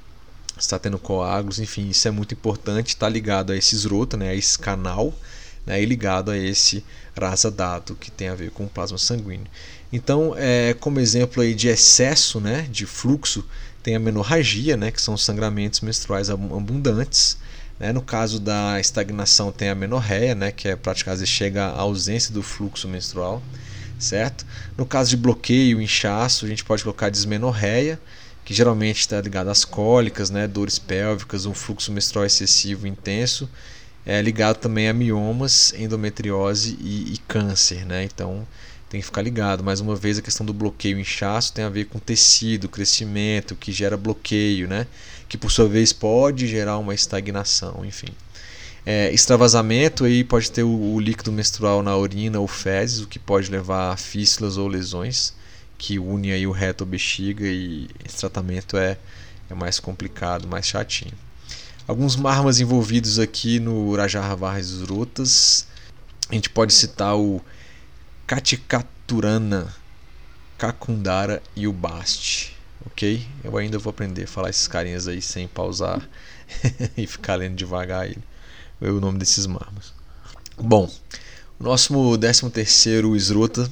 está 0.58 0.80
tendo 0.80 0.98
coágulos, 0.98 1.60
enfim, 1.60 1.90
isso 1.90 2.08
é 2.08 2.12
muito 2.12 2.34
importante, 2.34 2.90
está 2.90 3.10
ligado 3.10 3.52
a 3.52 3.58
esse 3.58 3.76
esrota, 3.76 4.16
né, 4.16 4.30
a 4.30 4.36
esse 4.36 4.58
canal, 4.58 5.14
né, 5.66 5.82
e 5.82 5.86
ligado 5.86 6.32
a 6.32 6.38
esse 6.38 6.84
rasa 7.20 7.52
dado 7.52 7.96
que 7.96 8.10
tem 8.10 8.30
a 8.30 8.36
ver 8.36 8.52
com 8.52 8.66
o 8.66 8.70
plasma 8.70 8.98
sanguíneo. 8.98 9.48
Então, 9.92 10.34
é, 10.38 10.74
como 10.80 11.00
exemplo 11.00 11.42
aí 11.42 11.54
de 11.54 11.68
excesso 11.68 12.40
né, 12.40 12.68
de 12.72 12.86
fluxo, 12.86 13.46
tem 13.84 13.96
a 13.96 14.00
menorragia, 14.00 14.76
né, 14.76 14.92
que 14.92 15.02
são 15.02 15.16
sangramentos 15.16 15.82
menstruais 15.82 16.30
abundantes. 16.30 17.38
Né? 17.80 17.92
No 17.92 18.02
caso 18.02 18.40
da 18.40 18.80
estagnação, 18.80 19.52
tem 19.52 19.70
a 19.70 19.76
menorreia, 19.76 20.36
né, 20.36 20.52
que 20.52 20.68
é 20.68 20.76
praticamente 20.76 21.26
chega 21.28 21.66
à 21.66 21.82
ausência 21.82 22.34
do 22.34 22.42
fluxo 22.42 22.88
menstrual. 22.88 23.42
Certo? 23.98 24.46
No 24.78 24.86
caso 24.86 25.10
de 25.10 25.18
bloqueio, 25.18 25.82
inchaço, 25.82 26.46
a 26.46 26.50
gente 26.50 26.64
pode 26.64 26.84
colocar 26.84 27.10
dismenorreia, 27.10 28.00
que 28.44 28.54
geralmente 28.54 29.00
está 29.00 29.20
ligado 29.22 29.50
às 29.50 29.66
cólicas, 29.66 30.30
né, 30.30 30.48
dores 30.48 30.78
pélvicas, 30.78 31.46
um 31.46 31.54
fluxo 31.54 31.92
menstrual 31.92 32.26
excessivo 32.26 32.86
intenso, 32.86 33.50
é 34.06 34.22
ligado 34.22 34.58
também 34.58 34.88
a 34.88 34.94
miomas, 34.94 35.74
endometriose 35.78 36.78
e, 36.80 37.14
e 37.14 37.18
câncer. 37.28 37.86
Né? 37.86 38.04
Então, 38.04 38.46
tem 38.96 39.02
que 39.02 39.06
ficar 39.06 39.22
ligado. 39.22 39.62
Mais 39.62 39.82
uma 39.82 39.94
vez, 39.94 40.18
a 40.18 40.22
questão 40.22 40.46
do 40.46 40.54
bloqueio 40.54 40.98
inchaço 40.98 41.52
tem 41.52 41.66
a 41.66 41.70
ver 41.70 41.86
com 41.86 42.00
tecido, 42.00 42.70
crescimento, 42.70 43.54
que 43.54 43.72
gera 43.74 43.98
bloqueio, 43.98 44.70
né? 44.70 44.88
que 45.28 45.38
por 45.38 45.52
sua 45.52 45.68
vez 45.68 45.92
pode 45.92 46.48
gerar 46.48 46.78
uma 46.78 46.94
estagnação, 46.94 47.84
enfim. 47.84 48.08
É, 48.86 49.12
extravasamento 49.12 50.06
aí 50.06 50.24
pode 50.24 50.50
ter 50.50 50.64
o, 50.64 50.94
o, 50.94 51.00
líquido 51.00 51.32
menstrual 51.32 51.84
na 51.84 51.98
urina 51.98 52.40
ou 52.40 52.48
fezes, 52.48 53.02
o 53.02 53.08
que 53.08 53.20
pode 53.20 53.52
levar 53.52 53.92
a 53.92 53.98
fístulas 53.98 54.58
ou 54.58 54.68
lesões, 54.68 55.34
que 55.78 56.00
une 56.00 56.32
aí 56.32 56.48
o 56.48 56.52
reto 56.52 56.86
ou 56.86 56.90
bexiga 56.90 57.46
e 57.46 57.90
esse 58.06 58.18
tratamento 58.18 58.78
é, 58.78 58.98
é 59.50 59.54
mais 59.54 59.80
complicado, 59.80 60.48
mais 60.48 60.68
chatinho. 60.68 61.14
Alguns 61.88 62.16
marmas 62.16 62.62
envolvidos 62.62 63.20
aqui 63.20 63.60
no 63.60 63.88
Urajar 63.88 64.38
Varres 64.38 64.82
Rutas, 64.82 65.68
a 66.30 66.34
gente 66.34 66.50
pode 66.50 66.74
citar 66.74 67.18
o 67.18 67.42
Katikaturana, 68.28 69.72
Kakundara 70.58 71.44
e 71.56 71.68
o 71.68 71.74
Bast. 71.74 72.56
Ok? 72.88 73.26
Eu 73.44 73.56
ainda 73.58 73.78
vou 73.78 73.92
aprender 73.92 74.24
a 74.24 74.28
falar 74.28 74.50
esses 74.50 74.68
carinhas 74.68 75.08
aí 75.08 75.22
sem 75.22 75.48
pausar 75.48 76.02
e 76.98 77.06
ficar 77.06 77.36
lendo 77.36 77.56
devagar 77.56 78.08
ele. 78.08 78.24
É 78.82 78.90
o 78.90 79.00
nome 79.00 79.20
desses 79.20 79.46
marmos. 79.46 79.94
Bom, 80.58 80.92
o 81.60 81.64
nosso 81.64 82.18
13 82.18 82.50
terceiro 82.50 83.16
Srota 83.16 83.70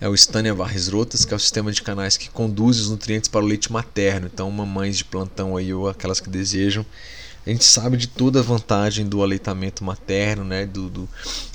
é 0.00 0.08
o 0.08 0.14
Stania 0.14 0.54
Varresrotas, 0.54 1.24
que 1.24 1.34
é 1.34 1.36
o 1.36 1.40
sistema 1.40 1.72
de 1.72 1.82
canais 1.82 2.16
que 2.16 2.30
conduz 2.30 2.78
os 2.78 2.90
nutrientes 2.90 3.28
para 3.28 3.44
o 3.44 3.48
leite 3.48 3.72
materno. 3.72 4.30
Então, 4.32 4.50
mamães 4.50 4.98
de 4.98 5.04
plantão 5.04 5.56
aí 5.56 5.74
ou 5.74 5.88
aquelas 5.88 6.20
que 6.20 6.28
desejam, 6.28 6.86
a 7.46 7.50
gente 7.50 7.64
sabe 7.64 7.96
de 7.96 8.06
toda 8.06 8.40
a 8.40 8.42
vantagem 8.42 9.06
do 9.06 9.22
aleitamento 9.22 9.82
materno, 9.82 10.44
né, 10.44 10.66
do, 10.66 10.88
do 10.88 11.08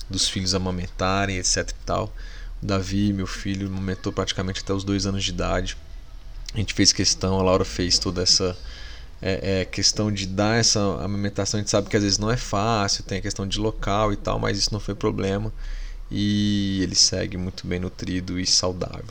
dos 0.09 0.27
filhos 0.27 0.55
amamentarem, 0.55 1.37
etc 1.37 1.69
e 1.69 1.85
tal. 1.85 2.13
O 2.61 2.65
Davi, 2.65 3.13
meu 3.13 3.27
filho, 3.27 3.67
amamentou 3.67 4.11
praticamente 4.11 4.61
até 4.61 4.73
os 4.73 4.83
dois 4.83 5.05
anos 5.05 5.23
de 5.23 5.31
idade. 5.31 5.77
A 6.53 6.57
gente 6.57 6.73
fez 6.73 6.91
questão, 6.91 7.39
a 7.39 7.43
Laura 7.43 7.63
fez 7.63 7.99
toda 7.99 8.23
essa 8.23 8.57
é, 9.21 9.61
é, 9.61 9.65
questão 9.65 10.11
de 10.11 10.25
dar 10.25 10.59
essa 10.59 10.79
amamentação. 10.79 11.59
A 11.59 11.61
gente 11.61 11.69
sabe 11.69 11.89
que 11.89 11.95
às 11.95 12.03
vezes 12.03 12.17
não 12.17 12.31
é 12.31 12.37
fácil, 12.37 13.03
tem 13.03 13.19
a 13.19 13.21
questão 13.21 13.47
de 13.47 13.59
local 13.59 14.11
e 14.11 14.15
tal, 14.15 14.39
mas 14.39 14.57
isso 14.57 14.73
não 14.73 14.79
foi 14.79 14.95
problema 14.95 15.53
e 16.11 16.79
ele 16.81 16.95
segue 16.95 17.37
muito 17.37 17.67
bem 17.67 17.79
nutrido 17.79 18.39
e 18.39 18.45
saudável. 18.45 19.05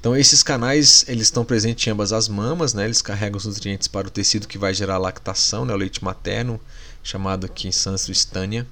Então 0.00 0.16
esses 0.16 0.42
canais 0.42 1.04
eles 1.06 1.28
estão 1.28 1.44
presentes 1.44 1.86
em 1.86 1.90
ambas 1.90 2.12
as 2.12 2.28
mamas, 2.28 2.74
né? 2.74 2.84
Eles 2.84 3.00
carregam 3.00 3.38
os 3.38 3.46
nutrientes 3.46 3.86
para 3.86 4.08
o 4.08 4.10
tecido 4.10 4.48
que 4.48 4.58
vai 4.58 4.74
gerar 4.74 4.98
lactação, 4.98 5.64
né? 5.64 5.72
O 5.72 5.76
leite 5.76 6.02
materno, 6.02 6.60
chamado 7.02 7.46
aqui 7.46 7.68
em 7.68 7.72
sânscrito 7.72 8.18
estânia. 8.18 8.66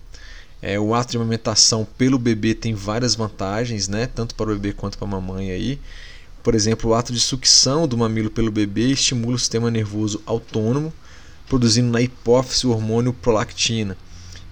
É, 0.62 0.78
o 0.78 0.94
ato 0.94 1.12
de 1.12 1.16
amamentação 1.16 1.86
pelo 1.96 2.18
bebê 2.18 2.54
tem 2.54 2.74
várias 2.74 3.14
vantagens, 3.14 3.88
né? 3.88 4.06
tanto 4.06 4.34
para 4.34 4.50
o 4.50 4.54
bebê 4.54 4.72
quanto 4.72 4.98
para 4.98 5.08
a 5.08 5.10
mamãe. 5.10 5.50
Aí. 5.50 5.80
Por 6.42 6.54
exemplo, 6.54 6.90
o 6.90 6.94
ato 6.94 7.12
de 7.12 7.20
sucção 7.20 7.86
do 7.86 7.96
mamilo 7.96 8.30
pelo 8.30 8.50
bebê 8.50 8.88
estimula 8.88 9.36
o 9.36 9.38
sistema 9.38 9.70
nervoso 9.70 10.22
autônomo, 10.24 10.92
produzindo 11.48 11.90
na 11.90 12.00
hipófise 12.00 12.66
o 12.66 12.70
hormônio 12.70 13.12
prolactina. 13.12 13.96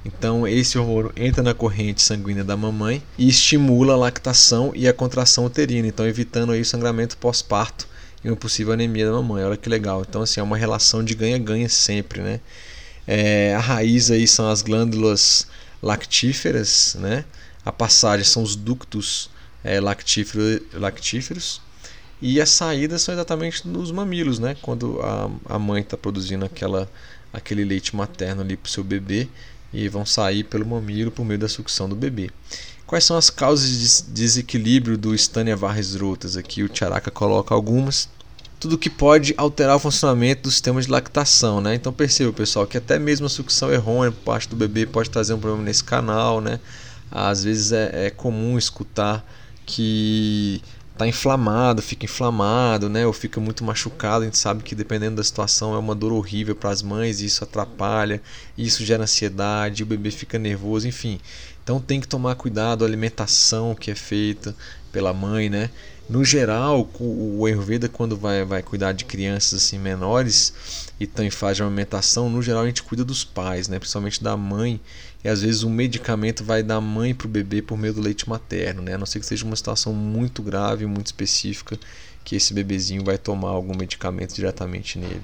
Então, 0.05 0.47
esse 0.47 0.79
hormônio 0.79 1.13
entra 1.17 1.43
na 1.43 1.53
corrente 1.53 2.01
sanguínea 2.01 2.45
da 2.45 2.57
mamãe 2.57 3.03
e 3.17 3.29
estimula 3.29 3.95
a 3.95 3.97
lactação 3.97 4.73
e 4.75 4.89
a 4.89 4.93
contração 4.93 5.45
uterina, 5.45 5.87
então 5.87 6.07
evitando 6.07 6.53
aí 6.53 6.61
o 6.61 6.65
sangramento 6.65 7.17
pós-parto 7.17 7.87
e 8.25 8.29
uma 8.29 8.37
possível 8.37 8.73
anemia 8.73 9.07
da 9.07 9.13
mamãe. 9.13 9.45
Olha 9.45 9.57
que 9.57 9.69
legal. 9.69 10.05
Então, 10.09 10.23
assim, 10.23 10.41
é 10.41 10.43
uma 10.43 10.57
relação 10.57 11.05
de 11.05 11.15
ganha-ganha 11.15 11.69
sempre, 11.69 12.21
né? 12.21 12.41
É, 13.07 13.55
a 13.55 13.61
raiz 13.61 14.11
aí 14.11 14.27
são 14.27 14.49
as 14.51 14.63
glândulas 14.63 15.47
lactíferas, 15.83 16.97
né? 16.99 17.24
A 17.64 17.72
passagem 17.72 18.24
são 18.24 18.43
os 18.43 18.57
ductos 18.57 19.31
é, 19.62 19.81
lactífero, 19.81 20.64
lactíferos 20.72 21.61
e 22.20 22.41
as 22.41 22.51
saídas 22.51 23.03
são 23.03 23.14
exatamente 23.14 23.66
nos 23.66 23.93
mamilos, 23.93 24.39
né? 24.39 24.57
Quando 24.61 25.01
a, 25.01 25.31
a 25.55 25.59
mãe 25.59 25.83
está 25.83 25.97
produzindo 25.97 26.45
aquela, 26.45 26.91
aquele 27.33 27.64
leite 27.64 27.95
materno 27.95 28.43
ali 28.43 28.57
para 28.57 28.68
o 28.68 28.70
seu 28.70 28.83
bebê 28.83 29.29
e 29.72 29.89
vão 29.89 30.05
sair 30.05 30.45
pelo 30.45 30.66
mamilo 30.66 31.11
por 31.11 31.24
meio 31.24 31.39
da 31.39 31.49
sucção 31.49 31.89
do 31.89 31.95
bebê. 31.95 32.31
Quais 32.87 33.05
são 33.05 33.16
as 33.16 33.29
causas 33.29 33.68
de 33.68 34.12
desequilíbrio 34.12 34.97
do 34.97 35.14
Stania 35.14 35.55
varres 35.55 35.95
rotas? 35.95 36.37
Aqui 36.37 36.62
o 36.62 36.70
Charaka 36.74 37.11
coloca 37.11 37.55
algumas 37.55 38.09
tudo 38.61 38.77
que 38.77 38.91
pode 38.91 39.35
alterar 39.37 39.77
o 39.77 39.79
funcionamento 39.79 40.43
do 40.43 40.51
sistema 40.51 40.81
de 40.81 40.91
lactação, 40.91 41.61
né? 41.61 41.75
Então 41.75 41.93
perceba, 41.93 42.33
pessoal, 42.33 42.67
que 42.67 42.77
até 42.77 42.99
mesmo 42.99 43.27
a 43.27 43.29
sucção 43.29 43.73
errônea 43.73 44.11
por 44.11 44.25
parte 44.25 44.49
do 44.49 44.57
bebê 44.57 44.87
pode 44.87 45.11
trazer 45.11 45.35
um 45.35 45.39
problema 45.39 45.65
nesse 45.65 45.85
canal, 45.85 46.41
né? 46.41 46.59
Às 47.11 47.45
vezes 47.45 47.73
é, 47.73 48.07
é 48.07 48.11
comum 48.11 48.59
escutar 48.59 49.25
que 49.65 50.61
está 50.93 51.07
inflamado, 51.07 51.81
fica 51.81 52.05
inflamado, 52.05 52.89
né? 52.89 53.07
Ou 53.07 53.13
fica 53.13 53.41
muito 53.41 53.63
machucado. 53.63 54.23
A 54.23 54.25
gente 54.25 54.39
sabe 54.39 54.65
que 54.65 54.75
dependendo 54.75 55.17
da 55.17 55.25
situação 55.25 55.75
é 55.75 55.79
uma 55.79 55.95
dor 55.95 56.13
horrível 56.13 56.57
para 56.57 56.71
as 56.71 56.83
mães, 56.83 57.21
e 57.21 57.27
isso 57.27 57.45
atrapalha, 57.45 58.21
isso 58.57 58.85
gera 58.85 59.05
ansiedade, 59.05 59.85
o 59.85 59.87
bebê 59.87 60.11
fica 60.11 60.39
nervoso, 60.39 60.89
enfim. 60.89 61.21
Então 61.63 61.81
tem 61.81 62.01
que 62.01 62.09
tomar 62.09 62.35
cuidado, 62.35 62.85
a 62.85 62.89
alimentação 62.89 63.75
que 63.75 63.91
é 63.91 63.95
feita 63.95 64.57
pela 64.91 65.13
mãe, 65.13 65.49
né? 65.49 65.71
No 66.09 66.25
geral, 66.25 66.89
o 66.99 67.45
Ayurveda 67.45 67.87
quando 67.87 68.17
vai, 68.17 68.43
vai 68.43 68.63
cuidar 68.63 68.93
de 68.93 69.05
crianças 69.05 69.63
assim 69.63 69.79
menores 69.79 70.89
e 70.99 71.05
estão 71.05 71.23
em 71.23 71.31
fase 71.31 71.57
de 71.57 71.63
amamentação, 71.63 72.31
no 72.31 72.43
geral 72.43 72.63
a 72.63 72.67
gente 72.67 72.83
cuida 72.83 73.05
dos 73.05 73.25
pais, 73.25 73.69
né? 73.69 73.79
principalmente 73.79 74.23
da 74.25 74.35
mãe, 74.35 74.81
e 75.23 75.29
às 75.29 75.43
vezes 75.43 75.63
o 75.63 75.69
medicamento 75.69 76.43
vai 76.43 76.63
da 76.63 76.81
mãe 76.81 77.15
para 77.15 77.27
o 77.27 77.31
bebê 77.31 77.61
por 77.61 77.77
meio 77.77 77.93
do 77.93 78.01
leite 78.01 78.27
materno, 78.27 78.81
né? 78.81 78.95
a 78.95 78.99
não 78.99 79.05
ser 79.05 79.21
que 79.21 79.27
seja 79.27 79.45
uma 79.45 79.55
situação 79.55 79.93
muito 79.93 80.43
grave, 80.43 80.87
muito 80.87 81.07
específica, 81.07 81.79
que 82.25 82.35
esse 82.35 82.55
bebezinho 82.55 83.05
vai 83.05 83.19
tomar 83.19 83.51
algum 83.51 83.77
medicamento 83.77 84.35
diretamente 84.35 84.99
nele. 84.99 85.23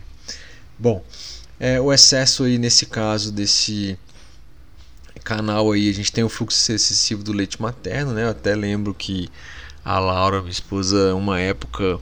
Bom, 0.79 1.03
é, 1.59 1.81
o 1.81 1.93
excesso 1.93 2.45
aí 2.45 2.59
nesse 2.59 2.85
caso 2.85 3.33
desse 3.33 3.99
canal 5.23 5.73
aí, 5.73 5.89
a 5.89 5.95
gente 5.95 6.13
tem 6.13 6.23
o 6.23 6.29
fluxo 6.29 6.71
excessivo 6.71 7.23
do 7.23 7.33
leite 7.33 7.61
materno, 7.61 8.13
né? 8.13 8.25
Eu 8.25 8.31
até 8.31 8.55
lembro 8.55 8.93
que 8.93 9.31
a 9.85 9.99
Laura, 9.99 10.41
minha 10.41 10.51
esposa, 10.51 11.15
uma 11.15 11.39
época, 11.39 11.99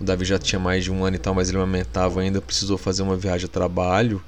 o 0.00 0.04
Davi 0.04 0.24
já 0.24 0.38
tinha 0.38 0.58
mais 0.58 0.84
de 0.84 0.90
um 0.90 1.04
ano 1.04 1.16
e 1.16 1.18
tal, 1.18 1.34
mas 1.34 1.48
ele 1.48 1.58
amamentava 1.58 2.20
ainda, 2.20 2.40
precisou 2.40 2.78
fazer 2.78 3.02
uma 3.02 3.16
viagem 3.16 3.46
a 3.46 3.48
trabalho 3.48 4.22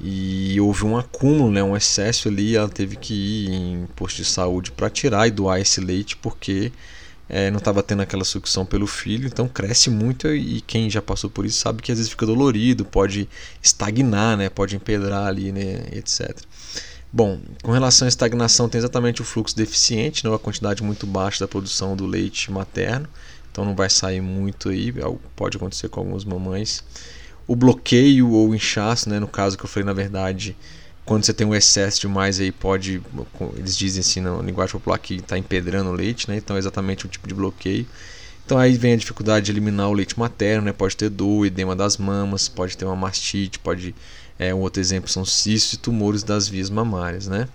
e 0.00 0.60
houve 0.60 0.84
um 0.84 0.96
acúmulo, 0.96 1.50
né, 1.50 1.62
um 1.62 1.76
excesso 1.76 2.28
ali, 2.28 2.56
ela 2.56 2.68
teve 2.68 2.96
que 2.96 3.14
ir 3.14 3.50
em 3.50 3.86
posto 3.96 4.16
de 4.16 4.24
saúde 4.24 4.72
para 4.72 4.90
tirar 4.90 5.26
e 5.26 5.30
doar 5.30 5.60
esse 5.60 5.80
leite 5.80 6.16
porque 6.16 6.72
é, 7.28 7.50
não 7.50 7.58
estava 7.58 7.82
tendo 7.82 8.02
aquela 8.02 8.24
sucção 8.24 8.64
pelo 8.64 8.86
filho, 8.86 9.26
então 9.26 9.48
cresce 9.48 9.90
muito 9.90 10.28
e 10.28 10.60
quem 10.60 10.88
já 10.88 11.02
passou 11.02 11.28
por 11.28 11.44
isso 11.44 11.58
sabe 11.60 11.82
que 11.82 11.92
às 11.92 11.98
vezes 11.98 12.10
fica 12.10 12.26
dolorido, 12.26 12.84
pode 12.84 13.28
estagnar, 13.62 14.36
né, 14.36 14.48
pode 14.48 14.74
empedrar 14.76 15.26
ali, 15.26 15.52
né, 15.52 15.88
etc. 15.92 16.36
Bom, 17.10 17.40
com 17.62 17.72
relação 17.72 18.06
à 18.06 18.08
estagnação 18.08 18.68
tem 18.68 18.78
exatamente 18.78 19.22
o 19.22 19.24
fluxo 19.24 19.56
deficiente, 19.56 20.26
né, 20.26 20.34
a 20.34 20.38
quantidade 20.38 20.82
muito 20.82 21.06
baixa 21.06 21.40
da 21.40 21.48
produção 21.48 21.96
do 21.96 22.04
leite 22.06 22.52
materno, 22.52 23.08
então 23.50 23.64
não 23.64 23.74
vai 23.74 23.88
sair 23.88 24.20
muito 24.20 24.68
aí, 24.68 24.90
é 24.90 25.16
pode 25.34 25.56
acontecer 25.56 25.88
com 25.88 26.00
algumas 26.00 26.24
mamães. 26.24 26.84
O 27.46 27.56
bloqueio 27.56 28.30
ou 28.30 28.54
inchaço, 28.54 29.08
né, 29.08 29.18
no 29.18 29.26
caso 29.26 29.56
que 29.56 29.64
eu 29.64 29.68
falei 29.68 29.86
na 29.86 29.94
verdade, 29.94 30.54
quando 31.08 31.24
você 31.24 31.32
tem 31.32 31.46
um 31.46 31.54
excesso 31.54 32.02
demais 32.02 32.38
aí 32.38 32.52
pode, 32.52 33.00
eles 33.56 33.74
dizem 33.74 34.00
assim 34.00 34.20
na 34.20 34.42
linguagem 34.42 34.74
popular 34.74 34.98
que 34.98 35.14
está 35.14 35.38
empedrando 35.38 35.88
o 35.88 35.94
leite, 35.94 36.28
né? 36.28 36.36
Então 36.36 36.54
é 36.56 36.58
exatamente 36.58 37.06
um 37.06 37.08
tipo 37.08 37.26
de 37.26 37.32
bloqueio. 37.32 37.86
Então 38.44 38.58
aí 38.58 38.76
vem 38.76 38.92
a 38.92 38.96
dificuldade 38.96 39.46
de 39.46 39.52
eliminar 39.52 39.88
o 39.88 39.94
leite 39.94 40.18
materno, 40.18 40.66
né? 40.66 40.72
Pode 40.72 40.94
ter 40.94 41.08
dor, 41.08 41.46
edema 41.46 41.74
das 41.74 41.96
mamas, 41.96 42.46
pode 42.46 42.76
ter 42.76 42.84
uma 42.84 42.94
mastite, 42.94 43.58
pode 43.58 43.94
é, 44.38 44.54
um 44.54 44.60
outro 44.60 44.80
exemplo 44.80 45.10
são 45.10 45.24
cistos 45.24 45.74
e 45.74 45.78
tumores 45.78 46.22
das 46.22 46.48
vias 46.48 46.70
mamárias, 46.70 47.26
né? 47.26 47.48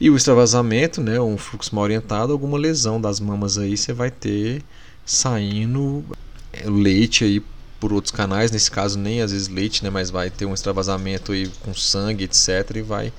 E 0.00 0.10
o 0.10 0.16
extravasamento, 0.16 1.00
né? 1.00 1.20
Um 1.20 1.36
fluxo 1.36 1.74
mal 1.74 1.84
orientado, 1.84 2.32
alguma 2.32 2.58
lesão 2.58 3.00
das 3.00 3.20
mamas 3.20 3.58
aí 3.58 3.76
você 3.76 3.92
vai 3.92 4.10
ter 4.10 4.62
saindo 5.04 6.04
é, 6.52 6.68
leite 6.68 7.24
aí 7.24 7.42
por 7.78 7.92
outros 7.92 8.10
canais, 8.10 8.50
nesse 8.50 8.70
caso 8.70 8.98
nem 8.98 9.20
às 9.20 9.30
vezes 9.30 9.48
leite, 9.48 9.84
né, 9.84 9.90
mas 9.90 10.08
vai 10.08 10.30
ter 10.30 10.46
um 10.46 10.54
extravasamento 10.54 11.32
aí 11.32 11.46
com 11.60 11.74
sangue, 11.74 12.24
etc, 12.24 12.76
e 12.76 12.80
vai 12.80 13.12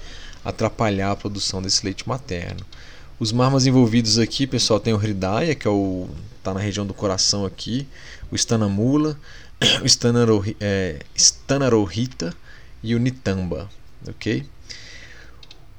atrapalhar 0.43 1.12
a 1.12 1.16
produção 1.16 1.62
desse 1.62 1.86
leite 1.86 2.08
materno. 2.08 2.66
Os 3.20 3.32
marmas 3.32 3.68
envolvidos 3.68 4.18
aqui, 4.18 4.47
pessoal, 4.47 4.80
tem 4.80 4.91
o 4.91 4.97
Hridaya, 4.97 5.53
que 5.53 5.68
é 5.68 5.72
o 5.72 6.10
tá 6.41 6.51
na 6.51 6.60
região 6.60 6.86
do 6.86 6.95
coração 6.95 7.45
aqui, 7.45 7.88
o 8.32 8.36
Stanamula, 8.36 9.18
o 9.84 9.86
Stanaro, 9.86 10.43
é, 10.60 10.99
Stanarohita 11.16 12.36
e 12.86 12.94
o 12.94 13.00
Nitamba, 13.00 13.70
ok? 14.08 14.46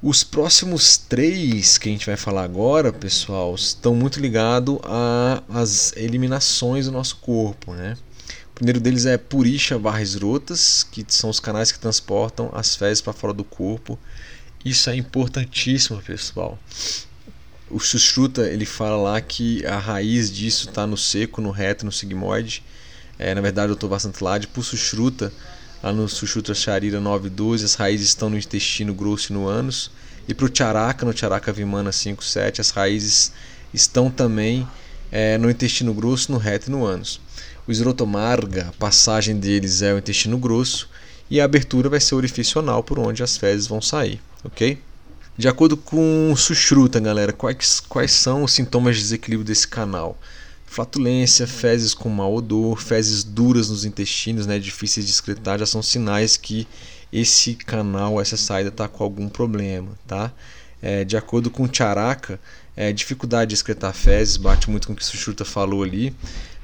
Os 0.02 0.24
próximos 0.24 0.98
três 0.98 1.78
que 1.78 1.88
a 1.88 1.92
gente 1.92 2.04
vai 2.04 2.16
falar 2.16 2.42
agora, 2.42 2.92
pessoal, 2.92 3.54
estão 3.54 3.94
muito 3.94 4.20
ligados 4.20 4.78
às 5.48 5.96
eliminações 5.96 6.86
do 6.86 6.92
nosso 6.92 7.16
corpo, 7.16 7.72
né? 7.72 7.96
primeiro 8.56 8.80
deles 8.80 9.04
é 9.04 9.18
Purisha 9.18 9.76
Varres 9.76 10.14
Rotas, 10.14 10.82
que 10.90 11.04
são 11.08 11.28
os 11.28 11.38
canais 11.38 11.70
que 11.70 11.78
transportam 11.78 12.50
as 12.54 12.74
fezes 12.74 13.02
para 13.02 13.12
fora 13.12 13.34
do 13.34 13.44
corpo. 13.44 13.98
Isso 14.64 14.88
é 14.88 14.96
importantíssimo, 14.96 16.00
pessoal. 16.00 16.58
O 17.70 17.78
Sushruta 17.78 18.48
ele 18.48 18.64
fala 18.64 18.96
lá 18.96 19.20
que 19.20 19.64
a 19.66 19.78
raiz 19.78 20.32
disso 20.32 20.70
está 20.70 20.86
no 20.86 20.96
seco, 20.96 21.42
no 21.42 21.50
reto, 21.50 21.84
no 21.84 21.92
sigmoide. 21.92 22.64
É, 23.18 23.34
na 23.34 23.42
verdade, 23.42 23.68
eu 23.68 23.74
estou 23.74 23.90
bastante 23.90 24.24
lá 24.24 24.38
de 24.38 24.48
Sushruta, 24.62 25.30
lá 25.86 25.92
no 25.92 26.08
Sushruta 26.08 26.52
Charira 26.52 27.00
912, 27.00 27.64
as 27.64 27.74
raízes 27.74 28.08
estão 28.08 28.28
no 28.28 28.36
intestino 28.36 28.92
grosso 28.92 29.32
e 29.32 29.34
no 29.34 29.46
ânus. 29.46 29.92
E 30.26 30.34
para 30.34 30.46
o 30.46 30.50
Charaka, 30.52 31.06
no 31.06 31.16
Charaka 31.16 31.52
Vimana 31.52 31.92
57, 31.92 32.60
as 32.60 32.70
raízes 32.70 33.30
estão 33.72 34.10
também 34.10 34.66
é, 35.12 35.38
no 35.38 35.48
intestino 35.48 35.94
grosso, 35.94 36.32
no 36.32 36.38
reto 36.38 36.68
e 36.68 36.72
no 36.72 36.84
ânus. 36.84 37.20
O 37.68 37.70
esrotomarga, 37.70 38.66
a 38.68 38.72
passagem 38.72 39.38
deles 39.38 39.80
é 39.80 39.94
o 39.94 39.98
intestino 39.98 40.36
grosso 40.38 40.88
e 41.30 41.40
a 41.40 41.44
abertura 41.44 41.88
vai 41.88 42.00
ser 42.00 42.16
o 42.16 42.18
orifício 42.18 42.60
anal 42.60 42.82
por 42.82 42.98
onde 42.98 43.22
as 43.22 43.36
fezes 43.36 43.68
vão 43.68 43.80
sair, 43.80 44.20
ok? 44.42 44.80
De 45.38 45.46
acordo 45.46 45.76
com 45.76 46.34
Sushruta, 46.36 46.98
galera, 46.98 47.32
quais, 47.32 47.78
quais 47.78 48.10
são 48.10 48.42
os 48.42 48.52
sintomas 48.52 48.96
de 48.96 49.02
desequilíbrio 49.02 49.46
desse 49.46 49.68
canal? 49.68 50.18
Flatulência, 50.76 51.46
fezes 51.46 51.94
com 51.94 52.08
mau 52.08 52.34
odor, 52.34 52.80
fezes 52.80 53.24
duras 53.24 53.70
nos 53.70 53.84
intestinos, 53.84 54.46
né, 54.46 54.58
difíceis 54.58 55.06
de 55.06 55.12
excretar, 55.12 55.58
já 55.58 55.66
são 55.66 55.82
sinais 55.82 56.36
que 56.36 56.68
esse 57.12 57.54
canal, 57.54 58.20
essa 58.20 58.36
saída 58.36 58.68
está 58.68 58.86
com 58.86 59.02
algum 59.02 59.28
problema, 59.28 59.88
tá? 60.06 60.32
É, 60.82 61.02
de 61.02 61.16
acordo 61.16 61.50
com 61.50 61.66
Charaka, 61.72 62.38
é, 62.76 62.92
dificuldade 62.92 63.48
de 63.48 63.54
excretar 63.54 63.94
fezes, 63.94 64.36
bate 64.36 64.70
muito 64.70 64.86
com 64.86 64.92
o 64.92 64.96
que 64.96 65.04
Sushruta 65.04 65.44
falou 65.44 65.82
ali 65.82 66.14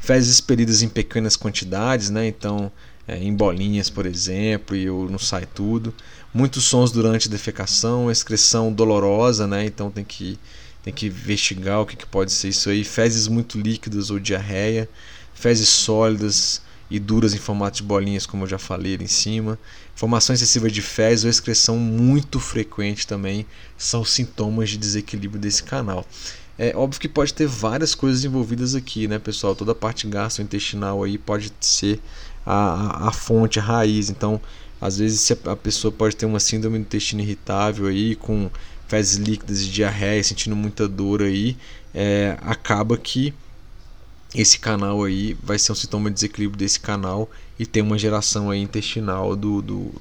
fezes 0.03 0.33
expelidas 0.33 0.83
em 0.83 0.89
pequenas 0.89 1.37
quantidades, 1.37 2.11
né? 2.11 2.27
então 2.27 2.71
é, 3.07 3.17
em 3.17 3.33
bolinhas, 3.33 3.89
por 3.89 4.05
exemplo, 4.05 4.77
e 4.77 4.87
não 4.87 5.19
sai 5.19 5.47
tudo. 5.47 5.95
Muitos 6.35 6.65
sons 6.65 6.91
durante 6.91 7.29
a 7.29 7.31
defecação, 7.31 8.11
excreção 8.11 8.73
dolorosa, 8.73 9.47
né? 9.47 9.65
então 9.65 9.93
tem 9.93 10.05
que, 10.05 10.39
tem 10.83 10.93
que 10.93 11.07
investigar 11.07 11.81
o 11.81 11.87
que, 11.87 11.97
que 11.97 12.07
pode 12.07 12.33
ser 12.33 12.49
isso 12.49 12.69
aí. 12.69 12.85
Fezes 12.85 13.29
muito 13.29 13.59
líquidas 13.59 14.11
ou 14.11 14.19
diarreia, 14.19 14.89
fezes 15.35 15.69
sólidas 15.69 16.61
e 16.91 16.99
duras 16.99 17.33
em 17.33 17.39
formato 17.39 17.79
de 17.79 17.83
bolinhas, 17.83 18.27
como 18.27 18.45
eu 18.45 18.49
já 18.49 18.59
falei 18.59 18.95
ali 18.95 19.05
em 19.05 19.09
cima. 19.09 19.59
Formação 19.95 20.35
excessiva 20.35 20.71
de 20.71 20.83
fezes 20.83 21.25
ou 21.25 21.31
excreção 21.31 21.79
muito 21.79 22.41
frequente 22.41 23.07
também 23.07 23.47
são 23.79 24.05
sintomas 24.05 24.71
de 24.71 24.77
desequilíbrio 24.77 25.41
desse 25.41 25.63
canal. 25.63 26.05
É 26.59 26.77
óbvio 26.77 27.01
que 27.01 27.09
pode 27.09 27.33
ter 27.33 27.47
várias 27.47 27.95
coisas 27.95 28.25
envolvidas 28.25 28.75
aqui, 28.75 29.09
né, 29.09 29.19
pessoal? 29.19 29.55
Toda 29.55 29.73
a 29.73 29.75
parte 29.75 30.07
gastrointestinal 30.07 31.03
aí 31.03 31.17
pode 31.17 31.51
ser 31.61 31.99
a, 32.45 33.07
a, 33.07 33.09
a 33.09 33.13
fonte, 33.13 33.59
a 33.59 33.63
raiz. 33.63 34.11
Então, 34.11 34.41
às 34.81 34.99
vezes 34.99 35.31
a 35.47 35.57
pessoa 35.57 35.91
pode 35.91 36.15
ter 36.17 36.27
uma 36.27 36.41
síndrome 36.41 36.77
do 36.79 36.83
intestino 36.83 37.23
irritável 37.23 37.87
aí, 37.87 38.17
com 38.17 38.51
fezes 38.93 39.17
líquidas 39.17 39.65
diarreia, 39.65 40.23
sentindo 40.23 40.55
muita 40.55 40.87
dor 40.87 41.23
aí, 41.23 41.57
é, 41.95 42.37
acaba 42.43 42.99
que 42.99 43.33
esse 44.35 44.59
canal 44.59 45.03
aí 45.03 45.35
vai 45.43 45.59
ser 45.59 45.73
um 45.73 45.75
sintoma 45.75 46.11
de 46.11 46.15
desequilíbrio 46.17 46.59
desse 46.59 46.79
canal 46.79 47.31
e 47.59 47.65
tem 47.65 47.83
uma 47.83 47.97
geração 47.97 48.51
aí 48.51 48.61
intestinal 48.61 49.35
do, 49.35 49.63
do 49.63 49.95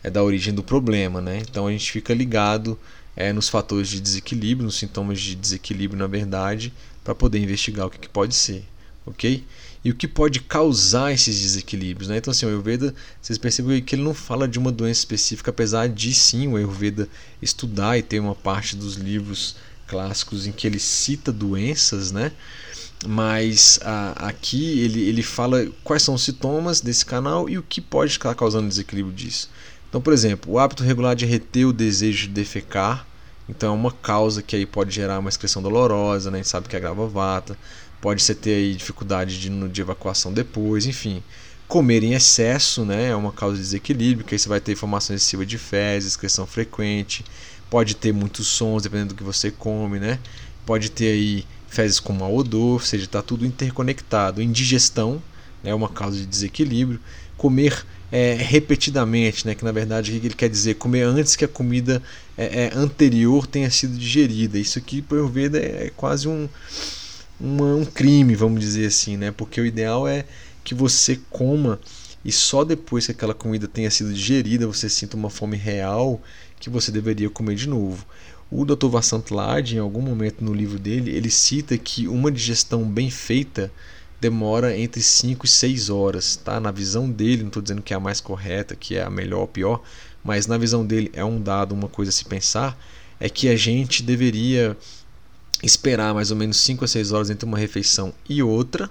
é 0.00 0.08
da 0.08 0.22
origem 0.22 0.54
do 0.54 0.62
problema, 0.62 1.20
né? 1.20 1.38
Então 1.38 1.66
a 1.66 1.72
gente 1.72 1.90
fica 1.90 2.14
ligado 2.14 2.78
é, 3.16 3.32
nos 3.32 3.48
fatores 3.48 3.88
de 3.88 3.98
desequilíbrio, 3.98 4.64
nos 4.64 4.78
sintomas 4.78 5.20
de 5.20 5.34
desequilíbrio, 5.34 5.98
na 5.98 6.06
verdade, 6.06 6.72
para 7.02 7.16
poder 7.16 7.40
investigar 7.40 7.88
o 7.88 7.90
que, 7.90 7.98
que, 7.98 8.08
pode 8.08 8.36
ser, 8.36 8.64
ok? 9.04 9.42
E 9.86 9.90
o 9.92 9.94
que 9.94 10.08
pode 10.08 10.40
causar 10.40 11.12
esses 11.12 11.40
desequilíbrios, 11.40 12.08
né? 12.08 12.16
Então, 12.16 12.32
assim, 12.32 12.44
o 12.44 12.48
Ayurveda, 12.48 12.92
vocês 13.22 13.38
percebem 13.38 13.80
que 13.80 13.94
ele 13.94 14.02
não 14.02 14.14
fala 14.14 14.48
de 14.48 14.58
uma 14.58 14.72
doença 14.72 14.98
específica, 14.98 15.52
apesar 15.52 15.88
de 15.88 16.12
sim 16.12 16.48
o 16.48 16.56
Ayurveda 16.56 17.08
estudar 17.40 17.96
e 17.96 18.02
ter 18.02 18.18
uma 18.18 18.34
parte 18.34 18.74
dos 18.74 18.96
livros 18.96 19.54
clássicos 19.86 20.44
em 20.44 20.50
que 20.50 20.66
ele 20.66 20.80
cita 20.80 21.30
doenças, 21.30 22.10
né? 22.10 22.32
Mas 23.06 23.78
a, 23.80 24.26
aqui 24.26 24.80
ele, 24.80 25.08
ele 25.08 25.22
fala 25.22 25.64
quais 25.84 26.02
são 26.02 26.16
os 26.16 26.24
sintomas 26.24 26.80
desse 26.80 27.06
canal 27.06 27.48
e 27.48 27.56
o 27.56 27.62
que 27.62 27.80
pode 27.80 28.10
estar 28.10 28.34
causando 28.34 28.68
desequilíbrio 28.68 29.14
disso. 29.14 29.48
Então, 29.88 30.00
por 30.00 30.12
exemplo, 30.12 30.54
o 30.54 30.58
hábito 30.58 30.82
regular 30.82 31.14
de 31.14 31.26
reter 31.26 31.64
o 31.64 31.72
desejo 31.72 32.26
de 32.26 32.34
defecar, 32.34 33.06
então 33.48 33.72
é 33.72 33.72
uma 33.72 33.92
causa 33.92 34.42
que 34.42 34.56
aí 34.56 34.66
pode 34.66 34.92
gerar 34.92 35.20
uma 35.20 35.28
excreção 35.28 35.62
dolorosa, 35.62 36.28
né? 36.28 36.38
a 36.38 36.42
gente 36.42 36.50
sabe 36.50 36.68
que 36.68 36.74
é 36.74 36.80
gravavata, 36.80 37.56
pode 38.00 38.22
ser 38.22 38.34
ter 38.36 38.54
aí 38.54 38.74
dificuldade 38.74 39.40
de, 39.40 39.68
de 39.68 39.80
evacuação 39.80 40.32
depois, 40.32 40.86
enfim. 40.86 41.22
Comer 41.68 42.04
em 42.04 42.14
excesso 42.14 42.84
né, 42.84 43.08
é 43.08 43.16
uma 43.16 43.32
causa 43.32 43.56
de 43.56 43.62
desequilíbrio, 43.62 44.24
que 44.24 44.34
aí 44.34 44.38
você 44.38 44.48
vai 44.48 44.60
ter 44.60 44.76
formação 44.76 45.16
excessiva 45.16 45.44
de 45.44 45.58
fezes, 45.58 46.10
excreção 46.10 46.46
frequente, 46.46 47.24
pode 47.68 47.96
ter 47.96 48.12
muitos 48.12 48.46
sons 48.46 48.84
dependendo 48.84 49.08
do 49.08 49.16
que 49.16 49.24
você 49.24 49.50
come, 49.50 49.98
né? 49.98 50.20
Pode 50.64 50.90
ter 50.90 51.08
aí 51.08 51.44
fezes 51.68 51.98
com 51.98 52.12
mau 52.12 52.34
odor, 52.34 52.74
ou 52.74 52.80
seja, 52.80 53.04
está 53.04 53.20
tudo 53.20 53.44
interconectado. 53.44 54.40
Indigestão 54.40 55.20
é 55.64 55.68
né, 55.68 55.74
uma 55.74 55.88
causa 55.88 56.16
de 56.16 56.26
desequilíbrio. 56.26 57.00
Comer 57.36 57.84
é, 58.10 58.34
repetidamente, 58.34 59.46
né? 59.46 59.54
que 59.54 59.64
na 59.64 59.72
verdade 59.72 60.10
o 60.10 60.20
que 60.20 60.26
ele 60.26 60.34
quer 60.34 60.48
dizer? 60.48 60.74
Comer 60.74 61.02
antes 61.02 61.36
que 61.36 61.44
a 61.44 61.48
comida 61.48 62.02
é, 62.36 62.64
é, 62.64 62.72
anterior 62.74 63.46
tenha 63.46 63.70
sido 63.70 63.96
digerida. 63.98 64.58
Isso 64.58 64.78
aqui, 64.78 65.02
por 65.02 65.28
ver, 65.28 65.54
é, 65.54 65.86
é 65.86 65.92
quase 65.94 66.28
um, 66.28 66.48
uma, 67.40 67.74
um 67.74 67.84
crime, 67.84 68.34
vamos 68.34 68.60
dizer 68.60 68.86
assim, 68.86 69.16
né? 69.16 69.30
porque 69.30 69.60
o 69.60 69.66
ideal 69.66 70.06
é 70.06 70.24
que 70.64 70.74
você 70.74 71.20
coma 71.30 71.78
e 72.24 72.32
só 72.32 72.64
depois 72.64 73.06
que 73.06 73.12
aquela 73.12 73.34
comida 73.34 73.68
tenha 73.68 73.90
sido 73.90 74.12
digerida 74.12 74.66
você 74.66 74.88
sinta 74.88 75.16
uma 75.16 75.30
fome 75.30 75.56
real 75.56 76.20
que 76.58 76.70
você 76.70 76.90
deveria 76.90 77.30
comer 77.30 77.54
de 77.54 77.68
novo. 77.68 78.04
O 78.50 78.64
Dr. 78.64 78.86
Vassant 78.86 79.30
Lad, 79.30 79.72
em 79.72 79.78
algum 79.78 80.00
momento 80.00 80.42
no 80.44 80.54
livro 80.54 80.78
dele, 80.78 81.10
ele 81.10 81.30
cita 81.30 81.76
que 81.76 82.06
uma 82.06 82.30
digestão 82.30 82.84
bem 82.84 83.10
feita 83.10 83.72
demora 84.20 84.76
entre 84.76 85.02
5 85.02 85.44
e 85.44 85.48
6 85.48 85.90
horas, 85.90 86.36
tá? 86.36 86.58
Na 86.58 86.70
visão 86.70 87.10
dele, 87.10 87.42
não 87.42 87.48
estou 87.48 87.62
dizendo 87.62 87.82
que 87.82 87.92
é 87.92 87.96
a 87.96 88.00
mais 88.00 88.20
correta, 88.20 88.74
que 88.74 88.96
é 88.96 89.02
a 89.02 89.10
melhor 89.10 89.40
ou 89.40 89.48
pior, 89.48 89.82
mas 90.24 90.46
na 90.46 90.56
visão 90.56 90.86
dele 90.86 91.10
é 91.12 91.24
um 91.24 91.40
dado, 91.40 91.74
uma 91.74 91.88
coisa 91.88 92.10
a 92.10 92.12
se 92.12 92.24
pensar, 92.24 92.78
é 93.20 93.28
que 93.28 93.48
a 93.48 93.56
gente 93.56 94.02
deveria 94.02 94.76
esperar 95.62 96.14
mais 96.14 96.30
ou 96.30 96.36
menos 96.36 96.58
5 96.58 96.84
a 96.84 96.88
6 96.88 97.12
horas 97.12 97.30
entre 97.30 97.46
uma 97.46 97.58
refeição 97.58 98.12
e 98.28 98.42
outra, 98.42 98.90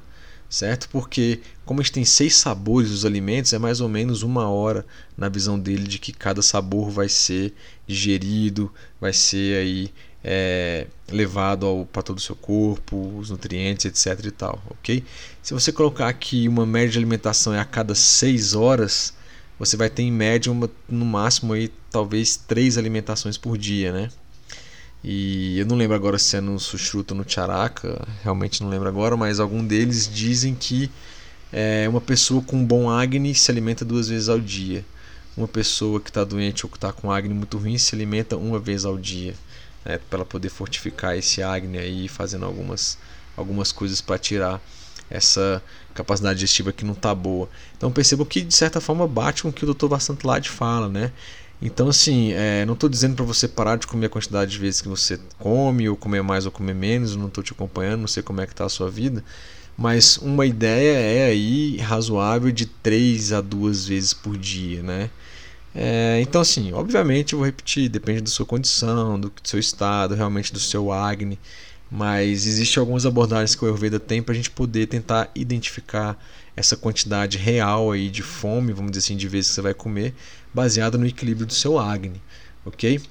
certo? 0.49 0.89
Porque 0.89 1.39
como 1.65 1.79
a 1.79 1.83
gente 1.83 1.93
tem 1.93 2.05
seis 2.05 2.35
sabores 2.35 2.89
dos 2.89 3.05
alimentos, 3.05 3.53
é 3.53 3.59
mais 3.59 3.81
ou 3.81 3.89
menos 3.89 4.23
uma 4.23 4.49
hora 4.49 4.85
na 5.17 5.29
visão 5.29 5.59
dele 5.59 5.87
de 5.87 5.99
que 5.99 6.11
cada 6.11 6.41
sabor 6.41 6.89
vai 6.89 7.09
ser 7.09 7.53
digerido, 7.87 8.71
vai 8.99 9.13
ser 9.13 9.57
aí 9.57 9.93
é, 10.23 10.87
levado 11.11 11.87
para 11.91 12.01
todo 12.01 12.17
o 12.17 12.21
seu 12.21 12.35
corpo, 12.35 13.15
os 13.17 13.29
nutrientes, 13.29 13.85
etc. 13.85 14.25
e 14.25 14.31
tal, 14.31 14.61
ok? 14.69 15.03
Se 15.41 15.53
você 15.53 15.71
colocar 15.71 16.07
aqui 16.07 16.47
uma 16.47 16.65
média 16.65 16.89
de 16.89 16.97
alimentação 16.97 17.53
é 17.53 17.59
a 17.59 17.65
cada 17.65 17.93
6 17.93 18.55
horas, 18.55 19.13
você 19.59 19.77
vai 19.77 19.89
ter 19.89 20.01
em 20.01 20.11
média 20.11 20.51
uma, 20.51 20.69
no 20.89 21.05
máximo 21.05 21.53
aí 21.53 21.71
talvez 21.91 22.35
três 22.35 22.77
alimentações 22.77 23.37
por 23.37 23.57
dia, 23.57 23.91
né? 23.91 24.09
E 25.07 25.59
eu 25.59 25.67
não 25.67 25.75
lembro 25.75 25.95
agora 25.95 26.17
se 26.17 26.35
é 26.35 26.41
no 26.41 26.59
Sushruta 26.59 27.13
ou 27.13 27.19
no 27.19 27.29
Charaka, 27.29 28.03
realmente 28.23 28.63
não 28.63 28.71
lembro 28.71 28.89
agora, 28.89 29.15
mas 29.15 29.39
algum 29.39 29.63
deles 29.63 30.09
dizem 30.11 30.55
que 30.55 30.89
é, 31.53 31.87
uma 31.87 32.01
pessoa 32.01 32.41
com 32.41 32.65
bom 32.65 32.89
Agni 32.89 33.35
se 33.35 33.51
alimenta 33.51 33.85
duas 33.85 34.09
vezes 34.09 34.29
ao 34.29 34.39
dia. 34.39 34.83
Uma 35.37 35.47
pessoa 35.47 36.01
que 36.01 36.09
está 36.09 36.23
doente 36.23 36.65
ou 36.65 36.71
que 36.71 36.77
está 36.77 36.91
com 36.91 37.11
Agni 37.11 37.35
muito 37.35 37.59
ruim 37.59 37.77
se 37.77 37.93
alimenta 37.93 38.35
uma 38.35 38.57
vez 38.57 38.83
ao 38.83 38.97
dia 38.97 39.35
né, 39.85 39.99
para 40.09 40.17
ela 40.17 40.25
poder 40.25 40.49
fortificar 40.49 41.15
esse 41.15 41.43
Agni 41.43 41.77
aí, 41.77 42.07
fazendo 42.07 42.43
algumas, 42.43 42.97
algumas 43.37 43.71
coisas 43.71 44.01
para 44.01 44.17
tirar 44.17 44.59
essa 45.07 45.61
capacidade 45.93 46.39
digestiva 46.39 46.73
que 46.73 46.83
não 46.83 46.93
está 46.93 47.13
boa. 47.13 47.47
Então 47.77 47.91
percebo 47.91 48.25
que 48.25 48.41
de 48.41 48.55
certa 48.55 48.81
forma 48.81 49.07
bate 49.07 49.43
com 49.43 49.49
o 49.49 49.53
que 49.53 49.65
o 49.65 49.71
Dr. 49.71 49.85
Vasantlad 49.85 50.47
fala, 50.47 50.89
né? 50.89 51.11
Então 51.61 51.87
assim, 51.87 52.31
é, 52.33 52.65
não 52.65 52.73
estou 52.73 52.89
dizendo 52.89 53.15
para 53.15 53.25
você 53.25 53.47
parar 53.47 53.77
de 53.77 53.87
comer 53.87 54.07
a 54.07 54.09
quantidade 54.09 54.51
de 54.51 54.59
vezes 54.59 54.81
que 54.81 54.87
você 54.87 55.19
come, 55.39 55.87
ou 55.87 55.95
comer 55.95 56.21
mais 56.21 56.45
ou 56.45 56.51
comer 56.51 56.75
menos, 56.75 57.15
não 57.15 57.27
estou 57.27 57.43
te 57.43 57.53
acompanhando, 57.53 58.01
não 58.01 58.07
sei 58.07 58.21
como 58.21 58.41
é 58.41 58.45
que 58.45 58.53
está 58.53 58.65
a 58.65 58.69
sua 58.69 58.89
vida, 58.89 59.23
mas 59.77 60.17
uma 60.17 60.45
ideia 60.45 60.97
é 60.97 61.25
aí 61.25 61.77
razoável 61.77 62.51
de 62.51 62.65
3 62.65 63.33
a 63.33 63.41
2 63.41 63.87
vezes 63.87 64.13
por 64.13 64.37
dia, 64.37 64.81
né? 64.83 65.09
É, 65.77 66.19
então, 66.21 66.39
assim, 66.39 66.71
obviamente, 66.71 67.33
eu 67.33 67.39
vou 67.39 67.45
repetir, 67.45 67.89
depende 67.89 68.21
da 68.21 68.29
sua 68.29 68.45
condição, 68.45 69.19
do 69.19 69.31
seu 69.43 69.59
estado, 69.59 70.15
realmente 70.15 70.53
do 70.53 70.59
seu 70.59 70.89
Agni, 70.89 71.37
mas 71.91 72.47
existem 72.47 72.79
algumas 72.79 73.05
abordagens 73.05 73.55
que 73.55 73.63
o 73.63 73.67
Ayurveda 73.67 73.99
tem 73.99 74.23
para 74.23 74.33
a 74.33 74.35
gente 74.35 74.49
poder 74.49 74.87
tentar 74.87 75.29
identificar 75.35 76.17
essa 76.55 76.77
quantidade 76.77 77.37
real 77.37 77.91
aí 77.91 78.09
de 78.09 78.23
fome, 78.23 78.71
vamos 78.71 78.91
dizer 78.91 79.05
assim, 79.05 79.17
de 79.17 79.27
vezes 79.27 79.49
que 79.49 79.55
você 79.55 79.61
vai 79.61 79.73
comer, 79.73 80.13
baseada 80.55 80.97
no 80.97 81.05
equilíbrio 81.05 81.45
do 81.45 81.53
seu 81.53 81.77
Agni, 81.77 82.21
ok? 82.65 83.01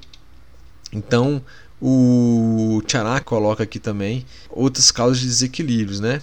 Então, 0.91 1.45
o 1.81 2.83
Charak 2.89 3.27
coloca 3.27 3.63
aqui 3.63 3.79
também 3.79 4.25
outras 4.49 4.91
causas 4.91 5.21
de 5.21 5.27
desequilíbrios, 5.27 6.01
né? 6.01 6.23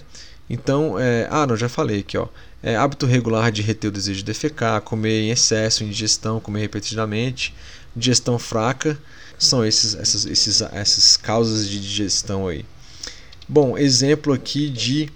Então, 0.50 0.98
é, 0.98 1.28
ah, 1.30 1.46
não, 1.46 1.56
já 1.56 1.68
falei 1.68 2.00
aqui, 2.00 2.18
ó. 2.18 2.26
É, 2.60 2.76
hábito 2.76 3.06
regular 3.06 3.52
de 3.52 3.62
reter 3.62 3.88
o 3.88 3.92
desejo 3.92 4.18
de 4.18 4.24
defecar, 4.24 4.80
comer 4.82 5.22
em 5.22 5.30
excesso, 5.30 5.84
indigestão, 5.84 6.40
comer 6.40 6.60
repetidamente, 6.60 7.54
digestão 7.94 8.38
fraca, 8.38 8.98
são 9.38 9.64
esses, 9.64 9.94
essas, 9.94 10.26
esses, 10.26 10.60
essas 10.60 11.16
causas 11.16 11.68
de 11.68 11.80
digestão 11.80 12.48
aí. 12.48 12.64
Bom, 13.48 13.78
exemplo 13.78 14.32
aqui 14.32 14.68
de 14.68 15.08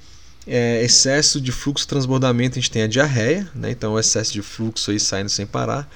é, 0.47 0.83
excesso 0.83 1.41
de 1.41 1.51
fluxo 1.51 1.87
transbordamento, 1.89 2.59
a 2.59 2.61
gente 2.61 2.71
tem 2.71 2.83
a 2.83 2.87
diarreia, 2.87 3.49
né? 3.55 3.71
então 3.71 3.95
o 3.95 3.99
excesso 3.99 4.33
de 4.33 4.43
fluxo 4.43 4.91
aí 4.91 5.01
saindo 5.01 5.29
sem 5.29 5.47
parar. 5.47 5.89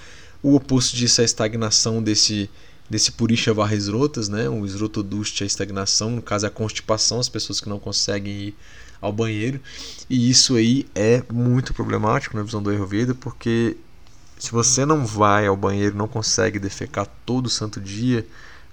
O 0.42 0.54
oposto 0.54 0.96
disso 0.96 1.20
é 1.20 1.22
a 1.22 1.24
estagnação 1.24 2.02
desse, 2.02 2.50
desse 2.88 3.12
purisha 3.12 3.54
varra 3.54 3.74
esrotas, 3.74 4.28
né? 4.28 4.48
o 4.48 4.66
esrotodust 4.66 5.40
é 5.40 5.44
a 5.44 5.46
estagnação, 5.46 6.10
no 6.10 6.22
caso 6.22 6.46
é 6.46 6.48
a 6.48 6.50
constipação, 6.50 7.20
as 7.20 7.28
pessoas 7.28 7.60
que 7.60 7.68
não 7.68 7.78
conseguem 7.78 8.32
ir 8.32 8.54
ao 9.00 9.12
banheiro. 9.12 9.60
E 10.08 10.28
isso 10.28 10.56
aí 10.56 10.86
é 10.94 11.22
muito 11.32 11.72
problemático 11.72 12.36
na 12.36 12.42
visão 12.42 12.62
do 12.62 12.70
Ayurveda, 12.70 13.14
porque 13.14 13.76
se 14.38 14.50
você 14.50 14.84
não 14.84 15.06
vai 15.06 15.46
ao 15.46 15.56
banheiro, 15.56 15.96
não 15.96 16.08
consegue 16.08 16.58
defecar 16.58 17.06
todo 17.24 17.48
santo 17.48 17.80
dia, 17.80 18.26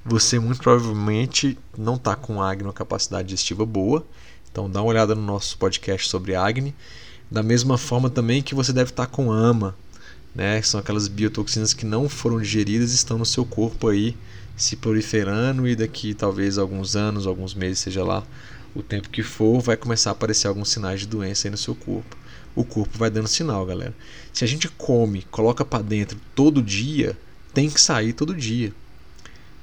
você 0.04 0.40
muito 0.40 0.62
provavelmente 0.62 1.58
não 1.78 1.96
está 1.96 2.16
com 2.16 2.36
uma 2.36 2.74
capacidade 2.74 3.28
digestiva 3.28 3.66
boa. 3.66 4.06
Então 4.58 4.68
dá 4.68 4.82
uma 4.82 4.90
olhada 4.90 5.14
no 5.14 5.22
nosso 5.22 5.56
podcast 5.60 6.10
sobre 6.10 6.34
Agni. 6.34 6.74
Da 7.30 7.44
mesma 7.44 7.78
forma 7.78 8.10
também 8.10 8.42
que 8.42 8.56
você 8.56 8.74
deve 8.74 8.90
estar 8.90 9.06
com 9.06 9.32
ama, 9.32 9.76
né? 10.34 10.60
São 10.64 10.80
aquelas 10.80 11.08
biotoxinas 11.08 11.76
que 11.76 11.86
não 11.86 12.10
foram 12.10 12.42
digeridas 12.42 12.92
estão 12.92 13.20
no 13.20 13.26
seu 13.26 13.46
corpo 13.46 13.88
aí 13.88 14.18
se 14.56 14.76
proliferando 14.76 15.68
e 15.68 15.76
daqui 15.76 16.16
talvez 16.16 16.58
alguns 16.58 16.96
anos, 16.96 17.28
alguns 17.28 17.54
meses, 17.54 17.78
seja 17.78 18.04
lá, 18.04 18.24
o 18.74 18.82
tempo 18.82 19.10
que 19.12 19.22
for, 19.22 19.62
vai 19.62 19.78
começar 19.78 20.10
a 20.10 20.14
aparecer 20.14 20.48
alguns 20.48 20.70
sinais 20.70 21.02
de 21.02 21.06
doença 21.06 21.48
aí 21.48 21.52
no 21.52 21.58
seu 21.58 21.76
corpo. 21.76 22.18
O 22.56 22.66
corpo 22.66 22.98
vai 22.98 23.12
dando 23.12 23.28
sinal, 23.28 23.64
galera. 23.64 23.94
Se 24.34 24.44
a 24.44 24.48
gente 24.48 24.68
come, 24.70 25.22
coloca 25.30 25.64
para 25.64 25.84
dentro 25.84 26.20
todo 26.34 26.64
dia, 26.64 27.16
tem 27.54 27.70
que 27.70 27.80
sair 27.80 28.12
todo 28.12 28.34
dia. 28.34 28.74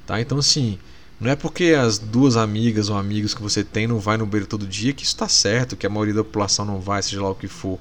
Tá? 0.07 0.21
Então 0.21 0.37
assim, 0.37 0.79
não 1.19 1.31
é 1.31 1.35
porque 1.35 1.65
as 1.65 1.97
duas 1.97 2.35
amigas 2.35 2.89
ou 2.89 2.97
amigos 2.97 3.33
que 3.33 3.41
você 3.41 3.63
tem 3.63 3.87
não 3.87 3.99
vai 3.99 4.17
no 4.17 4.25
banheiro 4.25 4.47
todo 4.47 4.67
dia 4.67 4.93
que 4.93 5.03
isso 5.03 5.13
está 5.13 5.29
certo, 5.29 5.77
que 5.77 5.87
a 5.87 5.89
maioria 5.89 6.13
da 6.13 6.23
população 6.23 6.65
não 6.65 6.81
vai, 6.81 7.01
seja 7.01 7.21
lá 7.21 7.29
o 7.29 7.35
que 7.35 7.47
for. 7.47 7.79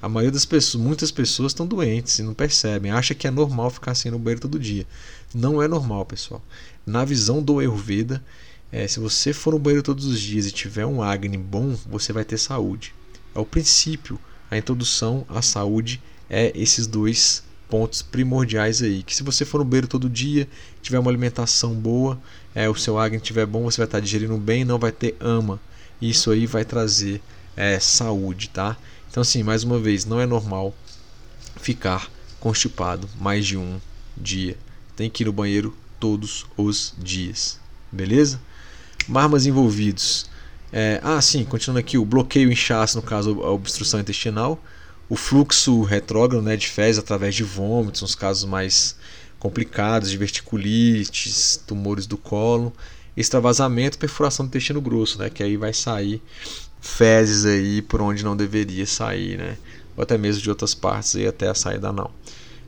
A 0.00 0.08
maioria 0.08 0.30
das 0.30 0.44
pessoas, 0.44 0.82
muitas 0.82 1.10
pessoas 1.10 1.50
estão 1.50 1.66
doentes 1.66 2.20
e 2.20 2.22
não 2.22 2.32
percebem, 2.32 2.92
acha 2.92 3.16
que 3.16 3.26
é 3.26 3.30
normal 3.32 3.68
ficar 3.70 3.92
assim 3.92 4.10
no 4.10 4.18
banheiro 4.18 4.40
todo 4.40 4.58
dia. 4.58 4.86
Não 5.34 5.60
é 5.60 5.66
normal, 5.66 6.06
pessoal. 6.06 6.40
Na 6.86 7.04
visão 7.04 7.42
do 7.42 7.58
Ayurveda, 7.58 8.22
é, 8.70 8.86
se 8.86 9.00
você 9.00 9.32
for 9.32 9.54
no 9.54 9.58
banheiro 9.58 9.82
todos 9.82 10.04
os 10.04 10.20
dias 10.20 10.46
e 10.46 10.52
tiver 10.52 10.86
um 10.86 11.02
Agni 11.02 11.36
bom, 11.36 11.76
você 11.90 12.12
vai 12.12 12.24
ter 12.24 12.38
saúde. 12.38 12.94
É 13.34 13.40
o 13.40 13.44
princípio, 13.44 14.20
a 14.48 14.56
introdução 14.56 15.26
à 15.28 15.42
saúde 15.42 16.00
é 16.30 16.52
esses 16.54 16.86
dois 16.86 17.42
pontos 17.68 18.02
primordiais 18.02 18.82
aí. 18.82 19.02
Que 19.02 19.14
se 19.14 19.22
você 19.22 19.44
for 19.44 19.58
no 19.58 19.64
banheiro 19.64 19.88
todo 19.88 20.08
dia, 20.08 20.48
tiver 20.80 20.98
uma 20.98 21.10
alimentação 21.10 21.74
boa, 21.74 22.18
é, 22.58 22.68
o 22.68 22.74
seu 22.74 22.98
Agni 22.98 23.18
estiver 23.18 23.46
bom, 23.46 23.62
você 23.62 23.76
vai 23.76 23.84
estar 23.84 24.00
digerindo 24.00 24.36
bem, 24.36 24.64
não 24.64 24.80
vai 24.80 24.90
ter 24.90 25.14
ama. 25.20 25.60
Isso 26.02 26.32
aí 26.32 26.44
vai 26.44 26.64
trazer 26.64 27.22
é, 27.56 27.78
saúde, 27.78 28.48
tá? 28.48 28.76
Então 29.08 29.20
assim, 29.20 29.44
mais 29.44 29.62
uma 29.62 29.78
vez, 29.78 30.04
não 30.04 30.20
é 30.20 30.26
normal 30.26 30.74
ficar 31.54 32.10
constipado 32.40 33.08
mais 33.20 33.46
de 33.46 33.56
um 33.56 33.78
dia. 34.16 34.58
Tem 34.96 35.08
que 35.08 35.22
ir 35.22 35.26
no 35.26 35.32
banheiro 35.32 35.72
todos 36.00 36.46
os 36.56 36.94
dias. 36.98 37.60
Beleza? 37.92 38.40
Marmas 39.06 39.46
envolvidos. 39.46 40.28
É, 40.72 41.00
ah, 41.04 41.22
sim, 41.22 41.44
continuando 41.44 41.78
aqui, 41.78 41.96
o 41.96 42.04
bloqueio 42.04 42.50
inchaço, 42.50 42.96
no 42.96 43.02
caso 43.04 43.40
a 43.40 43.52
obstrução 43.52 44.00
intestinal, 44.00 44.60
o 45.08 45.14
fluxo 45.14 45.84
retrógrado 45.84 46.42
né, 46.42 46.56
de 46.56 46.66
fezes 46.66 46.98
através 46.98 47.36
de 47.36 47.44
vômitos, 47.44 48.02
nos 48.02 48.16
casos 48.16 48.44
mais 48.44 48.96
complicados, 49.38 50.10
de 50.10 50.16
verticulites, 50.16 51.62
tumores 51.66 52.06
do 52.06 52.16
colo, 52.16 52.72
extravasamento, 53.16 53.98
perfuração 53.98 54.46
do 54.46 54.48
intestino 54.48 54.80
grosso, 54.80 55.18
né, 55.18 55.30
que 55.30 55.42
aí 55.42 55.56
vai 55.56 55.72
sair 55.72 56.22
fezes 56.80 57.44
aí 57.44 57.82
por 57.82 58.00
onde 58.00 58.24
não 58.24 58.36
deveria 58.36 58.86
sair, 58.86 59.36
né, 59.36 59.56
ou 59.96 60.02
até 60.02 60.16
mesmo 60.16 60.42
de 60.42 60.48
outras 60.48 60.74
partes 60.74 61.16
aí 61.16 61.26
até 61.26 61.48
a 61.48 61.54
saída 61.54 61.88
anal. 61.88 62.12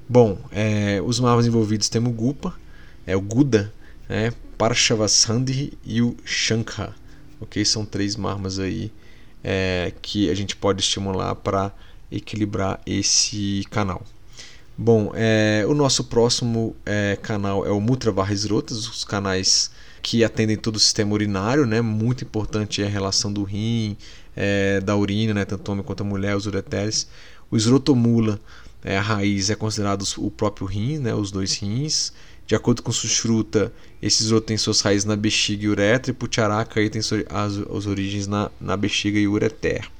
Bom, 0.08 0.38
é, 0.50 1.00
os 1.04 1.20
marmas 1.20 1.46
envolvidos 1.46 1.88
temos 1.88 2.10
o 2.10 2.14
Gupa, 2.14 2.54
é 3.06 3.16
o 3.16 3.20
Guda, 3.20 3.72
né, 4.08 4.32
Parshavasandhi 4.58 5.72
e 5.84 6.02
o 6.02 6.16
Shankha. 6.24 6.94
Ok? 7.40 7.64
São 7.64 7.86
três 7.86 8.16
marmas 8.16 8.58
aí 8.58 8.92
é, 9.42 9.92
que 10.02 10.28
a 10.28 10.34
gente 10.34 10.54
pode 10.54 10.82
estimular 10.82 11.34
para 11.34 11.72
equilibrar 12.12 12.80
esse 12.84 13.64
canal. 13.70 14.04
Bom, 14.82 15.12
é, 15.14 15.62
o 15.68 15.74
nosso 15.74 16.04
próximo 16.04 16.74
é, 16.86 17.14
canal 17.20 17.66
é 17.66 17.70
o 17.70 17.78
Mutra 17.78 18.10
Varresrotas, 18.10 18.88
os 18.88 19.04
canais 19.04 19.70
que 20.00 20.24
atendem 20.24 20.56
todo 20.56 20.76
o 20.76 20.80
sistema 20.80 21.12
urinário, 21.12 21.66
né? 21.66 21.82
Muito 21.82 22.24
importante 22.24 22.82
é 22.82 22.86
a 22.86 22.88
relação 22.88 23.30
do 23.30 23.42
rim, 23.42 23.94
é, 24.34 24.80
da 24.80 24.96
urina, 24.96 25.34
né? 25.34 25.44
Tanto 25.44 25.70
homem 25.70 25.84
quanto 25.84 26.02
mulher, 26.02 26.34
os 26.34 26.46
ureteres. 26.46 27.06
O 27.50 27.58
esrotomula, 27.58 28.40
é, 28.82 28.96
a 28.96 29.02
raiz 29.02 29.50
é 29.50 29.54
considerado 29.54 30.02
o 30.16 30.30
próprio 30.30 30.66
rim, 30.66 30.96
né? 30.96 31.14
Os 31.14 31.30
dois 31.30 31.58
rins. 31.58 32.14
De 32.46 32.54
acordo 32.54 32.82
com 32.82 32.90
Sushruta, 32.90 33.70
esse 34.00 34.22
esgoto 34.22 34.46
tem 34.46 34.56
suas 34.56 34.80
raízes 34.80 35.04
na 35.04 35.14
bexiga 35.14 35.62
e 35.62 35.68
uretra, 35.68 36.10
e 36.10 36.14
Pucharaka 36.14 36.80
aí 36.80 36.88
tem 36.88 37.00
as, 37.00 37.12
as 37.12 37.86
origens 37.86 38.26
na, 38.26 38.50
na 38.58 38.78
bexiga 38.78 39.18
e 39.18 39.28
ureter. 39.28 39.90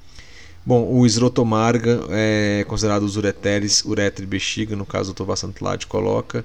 Bom, 0.65 0.87
o 0.93 1.07
esrotomarga 1.07 2.01
é 2.11 2.65
considerado 2.69 3.03
os 3.03 3.17
ureteres, 3.17 3.83
uretra 3.85 4.23
e 4.23 4.27
bexiga, 4.27 4.77
no 4.77 4.85
caso 4.85 5.13
o 5.13 5.15
Tovasantlad 5.15 5.87
coloca. 5.87 6.45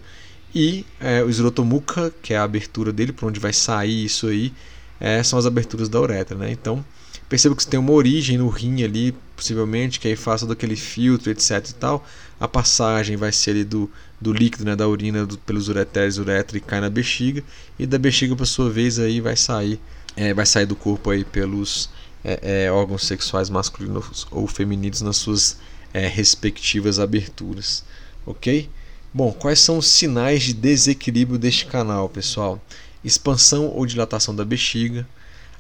E 0.54 0.86
é, 1.02 1.22
o 1.22 1.30
esrotomuca, 1.30 2.14
que 2.22 2.34
é 2.34 2.38
a 2.38 2.44
abertura 2.44 2.94
dele, 2.94 3.12
por 3.12 3.28
onde 3.28 3.42
vai 3.42 3.52
sair 3.52 4.06
isso 4.06 4.28
aí, 4.28 4.54
é, 5.02 5.22
são 5.22 5.38
as 5.38 5.46
aberturas 5.46 5.90
da 5.90 6.00
uretra. 6.00 6.38
Né? 6.38 6.50
Então, 6.50 6.84
perceba 7.28 7.54
que 7.54 7.62
você 7.62 7.70
tem 7.70 7.78
uma 7.78 7.92
origem 7.92 8.38
no 8.38 8.48
rim 8.48 8.84
ali, 8.84 9.14
possivelmente, 9.36 10.00
que 10.00 10.08
aí 10.08 10.16
faça 10.16 10.46
daquele 10.46 10.78
filtro, 10.78 11.30
etc 11.30 11.70
e 11.70 11.74
tal. 11.74 12.08
A 12.40 12.48
passagem 12.48 13.18
vai 13.18 13.34
ser 13.34 13.52
ali 13.52 13.64
do, 13.66 13.92
do 14.20 14.32
líquido, 14.32 14.64
né, 14.64 14.78
da 14.78 14.88
urina 14.88 15.26
do, 15.26 15.38
pelos 15.40 15.68
ureteres, 15.68 16.18
uretra 16.18 16.58
e 16.58 16.62
cai 16.62 16.80
na 16.80 16.90
bexiga. 16.90 17.44
E 17.78 17.86
da 17.86 17.98
bexiga, 17.98 18.34
por 18.34 18.48
sua 18.48 18.70
vez, 18.70 18.98
aí 18.98 19.20
vai 19.20 19.36
sair, 19.36 19.78
é, 20.16 20.34
vai 20.34 20.46
sair 20.46 20.66
do 20.66 20.76
corpo 20.76 21.10
aí 21.10 21.26
pelos 21.26 21.90
é, 22.26 22.66
é, 22.66 22.72
órgãos 22.72 23.06
sexuais 23.06 23.50
masculinos 23.50 24.28
ou 24.32 24.48
femininos 24.48 25.02
nas 25.02 25.18
suas 25.18 25.58
é, 25.94 26.08
respectivas 26.08 27.00
aberturas, 27.00 27.86
ok? 28.26 28.70
Bom, 29.14 29.32
quais 29.32 29.60
são 29.60 29.78
os 29.78 29.88
sinais 29.88 30.44
de 30.44 30.54
desequilíbrio 30.54 31.40
deste 31.40 31.66
canal, 31.68 32.10
pessoal? 32.10 32.62
expansão 33.06 33.68
ou 33.68 33.86
dilatação 33.86 34.36
da 34.36 34.44
bexiga, 34.44 35.08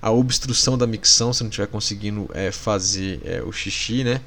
a 0.01 0.11
obstrução 0.11 0.77
da 0.77 0.87
micção, 0.87 1.31
se 1.31 1.43
não 1.43 1.49
estiver 1.49 1.67
conseguindo 1.67 2.27
é, 2.33 2.51
fazer 2.51 3.21
é, 3.23 3.41
o 3.43 3.51
xixi, 3.51 4.03
né? 4.03 4.19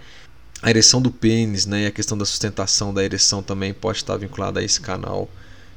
A 0.63 0.71
ereção 0.71 1.01
do 1.01 1.11
pênis 1.11 1.67
né? 1.67 1.83
e 1.83 1.87
a 1.87 1.91
questão 1.91 2.19
da 2.19 2.25
sustentação 2.25 2.93
da 2.93 3.05
ereção 3.05 3.43
também 3.43 3.73
pode 3.73 3.99
estar 3.99 4.17
vinculada 4.17 4.59
a 4.59 4.63
esse 4.63 4.81
canal 4.81 5.29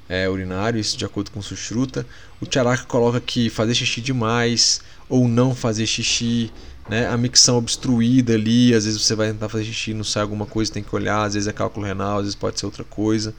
é, 0.09 0.27
urinário, 0.27 0.79
isso 0.79 0.97
de 0.97 1.05
acordo 1.05 1.29
com 1.29 1.39
o 1.39 1.43
Sushruta. 1.43 2.05
O 2.39 2.51
Charaka 2.51 2.83
coloca 2.85 3.19
que 3.21 3.49
fazer 3.49 3.75
xixi 3.75 4.01
demais 4.01 4.81
ou 5.11 5.27
não 5.27 5.53
fazer 5.53 5.85
xixi, 5.85 6.49
né? 6.89 7.05
a 7.05 7.17
micção 7.17 7.57
obstruída 7.57 8.33
ali, 8.33 8.73
às 8.73 8.85
vezes 8.85 9.01
você 9.01 9.13
vai 9.13 9.27
tentar 9.27 9.49
fazer 9.49 9.65
xixi 9.65 9.93
não 9.93 10.05
sai 10.05 10.23
alguma 10.23 10.45
coisa, 10.45 10.71
tem 10.71 10.81
que 10.81 10.95
olhar, 10.95 11.23
às 11.23 11.33
vezes 11.33 11.47
é 11.47 11.51
cálculo 11.51 11.85
renal, 11.85 12.19
às 12.19 12.23
vezes 12.23 12.35
pode 12.35 12.57
ser 12.57 12.65
outra 12.65 12.85
coisa. 12.85 13.35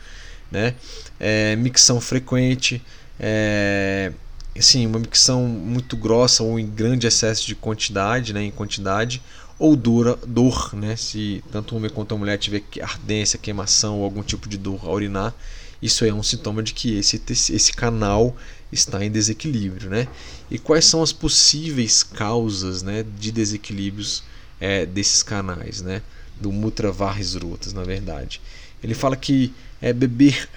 Né? 0.51 0.75
É, 1.19 1.57
micção 1.57 1.99
frequente, 1.99 2.83
é, 3.19 4.13
assim, 4.57 4.87
uma 4.87 4.99
micção 4.99 5.45
muito 5.47 5.97
grossa 5.97 6.43
ou 6.43 6.59
em 6.59 6.67
grande 6.67 7.07
excesso 7.07 7.47
de 7.47 7.55
quantidade, 7.55 8.35
né, 8.35 8.43
em 8.43 8.51
quantidade, 8.51 9.23
ou 9.59 9.75
dor, 9.75 10.19
dor 10.27 10.75
né, 10.75 10.95
se 10.95 11.43
tanto 11.51 11.75
o 11.75 11.79
homem 11.79 11.91
quanto 11.91 12.15
a 12.15 12.19
mulher 12.19 12.37
tiver 12.37 12.63
ardência, 12.83 13.39
queimação 13.39 13.97
ou 13.97 14.05
algum 14.05 14.23
tipo 14.23 14.47
de 14.47 14.59
dor 14.59 14.81
ao 14.85 14.93
urinar, 14.93 15.35
isso 15.81 16.05
é 16.05 16.13
um 16.13 16.23
sintoma 16.23 16.63
de 16.63 16.75
que 16.75 16.99
esse, 16.99 17.21
esse 17.27 17.73
canal 17.73 18.37
está 18.73 19.05
em 19.05 19.11
desequilíbrio. 19.11 19.91
Né? 19.91 20.09
E 20.51 20.59
quais 20.59 20.85
são 20.85 21.03
as 21.03 21.13
possíveis 21.13 22.03
causas 22.03 22.83
né, 22.83 23.05
de 23.19 23.31
desequilíbrios 23.31 24.23
é, 24.61 24.87
desses 24.87 25.23
canais, 25.23 25.83
né, 25.83 26.03
do 26.41 26.51
Mutra 26.51 26.91
Varrisrotas, 26.91 27.73
na 27.73 27.85
verdade? 27.85 28.41
Ele 28.83 28.95
fala 28.95 29.17
que 29.17 29.53
é 29.81 29.93
beber 29.93 30.49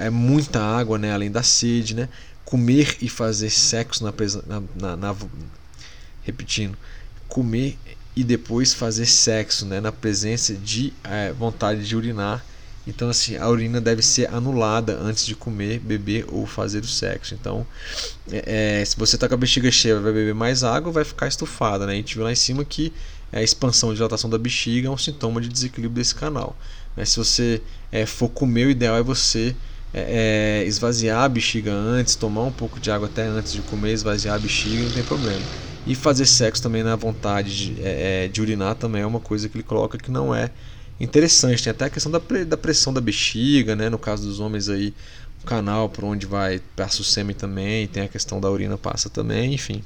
é 0.00 0.10
muita 0.10 0.60
água, 0.60 0.98
né, 0.98 1.12
além 1.12 1.30
da 1.30 1.42
sede, 1.42 1.94
né, 1.94 2.08
comer 2.44 2.96
e 3.00 3.08
fazer 3.08 3.50
sexo 3.50 4.04
na, 4.04 4.12
na, 4.76 4.96
na, 4.96 5.16
repetindo, 6.22 6.76
comer 7.28 7.78
e 8.14 8.22
depois 8.22 8.72
fazer 8.72 9.06
sexo, 9.06 9.66
né, 9.66 9.80
na 9.80 9.92
presença 9.92 10.54
de 10.54 10.92
é, 11.04 11.32
vontade 11.32 11.86
de 11.86 11.96
urinar. 11.96 12.44
Então 12.86 13.08
assim, 13.08 13.36
a 13.36 13.48
urina 13.48 13.80
deve 13.80 14.02
ser 14.02 14.32
anulada 14.32 14.98
antes 15.00 15.26
de 15.26 15.34
comer, 15.34 15.80
beber 15.80 16.24
ou 16.28 16.46
fazer 16.46 16.80
o 16.80 16.86
sexo. 16.86 17.34
Então, 17.34 17.66
é, 18.30 18.80
é, 18.80 18.84
se 18.84 18.96
você 18.96 19.16
está 19.16 19.28
com 19.28 19.34
a 19.34 19.38
bexiga 19.38 19.70
cheia, 19.70 19.98
vai 19.98 20.12
beber 20.12 20.34
mais 20.34 20.62
água, 20.62 20.92
vai 20.92 21.04
ficar 21.04 21.26
estufada, 21.26 21.86
né? 21.86 21.92
A 21.92 21.96
gente 21.96 22.14
viu 22.14 22.24
lá 22.24 22.32
em 22.32 22.36
cima 22.36 22.64
que 22.64 22.92
a 23.32 23.42
expansão 23.42 23.92
e 23.92 23.94
dilatação 23.94 24.30
da 24.30 24.38
bexiga 24.38 24.88
é 24.88 24.90
um 24.90 24.96
sintoma 24.96 25.40
de 25.40 25.48
desequilíbrio 25.48 25.96
desse 25.96 26.14
canal. 26.14 26.56
Né? 26.96 27.04
Se 27.04 27.16
você 27.16 27.60
é, 27.90 28.06
for 28.06 28.28
comer, 28.28 28.66
o 28.66 28.70
ideal 28.70 28.96
é 28.96 29.02
você 29.02 29.54
é, 29.92 30.62
é, 30.62 30.66
esvaziar 30.66 31.22
a 31.22 31.28
bexiga 31.28 31.72
antes, 31.72 32.14
tomar 32.14 32.42
um 32.42 32.52
pouco 32.52 32.78
de 32.78 32.90
água 32.90 33.08
até 33.08 33.26
antes 33.26 33.52
de 33.52 33.62
comer, 33.62 33.92
esvaziar 33.92 34.36
a 34.36 34.38
bexiga, 34.38 34.84
não 34.84 34.92
tem 34.92 35.02
problema. 35.02 35.42
E 35.86 35.94
fazer 35.94 36.26
sexo 36.26 36.62
também 36.62 36.82
na 36.82 36.96
vontade 36.96 37.74
de, 37.74 37.82
é, 37.82 38.24
é, 38.24 38.28
de 38.28 38.40
urinar 38.40 38.74
também 38.74 39.02
é 39.02 39.06
uma 39.06 39.20
coisa 39.20 39.48
que 39.48 39.56
ele 39.56 39.62
coloca 39.62 39.96
que 39.96 40.10
não 40.10 40.34
é 40.34 40.50
interessante. 41.00 41.62
Tem 41.62 41.70
até 41.70 41.84
a 41.86 41.90
questão 41.90 42.10
da, 42.10 42.20
da 42.46 42.56
pressão 42.56 42.92
da 42.92 43.00
bexiga, 43.00 43.76
né? 43.76 43.88
no 43.88 43.98
caso 43.98 44.26
dos 44.26 44.40
homens 44.40 44.68
aí, 44.68 44.94
o 45.42 45.46
canal 45.46 45.88
por 45.88 46.04
onde 46.04 46.26
vai 46.26 46.60
passa 46.74 47.02
o 47.02 47.04
sêmen 47.04 47.34
também, 47.34 47.86
tem 47.86 48.02
a 48.02 48.08
questão 48.08 48.40
da 48.40 48.50
urina 48.50 48.76
passa 48.76 49.08
também, 49.08 49.54
enfim. 49.54 49.82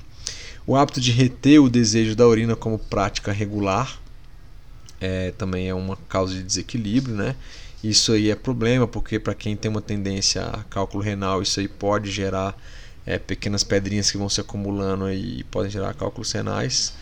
O 0.66 0.76
hábito 0.76 1.00
de 1.00 1.10
reter 1.10 1.60
o 1.60 1.68
desejo 1.68 2.14
da 2.14 2.26
urina 2.26 2.54
como 2.54 2.78
prática 2.78 3.32
regular 3.32 4.00
é, 5.00 5.32
também 5.32 5.68
é 5.68 5.74
uma 5.74 5.96
causa 6.08 6.34
de 6.34 6.42
desequilíbrio, 6.42 7.14
né? 7.14 7.34
Isso 7.82 8.12
aí 8.12 8.30
é 8.30 8.34
problema, 8.34 8.86
porque 8.86 9.18
para 9.18 9.34
quem 9.34 9.56
tem 9.56 9.70
uma 9.70 9.80
tendência 9.80 10.42
a 10.42 10.62
cálculo 10.64 11.02
renal, 11.02 11.40
isso 11.40 11.58
aí 11.58 11.66
pode 11.66 12.10
gerar 12.10 12.54
é, 13.06 13.18
pequenas 13.18 13.64
pedrinhas 13.64 14.10
que 14.10 14.18
vão 14.18 14.28
se 14.28 14.40
acumulando 14.40 15.06
aí, 15.06 15.40
e 15.40 15.44
podem 15.44 15.70
gerar 15.70 15.94
cálculos 15.94 16.30
renais. 16.32 16.92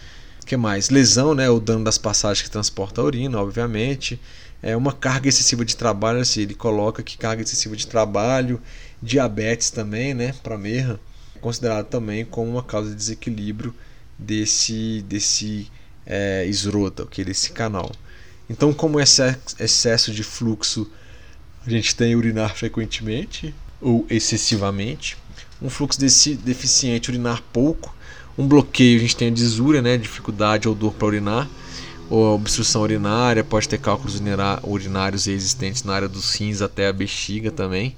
Que 0.49 0.57
mais? 0.57 0.89
Lesão, 0.89 1.35
né? 1.35 1.51
O 1.51 1.61
dano 1.61 1.85
das 1.85 1.99
passagens 1.99 2.41
que 2.41 2.51
transporta 2.51 3.03
a 3.03 3.05
urina, 3.05 3.39
obviamente. 3.39 4.19
É 4.63 4.75
uma 4.75 4.95
carga 4.95 5.29
excessiva 5.29 5.63
de 5.63 5.77
trabalho, 5.77 6.21
assim, 6.21 6.41
ele 6.41 6.55
coloca 6.55 7.03
que 7.03 7.19
carga 7.19 7.43
excessiva 7.43 7.77
de 7.77 7.87
trabalho, 7.87 8.59
diabetes 9.03 9.69
também, 9.69 10.15
né? 10.15 10.35
Para 10.43 10.57
merra, 10.57 10.99
considerado 11.43 11.85
também 11.89 12.25
como 12.25 12.51
uma 12.51 12.63
causa 12.63 12.89
de 12.89 12.97
desequilíbrio 12.97 13.75
desse, 14.19 15.05
desse 15.07 15.71
é, 16.07 16.47
esrota, 16.47 17.03
okay? 17.03 17.27
desse 17.27 17.53
canal. 17.53 17.93
Então, 18.49 18.73
como 18.73 18.99
excesso 18.99 20.15
de 20.15 20.23
fluxo, 20.23 20.91
a 21.67 21.69
gente 21.69 21.95
tem 21.95 22.17
urinar 22.17 22.57
frequentemente 22.57 23.55
ou 23.83 24.07
excessivamente. 24.09 25.19
Um 25.61 25.69
fluxo 25.69 26.01
desse 26.01 26.35
deficiente, 26.37 27.11
urinar 27.11 27.43
pouco. 27.53 27.95
Um 28.39 28.47
bloqueio, 28.47 28.99
a 28.99 29.01
gente 29.01 29.17
tem 29.17 29.29
a 29.29 29.33
disúria, 29.33 29.83
né, 29.83 29.97
dificuldade 29.97 30.69
ou 30.69 30.75
dor 30.75 30.95
para 30.95 31.09
urinar. 31.09 31.49
Ou 32.09 32.37
obstrução 32.37 32.83
urinária, 32.83 33.43
pode 33.43 33.69
ter 33.69 33.79
cálculos 33.79 34.23
urinários 34.63 35.27
existentes 35.27 35.83
na 35.83 35.93
área 35.93 36.09
dos 36.09 36.33
rins 36.37 36.63
até 36.63 36.87
a 36.87 36.93
bexiga 36.93 37.51
também. 37.51 37.97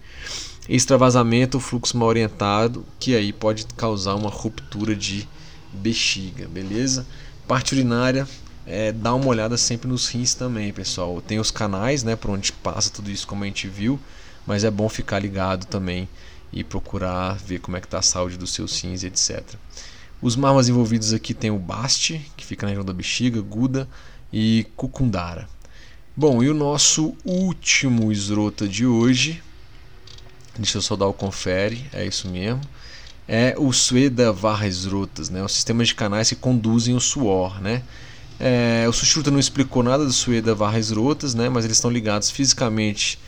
Extravasamento, 0.67 1.61
fluxo 1.61 1.95
mal 1.97 2.09
orientado, 2.09 2.87
que 2.99 3.15
aí 3.15 3.35
pode 3.35 3.67
causar 3.77 4.15
uma 4.15 4.31
ruptura 4.31 4.97
de 4.97 5.29
bexiga, 5.75 6.49
beleza? 6.49 7.07
Parte 7.47 7.75
urinária, 7.75 8.27
é, 8.67 8.93
dá 8.93 9.15
uma 9.15 9.27
olhada 9.27 9.59
sempre 9.59 9.89
nos 9.89 10.09
rins 10.09 10.33
também, 10.33 10.73
pessoal. 10.73 11.21
Tem 11.21 11.39
os 11.39 11.51
canais, 11.51 12.03
né, 12.03 12.17
por 12.17 12.31
onde 12.31 12.51
passa 12.51 12.89
tudo 12.89 13.11
isso, 13.11 13.27
como 13.27 13.45
a 13.45 13.47
gente 13.47 13.69
viu, 13.69 14.01
mas 14.47 14.65
é 14.65 14.71
bom 14.71 14.89
ficar 14.89 15.19
ligado 15.19 15.67
também 15.67 16.09
e 16.51 16.65
procurar 16.65 17.35
ver 17.35 17.61
como 17.61 17.77
é 17.77 17.81
que 17.81 17.87
está 17.87 17.99
a 17.99 18.03
saúde 18.03 18.39
dos 18.39 18.55
seus 18.55 18.81
rins, 18.81 19.05
etc. 19.05 19.45
Os 20.23 20.37
marmas 20.37 20.69
envolvidos 20.69 21.13
aqui 21.15 21.33
tem 21.33 21.51
o 21.51 21.59
baste, 21.59 22.21
que 22.37 22.45
fica 22.45 22.67
na 22.67 22.71
região 22.71 22.85
da 22.85 22.93
bexiga, 22.93 23.41
guda 23.41 23.89
e 24.33 24.67
cucundara. 24.77 25.49
Bom, 26.15 26.43
e 26.43 26.51
o 26.51 26.55
nosso 26.55 27.15
último 27.25 28.13
esrota 28.13 28.69
de 28.69 28.85
hoje, 28.85 29.43
deixa 30.57 30.79
eu 30.79 30.83
só 30.83 30.95
dar 30.95 31.07
o 31.07 31.15
confere, 31.15 31.87
é 31.93 32.05
isso 32.05 32.29
mesmo, 32.29 32.61
é 33.27 33.55
o 33.57 33.73
Sueda 33.73 34.31
Varra 34.33 34.67
Esrotas, 34.67 35.31
né, 35.31 35.43
o 35.43 35.49
sistema 35.49 35.85
de 35.85 35.95
canais 35.95 36.29
que 36.29 36.37
conduzem 36.37 36.95
o 36.95 37.01
suor, 37.01 37.61
né, 37.61 37.83
é, 38.41 38.87
o 38.89 38.93
Sushruta 38.93 39.31
não 39.31 39.39
explicou 39.39 39.83
nada 39.83 40.05
do 40.05 40.13
Sueda 40.13 40.55
Varras 40.55 40.91
Rotas, 40.91 41.35
né, 41.35 41.51
mas 41.51 41.65
eles 41.65 41.77
estão 41.77 41.91
ligados 41.91 42.31
fisicamente 42.31 43.19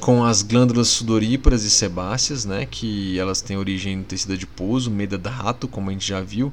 com 0.00 0.24
as 0.24 0.42
glândulas 0.42 0.88
sudoríparas 0.88 1.62
e 1.64 1.70
sebáceas, 1.70 2.44
né, 2.44 2.66
que 2.66 3.18
elas 3.18 3.40
têm 3.40 3.56
origem 3.56 3.96
no 3.96 4.04
tecido 4.04 4.32
adiposo, 4.32 4.90
meda 4.90 5.18
rato, 5.28 5.68
como 5.68 5.90
a 5.90 5.92
gente 5.92 6.06
já 6.06 6.20
viu, 6.20 6.52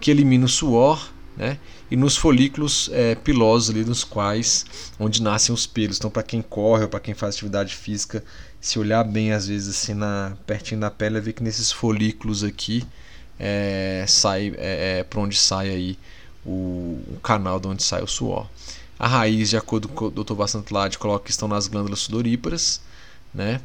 que 0.00 0.10
elimina 0.10 0.46
o 0.46 0.48
suor, 0.48 1.10
né, 1.36 1.58
e 1.90 1.96
nos 1.96 2.16
folículos 2.16 2.88
é, 2.92 3.14
pilosos 3.14 3.70
ali, 3.70 3.84
nos 3.84 4.02
quais 4.02 4.64
onde 4.98 5.22
nascem 5.22 5.54
os 5.54 5.66
pelos. 5.66 5.98
Então, 5.98 6.10
para 6.10 6.22
quem 6.22 6.42
corre 6.42 6.84
ou 6.84 6.88
para 6.88 7.00
quem 7.00 7.14
faz 7.14 7.34
atividade 7.34 7.74
física, 7.74 8.24
se 8.60 8.78
olhar 8.78 9.04
bem 9.04 9.32
às 9.32 9.46
vezes 9.46 9.68
assim 9.68 9.94
na 9.94 10.36
pertinho 10.46 10.80
da 10.80 10.90
pele, 10.90 11.20
ver 11.20 11.34
que 11.34 11.42
nesses 11.42 11.70
folículos 11.70 12.42
aqui 12.42 12.84
é, 13.38 14.04
sai 14.08 14.52
é, 14.56 14.98
é 14.98 15.04
para 15.04 15.20
onde 15.20 15.36
sai 15.36 15.68
aí 15.68 15.98
o, 16.44 17.00
o 17.08 17.20
canal 17.22 17.60
de 17.60 17.68
onde 17.68 17.82
sai 17.82 18.02
o 18.02 18.06
suor. 18.06 18.48
A 18.98 19.06
raiz, 19.06 19.50
de 19.50 19.56
acordo 19.56 19.88
com 19.88 20.06
o 20.06 20.10
Dr. 20.10 20.34
Vasantlade, 20.34 20.98
coloca 20.98 21.24
que 21.24 21.30
estão 21.30 21.46
nas 21.46 21.68
glândulas 21.68 22.00
sudoríparas. 22.00 22.80
Né? 23.32 23.60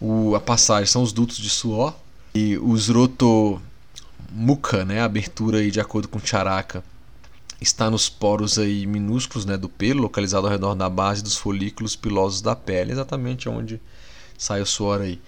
O, 0.00 0.34
a 0.34 0.40
passagem 0.40 0.86
são 0.86 1.02
os 1.02 1.12
dutos 1.12 1.36
de 1.36 1.48
suor. 1.48 1.94
E 2.34 2.56
os 2.58 2.88
rotomuca, 2.88 3.60
né? 4.84 5.00
a 5.00 5.04
abertura, 5.04 5.58
aí, 5.58 5.70
de 5.70 5.80
acordo 5.80 6.08
com 6.08 6.18
Charaka, 6.18 6.82
está 7.60 7.88
nos 7.90 8.08
poros 8.08 8.58
aí 8.58 8.86
minúsculos 8.86 9.46
né, 9.46 9.56
do 9.56 9.68
pelo, 9.68 10.02
localizado 10.02 10.46
ao 10.46 10.52
redor 10.52 10.74
da 10.74 10.88
base 10.88 11.22
dos 11.22 11.36
folículos 11.36 11.94
pilosos 11.94 12.40
da 12.40 12.56
pele, 12.56 12.90
exatamente 12.90 13.48
onde 13.48 13.80
sai 14.36 14.60
o 14.60 14.66
suor 14.66 15.00
aí. 15.00 15.20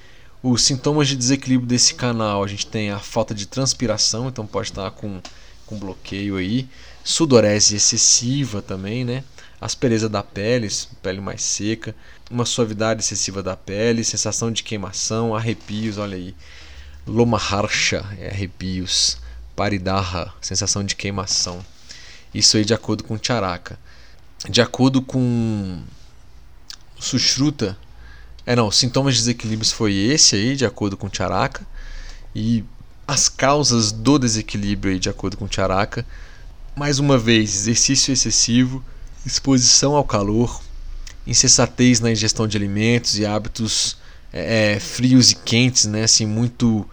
Os 0.43 0.63
sintomas 0.63 1.09
de 1.09 1.17
desequilíbrio 1.17 1.69
desse 1.69 1.95
canal, 1.95 2.43
a 2.43 2.47
gente 2.47 2.67
tem 2.67 2.91
a 2.91 2.99
falta 2.99 3.35
de 3.35 3.47
transpiração, 3.47 4.29
então 4.29 4.47
pode 4.47 4.71
estar 4.71 4.91
com, 4.91 5.21
com 5.65 5.79
bloqueio 5.79 6.37
aí 6.37 6.69
sudorese 7.05 7.77
excessiva 7.77 8.61
também, 8.61 9.05
né? 9.05 9.23
Aspereza 9.65 10.11
da 10.11 10.23
pele, 10.23 10.69
pele 11.01 11.23
mais 11.23 11.43
seca, 11.43 11.97
uma 12.31 12.45
suavidade 12.45 13.01
excessiva 13.01 13.43
da 13.43 13.57
pele, 13.57 14.05
sensação 14.05 14.53
de 14.53 14.62
queimação, 14.62 15.35
arrepios, 15.35 15.97
olha 15.97 16.19
aí. 16.19 16.35
Lomaharsha, 17.07 18.05
é 18.19 18.29
arrepios. 18.29 19.17
Paridaha, 19.57 20.35
sensação 20.43 20.85
de 20.85 20.95
queimação. 20.95 21.65
Isso 22.35 22.59
aí 22.59 22.65
de 22.67 22.75
acordo 22.75 23.05
com 23.05 23.19
Charaka. 23.19 23.79
De 24.47 24.61
acordo 24.61 25.01
com 25.01 25.83
Sushruta, 27.01 27.75
é 28.45 28.55
não, 28.55 28.71
sintomas 28.71 29.15
de 29.15 29.21
desequilíbrios 29.21 29.73
foi 29.73 29.95
esse 29.95 30.37
aí, 30.37 30.57
de 30.57 30.67
acordo 30.67 30.95
com 30.95 31.09
Charaka. 31.11 31.67
E 32.35 32.62
as 33.09 33.31
causas 33.31 33.93
do 33.93 34.19
desequilíbrio 34.19 34.93
aí, 34.93 34.99
de 34.99 35.09
acordo 35.09 35.39
com 35.39 35.51
Charaka, 35.51 36.05
mais 36.77 36.99
uma 36.99 37.17
vez, 37.17 37.55
exercício 37.55 38.12
excessivo, 38.12 38.85
exposição 39.25 39.95
ao 39.95 40.05
calor, 40.05 40.61
insensatez 41.27 42.01
na 42.01 42.11
ingestão 42.11 42.47
de 42.47 42.57
alimentos 42.57 43.18
e 43.18 43.25
hábitos 43.25 43.97
é, 44.33 44.75
é, 44.75 44.81
frios 44.81 45.31
e 45.31 45.37
quentes, 45.37 45.87
né? 45.87 46.05
Assim, 46.05 46.27
muito 46.27 46.89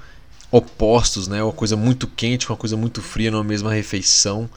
opostos, 0.51 1.27
né? 1.27 1.41
Uma 1.43 1.53
coisa 1.53 1.75
muito 1.75 2.07
quente 2.07 2.45
com 2.45 2.53
uma 2.53 2.59
coisa 2.59 2.77
muito 2.77 3.01
fria 3.01 3.31
numa 3.31 3.43
mesma 3.43 3.73
refeição 3.73 4.49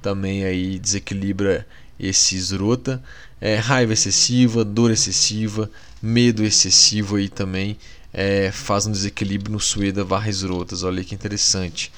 também 0.00 0.44
aí 0.44 0.78
desequilibra 0.78 1.66
esse 1.98 2.36
esrota. 2.36 3.02
É, 3.40 3.56
raiva 3.56 3.92
excessiva, 3.92 4.64
dor 4.64 4.90
excessiva, 4.90 5.70
medo 6.02 6.44
excessivo 6.44 7.16
aí 7.16 7.28
também 7.28 7.78
é, 8.12 8.50
faz 8.50 8.86
um 8.86 8.92
desequilíbrio 8.92 9.52
no 9.52 9.60
sueda 9.60 10.04
varra 10.04 10.28
esrotas. 10.28 10.82
Olha 10.82 11.04
que 11.04 11.14
interessante. 11.14 11.92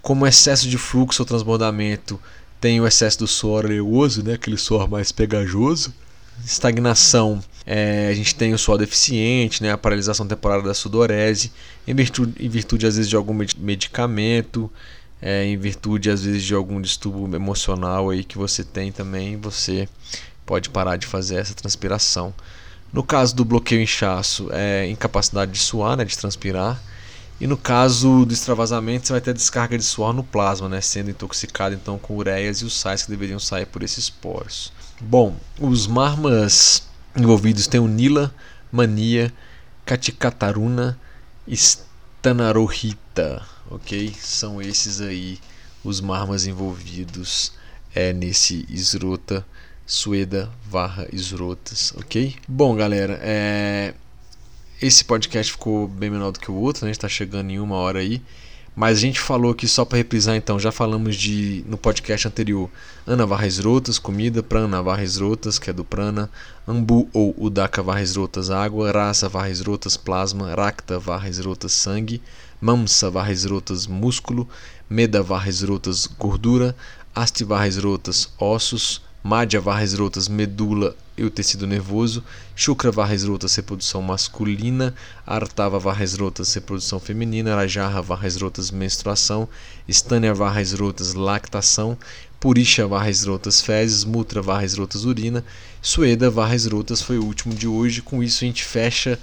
Como 0.00 0.26
excesso 0.26 0.68
de 0.68 0.78
fluxo 0.78 1.22
ou 1.22 1.26
transbordamento 1.26 2.20
tem 2.60 2.80
o 2.80 2.86
excesso 2.86 3.18
do 3.18 3.26
suor 3.26 3.64
oleoso, 3.64 4.22
né, 4.22 4.34
aquele 4.34 4.56
suor 4.56 4.88
mais 4.88 5.12
pegajoso. 5.12 5.94
Estagnação, 6.44 7.42
é, 7.66 8.08
a 8.08 8.14
gente 8.14 8.34
tem 8.34 8.54
o 8.54 8.58
suor 8.58 8.78
deficiente, 8.78 9.62
né, 9.62 9.72
a 9.72 9.78
paralisação 9.78 10.26
temporária 10.26 10.64
da 10.64 10.74
sudorese, 10.74 11.52
em 11.86 11.94
virtude, 11.94 12.34
em 12.38 12.48
virtude 12.48 12.86
às 12.86 12.96
vezes 12.96 13.08
de 13.08 13.16
algum 13.16 13.34
medicamento, 13.58 14.70
é, 15.20 15.44
em 15.44 15.56
virtude 15.56 16.10
às 16.10 16.22
vezes 16.22 16.44
de 16.44 16.54
algum 16.54 16.80
distúrbio 16.80 17.34
emocional 17.34 18.10
aí 18.10 18.22
que 18.22 18.38
você 18.38 18.62
tem 18.62 18.92
também, 18.92 19.36
você 19.36 19.88
pode 20.46 20.70
parar 20.70 20.96
de 20.96 21.06
fazer 21.06 21.36
essa 21.36 21.54
transpiração. 21.54 22.32
No 22.92 23.02
caso 23.02 23.36
do 23.36 23.44
bloqueio 23.44 23.82
inchaço, 23.82 24.48
é 24.50 24.88
incapacidade 24.88 25.52
de 25.52 25.58
suar, 25.58 25.96
né, 25.96 26.04
de 26.04 26.16
transpirar. 26.16 26.80
E 27.40 27.46
no 27.46 27.56
caso 27.56 28.24
do 28.24 28.32
extravasamento, 28.32 29.06
você 29.06 29.12
vai 29.12 29.20
ter 29.20 29.32
descarga 29.32 29.78
de 29.78 29.84
suor 29.84 30.12
no 30.12 30.24
plasma, 30.24 30.68
né, 30.68 30.80
sendo 30.80 31.10
intoxicado 31.10 31.74
então 31.74 31.98
com 31.98 32.16
ureias 32.16 32.58
e 32.58 32.64
os 32.64 32.78
sais 32.78 33.04
que 33.04 33.10
deveriam 33.10 33.38
sair 33.38 33.66
por 33.66 33.82
esses 33.82 34.10
poros. 34.10 34.72
Bom, 35.00 35.36
os 35.60 35.86
marmas 35.86 36.82
envolvidos 37.16 37.68
têm 37.68 37.80
o 37.80 37.86
Nila, 37.86 38.34
Mania, 38.72 39.32
Katicataruna, 39.84 40.98
Stanarohita 41.46 43.46
ok? 43.70 44.12
São 44.18 44.60
esses 44.60 45.00
aí 45.00 45.38
os 45.84 46.00
marmas 46.00 46.46
envolvidos 46.46 47.52
é 47.94 48.12
nesse 48.12 48.66
esrota 48.68 49.46
Sueda 49.86 50.50
varra 50.68 51.08
esrotas, 51.12 51.94
ok? 51.96 52.36
Bom, 52.46 52.76
galera, 52.76 53.18
é... 53.22 53.94
esse 54.80 55.04
podcast 55.04 55.52
ficou 55.52 55.88
bem 55.88 56.10
menor 56.10 56.30
do 56.30 56.38
que 56.38 56.50
o 56.50 56.54
outro, 56.54 56.84
né? 56.84 56.90
A 56.90 56.92
gente 56.92 57.00
tá 57.00 57.08
chegando 57.08 57.50
em 57.50 57.58
uma 57.58 57.76
hora 57.76 57.98
aí. 57.98 58.22
Mas 58.78 58.98
a 58.98 59.00
gente 59.00 59.18
falou 59.18 59.50
aqui 59.50 59.66
só 59.66 59.84
para 59.84 59.98
reprisar 59.98 60.36
então, 60.36 60.56
já 60.56 60.70
falamos 60.70 61.16
de 61.16 61.64
no 61.66 61.76
podcast 61.76 62.28
anterior, 62.28 62.70
Ana 63.04 63.26
Varres 63.26 63.58
Rotas, 63.58 63.98
comida, 63.98 64.40
Prana 64.40 64.80
Varres 64.80 65.16
Rotas, 65.16 65.58
que 65.58 65.68
é 65.68 65.72
do 65.72 65.84
Prana, 65.84 66.30
Ambu 66.64 67.08
ou 67.12 67.34
Udaka 67.36 67.82
Varres 67.82 68.14
Rotas, 68.14 68.50
água, 68.50 68.92
Rasa 68.92 69.28
Varres 69.28 69.60
Rotas, 69.60 69.96
plasma, 69.96 70.54
Rakta 70.54 70.96
Varres 70.96 71.40
Rotas, 71.40 71.72
sangue, 71.72 72.22
Mamsa 72.60 73.10
Varres 73.10 73.44
Rotas, 73.44 73.88
músculo, 73.88 74.48
Meda 74.88 75.24
Varres 75.24 75.60
Rotas, 75.62 76.06
gordura, 76.06 76.76
Asti 77.12 77.42
Varres 77.42 77.78
Rotas, 77.78 78.28
ossos, 78.38 79.02
Madhya 79.22 79.60
Varres 79.60 79.94
Rotas, 79.94 80.28
medula 80.28 80.96
e 81.16 81.24
o 81.24 81.30
tecido 81.30 81.66
nervoso, 81.66 82.22
Shukra 82.54 82.92
Varres 82.92 83.24
Rotas, 83.24 83.54
reprodução 83.56 84.00
masculina, 84.00 84.94
Artava 85.26 85.78
Varres 85.78 86.14
Rotas, 86.14 86.54
reprodução 86.54 87.00
feminina, 87.00 87.56
Rajarra 87.56 88.00
Varres 88.00 88.36
Rotas, 88.36 88.70
menstruação, 88.70 89.48
Stânia 89.88 90.32
Varres 90.32 90.72
Rotas, 90.72 91.14
lactação, 91.14 91.98
Purisha 92.38 92.86
Varres 92.86 93.24
Rotas, 93.24 93.60
fezes, 93.60 94.04
Mutra 94.04 94.40
Varres 94.40 94.74
Rotas, 94.74 95.04
urina, 95.04 95.44
Sueda 95.82 96.30
Varres 96.30 96.66
Rotas 96.66 97.02
foi 97.02 97.18
o 97.18 97.24
último 97.24 97.54
de 97.54 97.66
hoje. 97.66 98.00
Com 98.00 98.22
isso 98.22 98.44
a 98.44 98.46
gente 98.46 98.64
fecha 98.64 99.18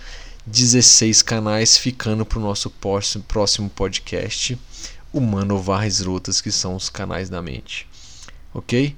16 0.46 1.22
canais, 1.22 1.78
ficando 1.78 2.26
para 2.26 2.40
o 2.40 2.42
nosso 2.42 2.70
próximo 2.70 3.70
podcast, 3.70 4.60
Humano 5.14 5.60
Varres 5.60 6.02
Rotas, 6.02 6.42
que 6.42 6.52
são 6.52 6.76
os 6.76 6.90
canais 6.90 7.30
da 7.30 7.42
mente. 7.42 7.88
Ok? 8.54 8.96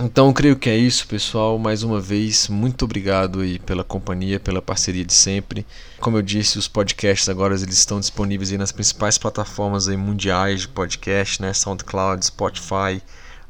Então, 0.00 0.32
creio 0.32 0.54
que 0.54 0.70
é 0.70 0.76
isso, 0.76 1.08
pessoal. 1.08 1.58
Mais 1.58 1.82
uma 1.82 2.00
vez, 2.00 2.46
muito 2.46 2.84
obrigado 2.84 3.40
aí 3.40 3.58
pela 3.58 3.82
companhia, 3.82 4.38
pela 4.38 4.62
parceria 4.62 5.04
de 5.04 5.12
sempre. 5.12 5.66
Como 5.98 6.16
eu 6.16 6.22
disse, 6.22 6.56
os 6.56 6.68
podcasts 6.68 7.28
agora 7.28 7.52
eles 7.54 7.76
estão 7.76 7.98
disponíveis 7.98 8.52
aí 8.52 8.58
nas 8.58 8.70
principais 8.70 9.18
plataformas 9.18 9.88
aí 9.88 9.96
mundiais 9.96 10.60
de 10.60 10.68
podcast, 10.68 11.42
né? 11.42 11.52
SoundCloud, 11.52 12.24
Spotify, 12.24 13.02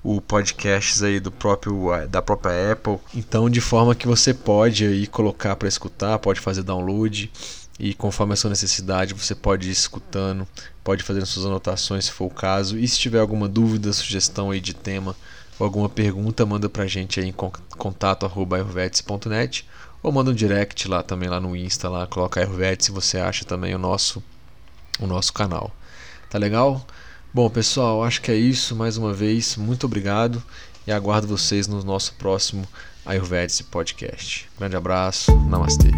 o 0.02 0.22
podcasts 0.22 1.02
aí 1.02 1.20
do 1.20 1.30
próprio 1.30 1.92
eh, 1.92 2.06
da 2.06 2.22
própria 2.22 2.72
Apple. 2.72 2.96
Então, 3.14 3.50
de 3.50 3.60
forma 3.60 3.94
que 3.94 4.06
você 4.06 4.32
pode 4.32 4.86
aí 4.86 5.06
colocar 5.06 5.54
para 5.54 5.68
escutar, 5.68 6.18
pode 6.18 6.40
fazer 6.40 6.62
download 6.62 7.30
e 7.78 7.92
conforme 7.92 8.32
a 8.32 8.36
sua 8.36 8.50
necessidade 8.50 9.12
você 9.12 9.34
pode 9.34 9.68
ir 9.68 9.72
escutando, 9.72 10.48
pode 10.82 11.04
fazer 11.04 11.24
suas 11.26 11.44
anotações 11.44 12.06
se 12.06 12.12
for 12.12 12.24
o 12.24 12.30
caso. 12.30 12.78
E 12.78 12.88
se 12.88 12.98
tiver 12.98 13.20
alguma 13.20 13.46
dúvida, 13.46 13.92
sugestão 13.92 14.50
aí 14.50 14.60
de 14.60 14.74
tema, 14.74 15.14
ou 15.58 15.64
alguma 15.64 15.88
pergunta, 15.88 16.46
manda 16.46 16.68
pra 16.68 16.86
gente 16.86 17.20
aí 17.20 17.28
em 17.28 17.34
contato@ayurvedic.net 17.76 19.66
ou 20.02 20.12
manda 20.12 20.30
um 20.30 20.34
direct 20.34 20.86
lá 20.88 21.02
também 21.02 21.28
lá 21.28 21.40
no 21.40 21.56
Insta 21.56 21.88
lá, 21.88 22.06
coloca 22.06 22.40
Ayurvedic 22.40 22.84
se 22.84 22.92
você 22.92 23.18
acha 23.18 23.44
também 23.44 23.74
o 23.74 23.78
nosso 23.78 24.22
o 25.00 25.06
nosso 25.06 25.32
canal. 25.32 25.70
Tá 26.28 26.38
legal? 26.38 26.84
Bom, 27.32 27.48
pessoal, 27.48 28.02
acho 28.02 28.20
que 28.20 28.30
é 28.30 28.36
isso. 28.36 28.74
Mais 28.74 28.96
uma 28.96 29.12
vez, 29.12 29.56
muito 29.56 29.86
obrigado 29.86 30.42
e 30.86 30.92
aguardo 30.92 31.26
vocês 31.28 31.68
no 31.68 31.82
nosso 31.84 32.14
próximo 32.14 32.66
Ayurvedic 33.06 33.64
podcast. 33.64 34.48
Grande 34.58 34.76
abraço, 34.76 35.34
namastê. 35.48 35.90